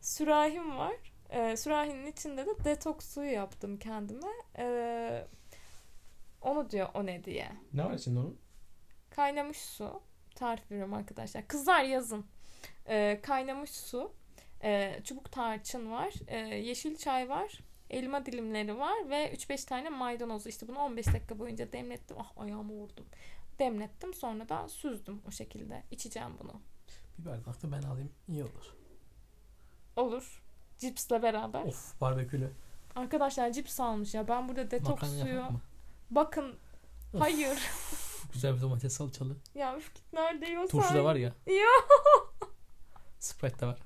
Sürahim 0.00 0.76
var. 0.76 0.94
Ee, 1.30 1.56
sürahinin 1.56 2.06
içinde 2.06 2.46
de 2.46 2.64
detoks 2.64 3.14
suyu 3.14 3.30
yaptım 3.32 3.78
kendime. 3.78 4.32
Ee, 4.58 5.26
onu 6.42 6.70
diyor 6.70 6.88
o 6.94 7.06
ne 7.06 7.24
diye. 7.24 7.52
Ne 7.72 7.84
var 7.84 7.94
içinde 7.94 8.18
onun? 8.18 8.40
Kaynamış 9.10 9.56
su. 9.56 10.02
Tarif 10.34 10.70
veriyorum 10.70 10.94
arkadaşlar. 10.94 11.48
Kızlar 11.48 11.82
yazın. 11.84 12.26
Ee, 12.88 13.20
kaynamış 13.22 13.70
su. 13.70 14.12
E, 14.62 15.00
çubuk 15.04 15.32
tarçın 15.32 15.90
var. 15.90 16.14
E, 16.26 16.38
yeşil 16.38 16.96
çay 16.96 17.28
var. 17.28 17.60
Elma 17.90 18.26
dilimleri 18.26 18.78
var 18.78 19.10
ve 19.10 19.34
3-5 19.34 19.66
tane 19.66 19.88
maydanoz. 19.88 20.46
İşte 20.46 20.68
bunu 20.68 20.78
15 20.78 21.06
dakika 21.06 21.38
boyunca 21.38 21.72
demlettim. 21.72 22.16
Ah 22.20 22.32
ayağımı 22.36 22.72
vurdum 22.72 23.06
demlettim. 23.58 24.14
Sonra 24.14 24.48
da 24.48 24.68
süzdüm 24.68 25.22
o 25.28 25.30
şekilde. 25.30 25.82
İçeceğim 25.90 26.30
bunu. 26.42 26.52
Bir 27.18 27.24
bardak 27.26 27.62
da 27.62 27.72
ben 27.72 27.82
alayım. 27.82 28.12
iyi 28.28 28.42
olur. 28.42 28.74
Olur. 29.96 30.42
Cipsle 30.78 31.22
beraber. 31.22 31.64
Of 31.64 32.00
barbekülü. 32.00 32.50
Arkadaşlar 32.96 33.52
cips 33.52 33.80
almış 33.80 34.14
ya. 34.14 34.28
Ben 34.28 34.48
burada 34.48 34.70
detoks 34.70 35.20
suyu. 35.20 35.44
Bakın. 36.10 36.56
Of. 37.14 37.20
Hayır. 37.20 37.58
Güzel 38.32 38.56
bir 38.56 38.60
domates 38.60 38.96
salçalı. 38.96 39.36
Ya 39.54 39.76
üf 39.76 39.94
git 39.94 40.12
nerede 40.12 40.46
yiyorsan. 40.46 40.80
Turşu 40.80 40.94
da 40.94 41.04
var 41.04 41.14
ya. 41.14 41.32
Ya. 41.46 41.66
Sprite 43.18 43.58
de 43.60 43.66
var. 43.66 43.78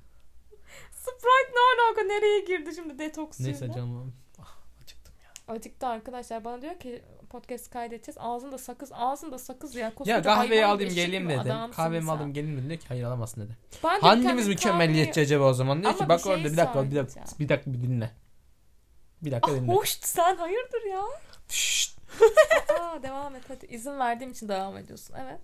Sprite 0.91 1.51
ne 1.53 1.83
alaka? 1.83 2.01
Nereye 2.03 2.39
girdi 2.39 2.75
şimdi 2.75 2.99
detoks 2.99 3.37
suyu? 3.37 3.49
Neyse 3.49 3.71
canım. 3.73 4.13
Ah, 4.39 4.57
acıktım 4.83 5.13
ya. 5.23 5.53
Acıktı 5.55 5.87
arkadaşlar. 5.87 6.43
Bana 6.45 6.61
diyor 6.61 6.79
ki 6.79 7.03
podcast 7.33 7.69
kaydedeceğiz. 7.69 8.17
Ağzında 8.19 8.57
sakız, 8.57 8.91
ağzında 8.93 9.37
sakız 9.39 9.75
ya. 9.75 9.89
Koskoca 9.89 10.15
ya 10.15 10.21
kahveyi 10.21 10.65
alayım 10.65 10.93
geleyim 10.93 11.29
dedi. 11.29 11.53
Kahvemi 11.75 12.11
alayım 12.11 12.33
geleyim 12.33 12.57
dedi. 12.57 12.69
Diyor 12.69 12.79
ki 12.79 12.87
hayır 12.87 13.03
alamazsın 13.03 13.41
dedi. 13.41 13.57
Ben 13.83 13.99
Hangimiz 13.99 14.47
mükemmeliyetçi 14.47 15.11
kahveyi... 15.11 15.25
acaba 15.25 15.43
o 15.43 15.53
zaman? 15.53 15.81
Diyor 15.83 15.97
ki 15.97 16.09
bak 16.09 16.21
şey 16.21 16.33
orada 16.33 16.43
bir 16.43 16.57
dakika 16.57 16.91
bir 16.91 16.95
dakika, 16.95 17.21
bir 17.39 17.49
dakika 17.49 17.73
bir 17.73 17.81
dinle. 17.81 18.11
Bir 19.21 19.31
dakika 19.31 19.51
ah, 19.51 19.55
dinle. 19.55 19.71
Hoş 19.71 19.89
sen 19.89 20.35
hayırdır 20.35 20.85
ya? 20.91 21.01
Şşt. 21.49 21.97
Aa, 22.81 23.03
devam 23.03 23.35
et 23.35 23.43
hadi. 23.47 23.65
İzin 23.65 23.99
verdiğim 23.99 24.31
için 24.31 24.49
devam 24.49 24.77
ediyorsun. 24.77 25.15
Evet. 25.23 25.39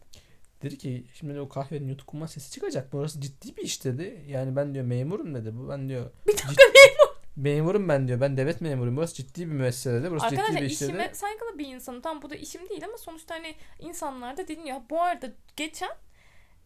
Dedi 0.61 0.77
ki 0.77 1.05
şimdi 1.13 1.39
o 1.39 1.49
kahvenin 1.49 1.87
yutukuma 1.87 2.27
sesi 2.27 2.51
çıkacak. 2.51 2.93
Burası 2.93 3.21
ciddi 3.21 3.57
bir 3.57 3.61
iş 3.61 3.83
dedi. 3.83 4.25
Yani 4.27 4.55
ben 4.55 4.73
diyor 4.73 4.85
memurum 4.85 5.35
dedi. 5.35 5.57
Bu 5.57 5.69
ben 5.69 5.89
diyor. 5.89 6.11
Bir 6.27 6.33
dakika 6.33 6.63
memur 6.75 7.08
memurum 7.39 7.89
ben 7.89 8.07
diyor. 8.07 8.21
Ben 8.21 8.37
devlet 8.37 8.61
memuruyum. 8.61 8.97
Burası 8.97 9.15
ciddi 9.15 9.47
bir 9.47 9.53
müessese 9.53 9.93
dedi. 9.93 10.11
Burası 10.11 10.25
Arkadaşlar 10.25 10.47
ciddi 10.53 10.61
bir 10.61 10.69
işte 10.69 10.85
işime 10.85 11.13
saygılı 11.13 11.57
bir 11.57 11.67
insanım. 11.67 12.01
Tam 12.01 12.21
bu 12.21 12.29
da 12.29 12.35
işim 12.35 12.69
değil 12.69 12.85
ama 12.85 12.97
sonuçta 12.97 13.35
hani 13.35 13.55
insanlar 13.79 14.37
da 14.37 14.47
dinliyor. 14.47 14.81
Bu 14.89 15.01
arada 15.01 15.27
geçen 15.55 15.91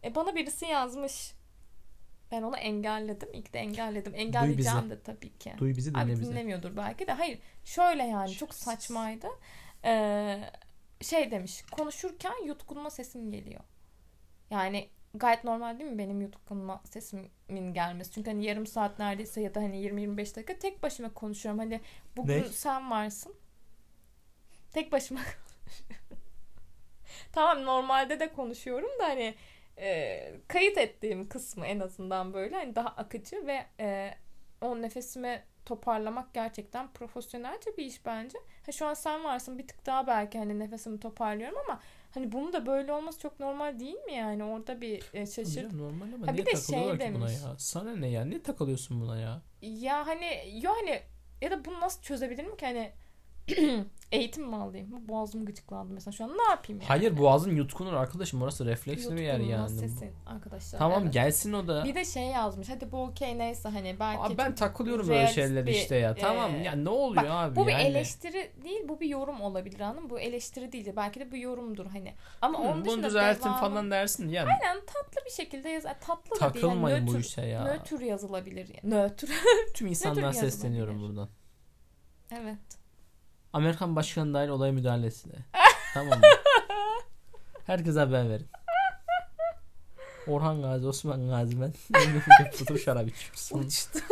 e, 0.04 0.14
bana 0.14 0.34
birisi 0.34 0.66
yazmış. 0.66 1.32
Ben 2.32 2.42
onu 2.42 2.56
engelledim. 2.56 3.28
İlk 3.32 3.54
de 3.54 3.58
engelledim. 3.58 4.14
Engelleyeceğim 4.14 4.90
de 4.90 5.02
tabii 5.02 5.38
ki. 5.38 5.52
Duy 5.58 5.76
bizi 5.76 5.94
dinle 5.94 6.02
Abi, 6.02 6.10
bizi. 6.10 6.30
dinlemiyordur 6.30 6.76
belki 6.76 7.06
de. 7.06 7.12
Hayır. 7.12 7.38
Şöyle 7.64 8.02
yani 8.02 8.32
çok 8.32 8.54
saçmaydı. 8.54 9.26
Ee, 9.84 10.40
şey 11.00 11.30
demiş. 11.30 11.62
Konuşurken 11.70 12.46
yutkunma 12.46 12.90
sesim 12.90 13.30
geliyor. 13.30 13.60
Yani 14.50 14.88
gayet 15.14 15.44
normal 15.44 15.78
değil 15.78 15.90
mi 15.90 15.98
benim 15.98 16.20
yutkunma 16.20 16.82
sesimin 16.84 17.74
gelmesi? 17.74 18.12
Çünkü 18.12 18.30
hani 18.30 18.44
yarım 18.44 18.66
saat 18.66 18.98
neredeyse 18.98 19.40
ya 19.40 19.54
da 19.54 19.60
hani 19.60 19.76
20-25 19.76 20.36
dakika 20.36 20.58
tek 20.58 20.82
başıma 20.82 21.14
konuşuyorum. 21.14 21.58
Hani 21.58 21.80
bugün 22.16 22.42
ne? 22.42 22.44
sen 22.44 22.90
varsın. 22.90 23.34
Tek 24.72 24.92
başıma 24.92 25.20
Tamam 27.32 27.64
normalde 27.64 28.20
de 28.20 28.32
konuşuyorum 28.32 28.90
da 29.00 29.04
hani 29.04 29.34
e, 29.78 30.34
kayıt 30.48 30.78
ettiğim 30.78 31.28
kısmı 31.28 31.66
en 31.66 31.80
azından 31.80 32.34
böyle 32.34 32.56
hani 32.56 32.76
daha 32.76 32.88
akıcı 32.88 33.46
ve 33.46 33.66
e, 33.80 34.14
o 34.60 34.82
nefesimi 34.82 35.42
toparlamak 35.66 36.34
gerçekten 36.34 36.92
profesyonelce 36.92 37.76
bir 37.76 37.84
iş 37.84 38.06
bence. 38.06 38.38
Ha, 38.66 38.72
şu 38.72 38.86
an 38.86 38.94
sen 38.94 39.24
varsın 39.24 39.58
bir 39.58 39.68
tık 39.68 39.86
daha 39.86 40.06
belki 40.06 40.38
hani 40.38 40.58
nefesimi 40.58 41.00
toparlıyorum 41.00 41.58
ama 41.68 41.80
Hani 42.14 42.32
bunun 42.32 42.52
da 42.52 42.66
böyle 42.66 42.92
olması 42.92 43.18
çok 43.18 43.40
normal 43.40 43.78
değil 43.78 43.94
mi 43.94 44.12
yani? 44.12 44.44
Orada 44.44 44.80
bir 44.80 45.02
e, 45.14 45.26
şaşırt. 45.26 45.72
normal 45.72 46.12
ama 46.14 46.26
ha, 46.26 46.32
niye 46.32 46.46
bir 46.46 46.52
de 46.52 46.56
şey 46.56 46.98
demiş. 46.98 47.20
buna 47.20 47.30
ya? 47.30 47.58
Sana 47.58 47.96
ne 47.96 48.08
ya? 48.08 48.24
Niye 48.24 48.42
takılıyorsun 48.42 49.00
buna 49.00 49.18
ya? 49.18 49.42
Ya 49.62 50.06
hani 50.06 50.26
yo 50.62 50.70
hani 50.80 51.00
ya 51.40 51.50
da 51.50 51.64
bunu 51.64 51.80
nasıl 51.80 52.02
çözebilirim 52.02 52.56
ki 52.56 52.66
hani 52.66 52.92
Eğitim 54.14 54.48
mi 54.48 54.56
alayım? 54.56 55.08
Boğazım 55.08 55.44
gıcıklandı 55.44 55.94
mesela 55.94 56.12
şu 56.12 56.24
an. 56.24 56.30
Ne 56.30 56.50
yapayım 56.50 56.80
yani? 56.80 56.88
Hayır 56.88 57.18
boğazın 57.18 57.56
yutkunur 57.56 57.92
arkadaşım. 57.92 58.42
Orası 58.42 58.66
refleksli 58.66 59.16
bir 59.16 59.22
yer 59.22 59.38
yani. 59.38 59.68
sesin 59.68 60.10
arkadaşlar. 60.26 60.78
Tamam 60.78 61.02
evet. 61.02 61.12
gelsin 61.12 61.52
o 61.52 61.68
da. 61.68 61.84
Bir 61.84 61.94
de 61.94 62.04
şey 62.04 62.22
yazmış. 62.22 62.68
Hadi 62.68 62.92
bu 62.92 63.02
okey 63.02 63.38
neyse 63.38 63.68
hani 63.68 63.96
belki 64.00 64.22
Abi 64.22 64.38
ben 64.38 64.54
takılıyorum 64.54 65.08
böyle 65.08 65.26
şeyler 65.26 65.66
bir, 65.66 65.72
işte 65.72 65.96
ya. 65.96 66.10
e, 66.10 66.14
Tamam 66.14 66.62
ya 66.62 66.72
ne 66.72 66.88
oluyor 66.88 67.24
bak, 67.24 67.30
abi 67.30 67.56
Bu 67.56 67.66
bir 67.66 67.72
yani. 67.72 67.82
eleştiri 67.82 68.50
değil, 68.64 68.80
bu 68.88 69.00
bir 69.00 69.08
yorum 69.08 69.40
olabilir 69.40 69.80
mı? 69.80 70.10
Bu 70.10 70.20
eleştiri 70.20 70.72
değil 70.72 70.84
de 70.84 70.96
belki 70.96 71.20
de 71.20 71.32
bu 71.32 71.36
yorumdur 71.36 71.86
hani. 71.86 72.14
Ama 72.42 72.58
Hı, 72.58 72.62
onun 72.62 72.74
bunu 72.74 72.84
dışında 72.84 73.06
düzeltin 73.06 73.44
devamı- 73.44 73.60
falan 73.60 73.90
dersin 73.90 74.28
yani. 74.28 74.48
Aynen 74.50 74.80
tatlı 74.86 75.20
bir 75.26 75.30
şekilde 75.30 75.68
yaz. 75.68 75.86
Ay, 75.86 75.94
Tatlı 76.00 76.30
da 76.36 76.40
değil. 76.40 76.64
Takılmayın 76.64 76.96
yani 76.96 77.06
bu 77.06 77.18
işe 77.18 77.42
ya. 77.42 77.64
Nötr 77.64 78.00
yazılabilir. 78.00 78.68
Yani. 78.68 78.94
Nötr. 78.94 79.28
Tüm 79.74 79.86
insanlara 79.86 80.32
sesleniyorum 80.32 81.00
buradan. 81.00 81.28
evet. 82.32 82.83
Amerikan 83.54 83.96
başkanı 83.96 84.34
dahil 84.34 84.48
olaya 84.48 84.72
müdahalesine. 84.72 85.34
tamam 85.94 86.18
mı? 86.18 86.24
Herkese 87.66 87.98
haber 88.00 88.28
verin. 88.30 88.46
Orhan 90.28 90.62
Gazi, 90.62 90.86
Osman 90.86 91.28
Gazi 91.28 91.60
ben. 91.60 91.72
Tutup 92.58 92.80
şarap 92.80 93.08
içiyorsun. 93.08 93.58
Uçtu. 93.58 93.98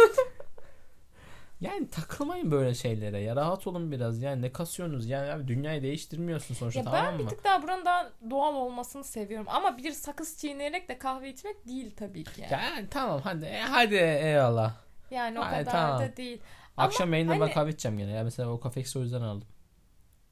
Yani 1.60 1.90
takılmayın 1.90 2.50
böyle 2.50 2.74
şeylere 2.74 3.18
ya. 3.20 3.36
Rahat 3.36 3.66
olun 3.66 3.92
biraz. 3.92 4.22
Yani 4.22 4.42
ne 4.42 4.52
kasıyorsunuz? 4.52 5.06
Yani 5.08 5.30
abi 5.32 5.48
dünyayı 5.48 5.82
değiştirmiyorsun 5.82 6.54
sonuçta 6.54 6.80
Ya 6.80 6.84
tamam 6.84 7.06
ben 7.06 7.18
bir 7.18 7.24
mı? 7.24 7.30
tık 7.30 7.44
daha 7.44 7.62
buranın 7.62 7.84
daha 7.84 8.10
doğal 8.30 8.54
olmasını 8.54 9.04
seviyorum. 9.04 9.46
Ama 9.50 9.78
bir 9.78 9.92
sakız 9.92 10.38
çiğneyerek 10.38 10.88
de 10.88 10.98
kahve 10.98 11.28
içmek 11.30 11.66
değil 11.68 11.94
tabii 11.96 12.24
ki. 12.24 12.40
Yani, 12.40 12.52
Yani 12.52 12.88
tamam 12.90 13.20
hadi 13.24 13.44
e, 13.44 13.60
hadi 13.60 13.94
eyvallah. 13.94 14.74
yani 15.10 15.40
o 15.40 15.42
Ay, 15.42 15.50
kadar 15.64 15.72
tamam. 15.72 16.00
da 16.00 16.16
değil. 16.16 16.40
Akşam 16.76 17.12
yayında 17.12 17.32
ben 17.32 17.40
hani- 17.40 17.52
kahve 17.52 17.70
içeceğim 17.70 17.98
gene. 17.98 18.10
Ya 18.10 18.24
mesela 18.24 18.48
o 18.48 18.60
kafeksi 18.60 18.98
o 18.98 19.02
yüzden 19.02 19.20
aldım. 19.20 19.48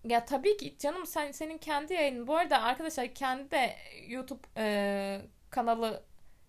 Ya 0.04 0.24
tabii 0.24 0.56
ki 0.56 0.76
canım 0.78 1.06
sen 1.06 1.30
senin 1.32 1.58
kendi 1.58 1.94
yayının. 1.94 2.26
Bu 2.26 2.36
arada 2.36 2.62
arkadaşlar 2.62 3.14
kendi 3.14 3.50
de 3.50 3.76
YouTube 4.08 4.40
e, 4.56 5.22
kanalı 5.50 6.02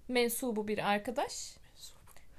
mensubu 0.07 0.67
bir 0.67 0.89
arkadaş. 0.91 1.57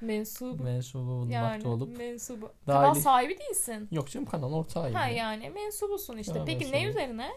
Mensubu. 0.01 0.63
Mensubu 0.63 1.07
bulunmakta 1.07 1.35
Yani 1.39 1.69
olup. 1.69 1.99
mensubu. 1.99 2.47
Dahili- 2.47 2.67
Kanal 2.67 2.95
sahibi 2.95 3.39
değilsin. 3.39 3.89
Yok 3.93 4.11
canım 4.11 4.27
kanal 4.27 4.53
ortağıyım. 4.53 4.95
Ha 4.95 5.07
ya. 5.07 5.13
yani 5.17 5.51
mensubusun 5.51 6.17
işte. 6.17 6.39
Ha, 6.39 6.45
Peki 6.45 6.67
ne 6.67 6.71
mensubu. 6.71 6.91
üzerine? 6.91 7.31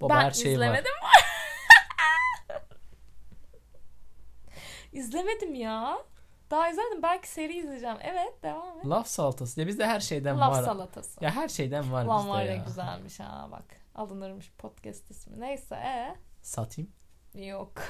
Baba 0.00 0.14
ben 0.14 0.20
her 0.24 0.30
şey 0.30 0.46
var. 0.50 0.52
izlemedim. 0.54 0.92
İzlemedim 4.92 5.54
ya. 5.54 5.98
Daha 6.50 6.70
izlemedim. 6.70 7.02
Belki 7.02 7.28
seri 7.28 7.58
izleyeceğim. 7.58 7.96
Evet 8.02 8.42
devam 8.42 8.78
et. 8.78 8.86
Laf 8.86 9.06
salatası. 9.06 9.60
Ya 9.60 9.66
bizde 9.66 9.86
her 9.86 10.00
şeyden 10.00 10.40
Laf 10.40 10.52
var. 10.52 10.62
salatası. 10.62 11.24
Ya 11.24 11.30
her 11.36 11.48
şeyden 11.48 11.92
var 11.92 12.04
Lan 12.04 12.18
bizde 12.18 12.30
var 12.30 12.42
ya, 12.44 12.56
güzelmiş 12.56 13.20
ha 13.20 13.48
bak. 13.52 13.64
Alınırmış 13.94 14.52
podcast 14.58 15.10
ismi. 15.10 15.40
Neyse 15.40 15.74
e 15.74 16.14
Satayım. 16.42 16.90
yok. 17.34 17.72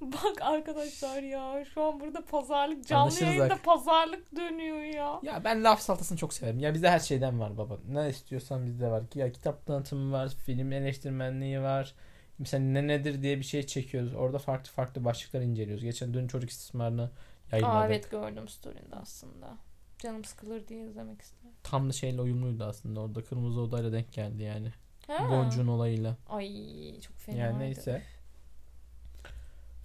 Bak 0.00 0.42
arkadaşlar 0.42 1.22
ya 1.22 1.64
şu 1.64 1.82
an 1.84 2.00
burada 2.00 2.24
pazarlık 2.24 2.86
canlı 2.86 3.02
Anlaşırız 3.02 3.22
yayında 3.22 3.50
bak. 3.50 3.64
pazarlık 3.64 4.36
dönüyor 4.36 4.80
ya. 4.80 5.20
Ya 5.22 5.44
ben 5.44 5.64
laf 5.64 5.80
salatasını 5.80 6.18
çok 6.18 6.34
severim. 6.34 6.58
Ya 6.58 6.74
bizde 6.74 6.90
her 6.90 6.98
şeyden 6.98 7.40
var 7.40 7.56
baba. 7.58 7.78
Ne 7.88 8.08
istiyorsan 8.08 8.66
bizde 8.66 8.90
var. 8.90 9.02
Ya 9.14 9.32
kitap 9.32 9.66
tanıtımı 9.66 10.12
var, 10.12 10.28
film 10.28 10.72
eleştirmenliği 10.72 11.60
var. 11.60 11.94
Mesela 12.38 12.64
ne 12.64 12.86
nedir 12.86 13.22
diye 13.22 13.38
bir 13.38 13.44
şey 13.44 13.66
çekiyoruz. 13.66 14.14
Orada 14.14 14.38
farklı 14.38 14.70
farklı 14.72 15.04
başlıklar 15.04 15.40
inceliyoruz. 15.40 15.84
Geçen 15.84 16.14
dün 16.14 16.28
çocuk 16.28 16.50
istismarını 16.50 17.10
yayınladık. 17.52 17.76
Aa, 17.76 17.86
evet 17.86 18.10
gördüm 18.10 18.48
story'inde 18.48 18.96
aslında. 18.96 19.56
Canım 19.98 20.24
sıkılır 20.24 20.68
diye 20.68 20.84
izlemek 20.84 21.22
istedim. 21.22 21.50
Tam 21.62 21.88
da 21.88 21.92
şeyle 21.92 22.20
uyumluydu 22.22 22.64
aslında. 22.64 23.00
Orada 23.00 23.24
Kırmızı 23.24 23.60
Oda'yla 23.60 23.92
denk 23.92 24.12
geldi 24.12 24.42
yani. 24.42 24.72
Ha. 25.06 25.30
Boncuğun 25.30 25.66
olayıyla. 25.66 26.16
Ay 26.28 27.00
çok 27.00 27.16
fena. 27.16 27.36
Yani 27.36 27.58
neyse. 27.58 28.02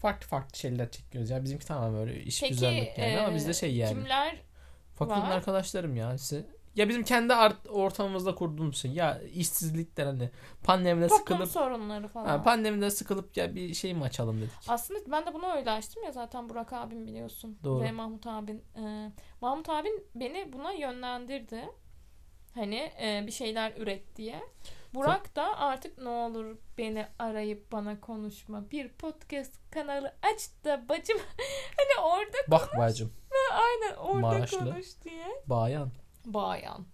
Farklı 0.01 0.28
farklı 0.28 0.57
şeyler 0.57 0.91
çekiyoruz. 0.91 1.30
Ya 1.30 1.43
bizimki 1.43 1.66
tamam 1.66 1.93
böyle 1.93 2.24
iş 2.24 2.41
Peki 2.41 2.53
güzellik 2.53 2.97
yani 2.97 3.20
ama 3.20 3.32
e, 3.32 3.36
bizde 3.36 3.53
şey 3.53 3.76
yani. 3.76 3.93
kimler 3.93 4.39
var? 4.99 5.32
arkadaşlarım 5.32 5.95
ya. 5.95 6.18
Size. 6.18 6.45
Ya 6.76 6.89
bizim 6.89 7.03
kendi 7.03 7.34
art, 7.34 7.69
ortamımızda 7.69 8.36
kurduğumuz 8.36 8.78
şey. 8.78 8.91
Ya 8.91 9.21
işsizlikten 9.21 10.05
hani 10.05 10.30
pandemide 10.63 11.07
toplum 11.07 11.19
sıkılıp 11.19 11.49
sorunları 11.49 12.07
falan. 12.07 12.26
ha, 12.26 12.43
pandemide 12.43 12.91
sıkılıp 12.91 13.38
ya 13.38 13.55
bir 13.55 13.74
şey 13.74 13.93
mi 13.93 14.03
açalım 14.03 14.41
dedik. 14.41 14.51
Aslında 14.67 14.99
ben 15.11 15.26
de 15.26 15.34
bunu 15.34 15.51
öyle 15.51 15.71
açtım 15.71 16.03
ya 16.03 16.11
zaten 16.11 16.49
Burak 16.49 16.74
abim 16.74 17.07
biliyorsun. 17.07 17.57
Doğru. 17.63 17.84
Ve 17.84 17.91
Mahmut 17.91 18.28
abin. 18.28 18.63
Ee, 18.78 19.11
Mahmut 19.41 19.69
abin 19.69 20.07
beni 20.15 20.53
buna 20.53 20.71
yönlendirdi. 20.71 21.69
Hani 22.53 22.91
e, 23.01 23.24
bir 23.28 23.32
şeyler 23.32 23.74
üret 23.78 24.15
diye. 24.15 24.41
Burak 24.93 25.36
da 25.36 25.57
artık 25.57 25.97
ne 25.97 26.09
olur 26.09 26.57
beni 26.78 27.07
arayıp 27.19 27.71
bana 27.71 27.99
konuşma. 27.99 28.71
Bir 28.71 28.89
podcast 28.89 29.71
kanalı 29.71 30.13
aç 30.21 30.49
da 30.65 30.89
bacım. 30.89 31.17
hani 31.78 32.05
orada 32.05 32.38
Bak 32.47 32.78
bacım. 32.78 33.13
aynen 33.51 33.95
orada 33.95 34.19
Maraşlı. 34.21 34.59
konuş 34.59 34.88
diye. 35.03 35.43
Bayan. 35.47 35.91
Bayan. 36.26 36.86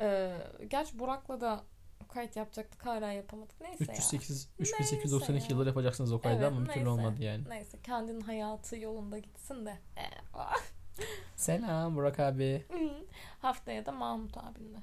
Ee, 0.00 0.32
gerçi 0.68 0.98
Burak'la 0.98 1.40
da 1.40 1.64
kayıt 2.08 2.36
yapacaktık 2.36 2.86
hala 2.86 3.12
yapamadık. 3.12 3.60
Neyse 3.60 3.84
ya. 3.88 3.92
308 3.92 4.48
Neyse 4.58 4.72
3892 4.74 5.44
ya. 5.44 5.48
yıldır 5.50 5.66
yapacaksınız 5.66 6.12
o 6.12 6.20
kaydı 6.20 6.38
Evet, 6.42 6.52
ama 6.52 6.60
bir 6.60 6.66
türlü 6.66 6.78
neyse. 6.78 6.88
olmadı 6.90 7.22
yani. 7.22 7.44
Neyse 7.48 7.78
kendinin 7.82 8.20
hayatı 8.20 8.76
yolunda 8.76 9.18
gitsin 9.18 9.66
de. 9.66 9.78
Ee, 9.96 10.02
Selam 11.36 11.96
Burak 11.96 12.20
abi. 12.20 12.66
Haftaya 13.42 13.86
da 13.86 13.92
Mahmut 13.92 14.36
abimle. 14.38 14.78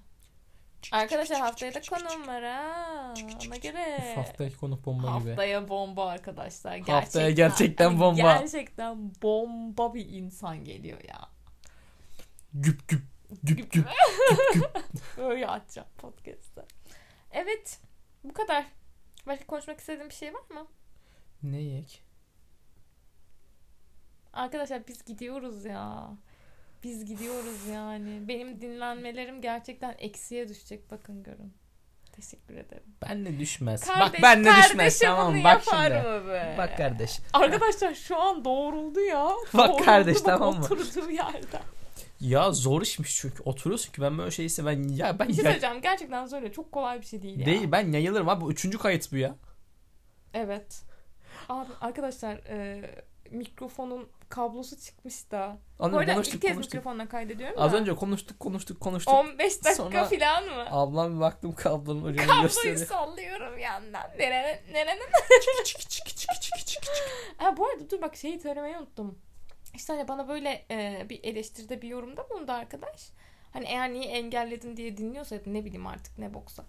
Arkadaşlar 0.91 1.39
haftaya 1.39 1.73
da 1.73 1.81
konuğum 1.81 2.27
var 2.27 2.43
ha. 2.43 3.13
Ona 3.47 3.55
göre. 3.57 3.97
Üf, 4.11 4.17
haftaki 4.17 4.57
konuk 4.57 4.85
bomba 4.85 5.19
gibi. 5.19 5.29
Haftaya 5.29 5.69
bomba 5.69 6.09
arkadaşlar. 6.09 6.75
Gerçekten, 6.75 6.93
Haftaya 6.93 7.31
gerçekten 7.31 7.99
bomba. 7.99 8.21
Gerçekten 8.21 9.11
bomba 9.21 9.93
bir 9.93 10.09
insan 10.09 10.63
geliyor 10.63 10.99
ya. 11.07 11.29
Güp 12.53 12.87
güp 12.87 13.01
güp 13.43 13.71
güp. 13.71 13.87
Öyle 15.17 15.47
açacağım 15.47 15.87
podcast'ta. 15.97 16.65
Evet. 17.31 17.79
Bu 18.23 18.33
kadar. 18.33 18.65
Başka 19.27 19.45
konuşmak 19.45 19.79
istediğin 19.79 20.09
bir 20.09 20.13
şey 20.15 20.33
var 20.33 20.49
mı? 20.49 20.67
Ne 21.43 21.61
yek? 21.61 22.03
Arkadaşlar 24.33 24.87
biz 24.87 25.05
gidiyoruz 25.05 25.65
ya. 25.65 26.09
Biz 26.83 27.05
gidiyoruz 27.05 27.67
yani. 27.67 28.27
Benim 28.27 28.61
dinlenmelerim 28.61 29.41
gerçekten 29.41 29.95
eksiye 29.99 30.49
düşecek. 30.49 30.91
Bakın 30.91 31.23
görün. 31.23 31.53
Teşekkür 32.11 32.55
ederim. 32.55 32.83
Ben 33.01 33.25
de 33.25 33.39
düşmez. 33.39 33.83
Kardeş, 33.87 34.13
Bak 34.13 34.19
ben 34.21 34.45
de 34.45 34.49
düşmez 34.63 34.99
tamam 34.99 35.43
bak 35.43 35.63
şimdi. 35.63 36.07
mı 36.07 36.27
be? 36.27 36.55
Bak 36.57 36.77
kardeş. 36.77 37.19
Arkadaşlar 37.33 37.93
şu 37.93 38.17
an 38.21 38.45
doğruldu 38.45 38.99
ya. 38.99 39.29
Bak 39.53 39.69
Doğruldu 39.69 39.83
kardeş, 39.85 40.15
bak 40.15 40.25
tamam 40.25 40.55
mı? 40.57 40.65
Oturduğu 40.65 41.11
yerden. 41.11 41.61
Ya 42.19 42.51
zor 42.51 42.81
işmiş 42.81 43.15
çünkü 43.15 43.43
oturuyorsun 43.43 43.91
ki 43.91 44.01
ben 44.01 44.17
böyle 44.17 44.31
şeyse 44.31 44.65
ben 44.65 44.87
ya 44.87 45.19
ben 45.19 45.27
Bir 45.27 45.33
şey 45.33 45.43
ya- 45.43 45.51
söyleyeceğim. 45.51 45.81
Gerçekten 45.81 46.25
söyle. 46.25 46.51
Çok 46.51 46.71
kolay 46.71 47.01
bir 47.01 47.05
şey 47.05 47.21
değil 47.21 47.39
ya. 47.39 47.45
değil 47.45 47.71
ben 47.71 47.91
yayılırım 47.91 48.29
abi 48.29 48.41
bu 48.41 48.51
üçüncü 48.51 48.77
kayıt 48.77 49.11
bu 49.11 49.17
ya. 49.17 49.35
Evet. 50.33 50.81
Abi 51.49 51.69
arkadaşlar 51.81 52.35
e, 52.35 52.81
mikrofonun 53.31 54.07
kablosu 54.29 54.79
çıkmış 54.79 55.31
da. 55.31 55.57
Bu 55.79 55.83
Anladım 55.83 55.99
arada 55.99 56.13
konuştuk 56.13 56.35
ilk 56.35 56.41
kez 56.41 56.53
konuştuk. 56.53 56.73
mikrofonla 56.73 57.09
kaydediyorum 57.09 57.55
Az 57.59 57.73
da. 57.73 57.77
önce 57.77 57.95
konuştuk 57.95 58.39
konuştuk 58.39 58.79
konuştuk. 58.79 59.13
15 59.13 59.53
dakika 59.63 59.75
Sonra- 59.75 60.05
falan 60.05 60.43
mı? 60.45 60.65
Ablam 60.71 61.15
bir 61.15 61.19
baktım 61.19 61.55
kablonun 61.55 62.03
ucunu 62.03 62.27
Kabloyu 62.27 62.41
gösteriyor. 62.41 62.77
sallıyorum 62.87 63.59
yandan. 63.59 64.03
Nerene, 64.19 64.63
nerene. 64.71 64.99
Çiki 65.65 65.87
çiki 65.87 66.15
çiki 66.15 66.39
çiki 66.41 66.65
çiki. 66.65 66.87
Ha, 67.37 67.57
bu 67.57 67.67
arada 67.67 67.89
dur 67.89 68.01
bak 68.01 68.15
şeyi 68.15 68.39
söylemeyi 68.39 68.77
unuttum. 68.77 69.19
İşte 69.75 69.93
hani 69.93 70.07
bana 70.07 70.27
böyle 70.27 70.65
e, 70.71 71.05
bir 71.09 71.23
eleştiride 71.23 71.81
bir 71.81 71.87
yorumda 71.87 72.29
bulundu 72.29 72.51
arkadaş. 72.51 73.09
Hani 73.53 73.65
eğer 73.65 73.93
niye 73.93 74.05
engelledin 74.05 74.77
diye 74.77 74.97
dinliyorsa 74.97 75.35
ne 75.45 75.65
bileyim 75.65 75.87
artık 75.87 76.19
ne 76.19 76.33
boksa. 76.33 76.65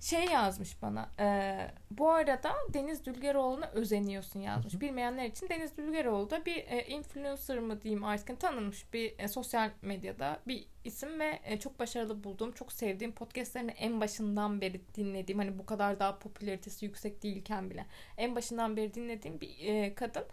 Şey 0.00 0.24
yazmış 0.24 0.82
bana. 0.82 1.08
e, 1.20 1.56
bu 1.90 2.10
arada 2.10 2.52
Deniz 2.74 3.06
Dülgeroğlu'na 3.06 3.66
özeniyorsun 3.66 4.40
yazmış. 4.40 4.80
Bilmeyenler 4.80 5.24
için 5.24 5.48
Deniz 5.48 5.76
Dülgeroğlu 5.76 6.30
da 6.30 6.46
bir 6.46 6.56
e, 6.56 6.86
influencer 6.86 7.58
mı 7.58 7.82
diyeyim 7.82 8.04
artık 8.04 8.40
tanınmış 8.40 8.92
bir 8.92 9.14
e, 9.18 9.28
sosyal 9.28 9.70
medyada 9.82 10.40
bir 10.46 10.66
isim 10.84 11.20
ve 11.20 11.40
e, 11.44 11.58
çok 11.58 11.78
başarılı 11.78 12.24
bulduğum, 12.24 12.52
çok 12.52 12.72
sevdiğim 12.72 13.12
podcastlerini 13.12 13.70
en 13.70 14.00
başından 14.00 14.60
beri 14.60 14.80
dinlediğim 14.94 15.38
hani 15.38 15.58
bu 15.58 15.66
kadar 15.66 16.00
daha 16.00 16.18
popülaritesi 16.18 16.84
yüksek 16.84 17.22
değilken 17.22 17.70
bile 17.70 17.86
en 18.16 18.36
başından 18.36 18.76
beri 18.76 18.94
dinlediğim 18.94 19.40
bir 19.40 19.58
e, 19.58 19.94
kadın. 19.94 20.24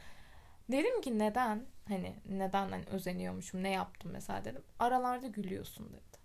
Dedim 0.72 1.02
ki 1.02 1.20
neden? 1.20 1.66
Hani 1.88 2.16
neden 2.30 2.70
hani 2.70 2.84
özeniyormuşum? 2.92 3.64
Ne 3.64 3.72
yaptım 3.72 4.12
mesela 4.14 4.46
dedim. 4.46 4.62
Aralarda 4.80 5.28
gülüyorsun 5.28 5.90
dedi. 5.94 6.20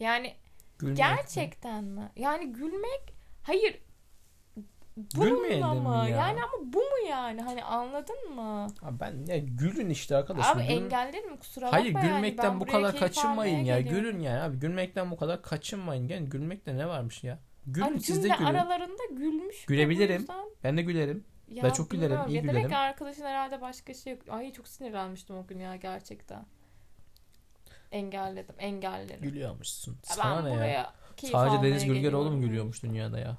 Yani 0.00 0.34
Gülmek. 0.78 0.96
gerçekten 0.96 1.84
mi? 1.84 2.10
Yani 2.16 2.52
gülmek 2.52 3.14
hayır 3.42 3.78
Gülmeyelim 5.14 5.66
mı? 5.82 6.06
ya. 6.10 6.16
Yani 6.16 6.40
ama 6.42 6.72
bu 6.72 6.78
mu 6.78 7.08
yani? 7.10 7.42
Hani 7.42 7.64
anladın 7.64 8.34
mı? 8.34 8.66
Abi 8.82 9.00
ben 9.00 9.26
ya 9.26 9.38
gülün 9.38 9.90
işte 9.90 10.16
arkadaşlar. 10.16 10.56
Abi 10.56 10.62
Gülün- 10.62 10.84
engellerim 10.84 11.36
kusura 11.36 11.72
Hayır 11.72 11.94
bakma 11.94 12.08
yani. 12.08 12.14
gülmekten 12.16 12.52
Ben 12.52 12.60
bu 12.60 12.66
kadar 12.66 12.96
kaçınmayın 12.96 13.64
ya. 13.64 13.80
geliyorum. 13.80 14.04
Gülün 14.10 14.20
yani 14.20 14.40
abi 14.40 14.56
gülmekten 14.56 15.10
bu 15.10 15.16
kadar 15.16 15.42
kaçınmayın. 15.42 16.08
Yani 16.08 16.28
gülmekte 16.28 16.76
ne 16.76 16.88
varmış 16.88 17.24
ya? 17.24 17.38
Gülün 17.66 17.84
Hani 17.84 18.00
siz 18.00 18.24
de 18.24 18.28
gülün. 18.28 18.44
aralarında 18.44 19.02
gülmüş. 19.10 19.64
Gülebilirim. 19.66 20.26
Ben 20.64 20.76
de 20.76 20.82
gülerim. 20.82 21.24
Ya 21.48 21.64
Ben 21.64 21.70
çok 21.70 21.90
gülerim, 21.90 22.18
iyi 22.28 22.38
Demek 22.38 22.50
gülerim. 22.50 22.68
ki 22.68 22.76
arkadaşın 22.76 23.24
herhalde 23.24 23.60
başka 23.60 23.94
şey 23.94 24.12
yok. 24.12 24.22
Ay 24.28 24.52
çok 24.52 24.68
sinirlenmiştim 24.68 25.36
o 25.36 25.46
gün 25.46 25.58
ya 25.58 25.76
gerçekten. 25.76 26.46
Engelledim. 27.92 28.54
Engellerim. 28.58 29.22
Gülüyormuşsun. 29.22 29.98
Sana 30.02 30.36
ben 30.36 30.44
ne 30.44 30.50
ya? 30.50 30.56
buraya 30.56 30.94
Sadece 31.24 31.62
Deniz 31.62 31.84
Gülgeroğlu 31.84 32.30
mu 32.30 32.40
gülüyormuş 32.40 32.82
dünyada 32.82 33.18
ya? 33.18 33.38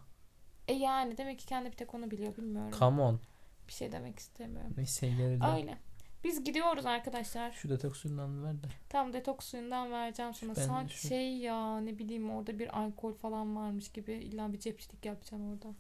E 0.68 0.74
yani 0.74 1.18
demek 1.18 1.39
ki 1.39 1.45
kendi 1.45 1.72
bir 1.72 1.76
tek 1.76 1.93
onu 1.93 2.12
biliyor 2.12 2.38
bilmiyorum. 2.38 2.72
Come 2.80 3.01
on. 3.01 3.20
Bir 3.68 3.74
şey 3.74 3.91
demek 3.91 4.20
istemiyorum. 4.20 4.74
Neyse 4.78 5.08
gelelim. 5.08 5.41
Öyle. 5.41 5.78
Biz 6.24 6.43
gidiyoruz 6.43 6.86
arkadaşlar. 6.86 7.51
Şu 7.51 7.70
detoks 7.70 7.99
suyundan 7.99 8.43
ver 8.43 8.64
de. 8.64 8.68
Tam 8.89 9.14
detoks 9.14 9.45
suyundan 9.45 9.91
vereceğim 9.91 10.34
sana. 10.34 10.55
Ben 10.55 10.62
Sanki 10.62 10.97
şu- 10.97 11.08
şey 11.08 11.38
ya 11.38 11.80
ne 11.80 11.99
bileyim 11.99 12.32
orada 12.32 12.60
bir 12.60 12.80
alkol 12.80 13.14
falan 13.14 13.55
varmış 13.55 13.91
gibi. 13.91 14.14
İlla 14.14 14.53
bir 14.53 14.60
cepçilik 14.60 15.05
yapacaksın 15.05 15.53
orada. 15.53 15.76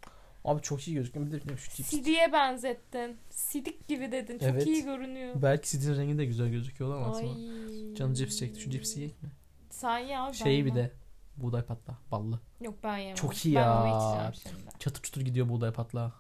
Abi 0.47 0.61
çok 0.61 0.87
iyi 0.87 0.93
gözüküyor. 0.95 1.25
Bir 1.27 1.31
de 1.31 1.57
şu 1.57 1.71
cips. 1.75 1.89
Sidiye 1.89 2.33
benzettin. 2.33 3.17
Sidik 3.29 3.87
gibi 3.87 4.11
dedin. 4.11 4.39
Çok 4.39 4.49
Evet. 4.49 4.67
iyi 4.67 4.83
görünüyor. 4.83 5.41
Belki 5.41 5.69
sidin 5.69 5.95
rengi 5.97 6.17
de 6.17 6.25
güzel 6.25 6.49
gözüküyor 6.49 6.95
ama 6.95 7.05
Ay. 7.05 7.11
aslında. 7.25 7.95
Canı 7.95 8.15
cips 8.15 8.37
çekti. 8.37 8.61
Şu 8.61 8.69
cipsi 8.69 8.99
yiyek 8.99 9.23
mi? 9.23 9.29
Sen 9.69 9.97
ya 9.99 10.25
ben 10.27 10.31
Şeyi 10.31 10.65
bir 10.65 10.69
yemem. 10.69 10.85
de. 10.85 10.91
Buğday 11.37 11.61
patla. 11.61 11.97
Ballı. 12.11 12.39
Yok 12.61 12.75
ben 12.83 12.97
yemem. 12.97 13.15
Çok 13.15 13.45
iyi 13.45 13.55
ben 13.55 13.61
ya. 13.61 13.83
onu 13.83 13.97
içeceğim 13.97 14.33
şimdi. 14.57 14.79
Çatır 14.79 15.01
çutur 15.01 15.21
gidiyor 15.21 15.49
buğday 15.49 15.71
patla. 15.71 16.13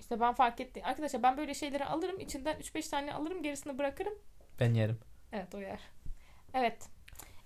İşte 0.00 0.20
ben 0.20 0.34
fark 0.34 0.60
ettim. 0.60 0.82
Arkadaşlar 0.86 1.22
ben 1.22 1.36
böyle 1.36 1.54
şeyleri 1.54 1.84
alırım. 1.84 2.20
içinden 2.20 2.56
3-5 2.60 2.90
tane 2.90 3.14
alırım. 3.14 3.42
Gerisini 3.42 3.78
bırakırım. 3.78 4.12
Ben 4.60 4.74
yerim. 4.74 4.98
Evet 5.32 5.54
o 5.54 5.60
yer. 5.60 5.80
Evet. 6.54 6.88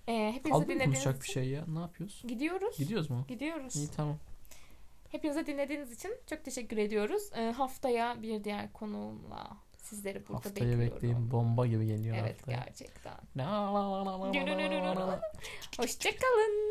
Ee, 0.07 0.31
hepinize 0.35 0.53
Aldın 0.55 0.67
mı 0.67 0.73
dinlediğiniz 0.73 1.03
konuşacak 1.03 1.21
bir 1.21 1.25
için 1.29 1.33
şey 1.33 1.49
ya? 1.49 1.65
Ne 1.67 1.79
yapıyoruz? 1.79 2.23
gidiyoruz. 2.27 2.77
Gidiyoruz 2.77 3.09
mu? 3.09 3.25
Gidiyoruz. 3.27 3.75
İyi 3.75 3.87
tamam. 3.87 4.17
Hepinize 5.15 5.45
dinlediğiniz 5.45 5.91
için 5.91 6.11
çok 6.29 6.43
teşekkür 6.45 6.77
ediyoruz. 6.77 7.29
Ee, 7.35 7.51
haftaya 7.51 8.21
bir 8.21 8.43
diğer 8.43 8.73
konuğumla 8.73 9.47
sizleri 9.77 10.27
burada 10.27 10.37
Haftaya 10.37 10.53
bekliyorum. 10.71 10.95
bekleyin. 10.95 11.31
Bomba 11.31 11.67
gibi 11.67 11.87
geliyor 11.87 12.17
Evet 12.19 12.37
haftaya. 12.39 12.57
gerçekten. 12.65 13.13
Na- 13.35 15.21
Hoşçakalın. 15.77 16.65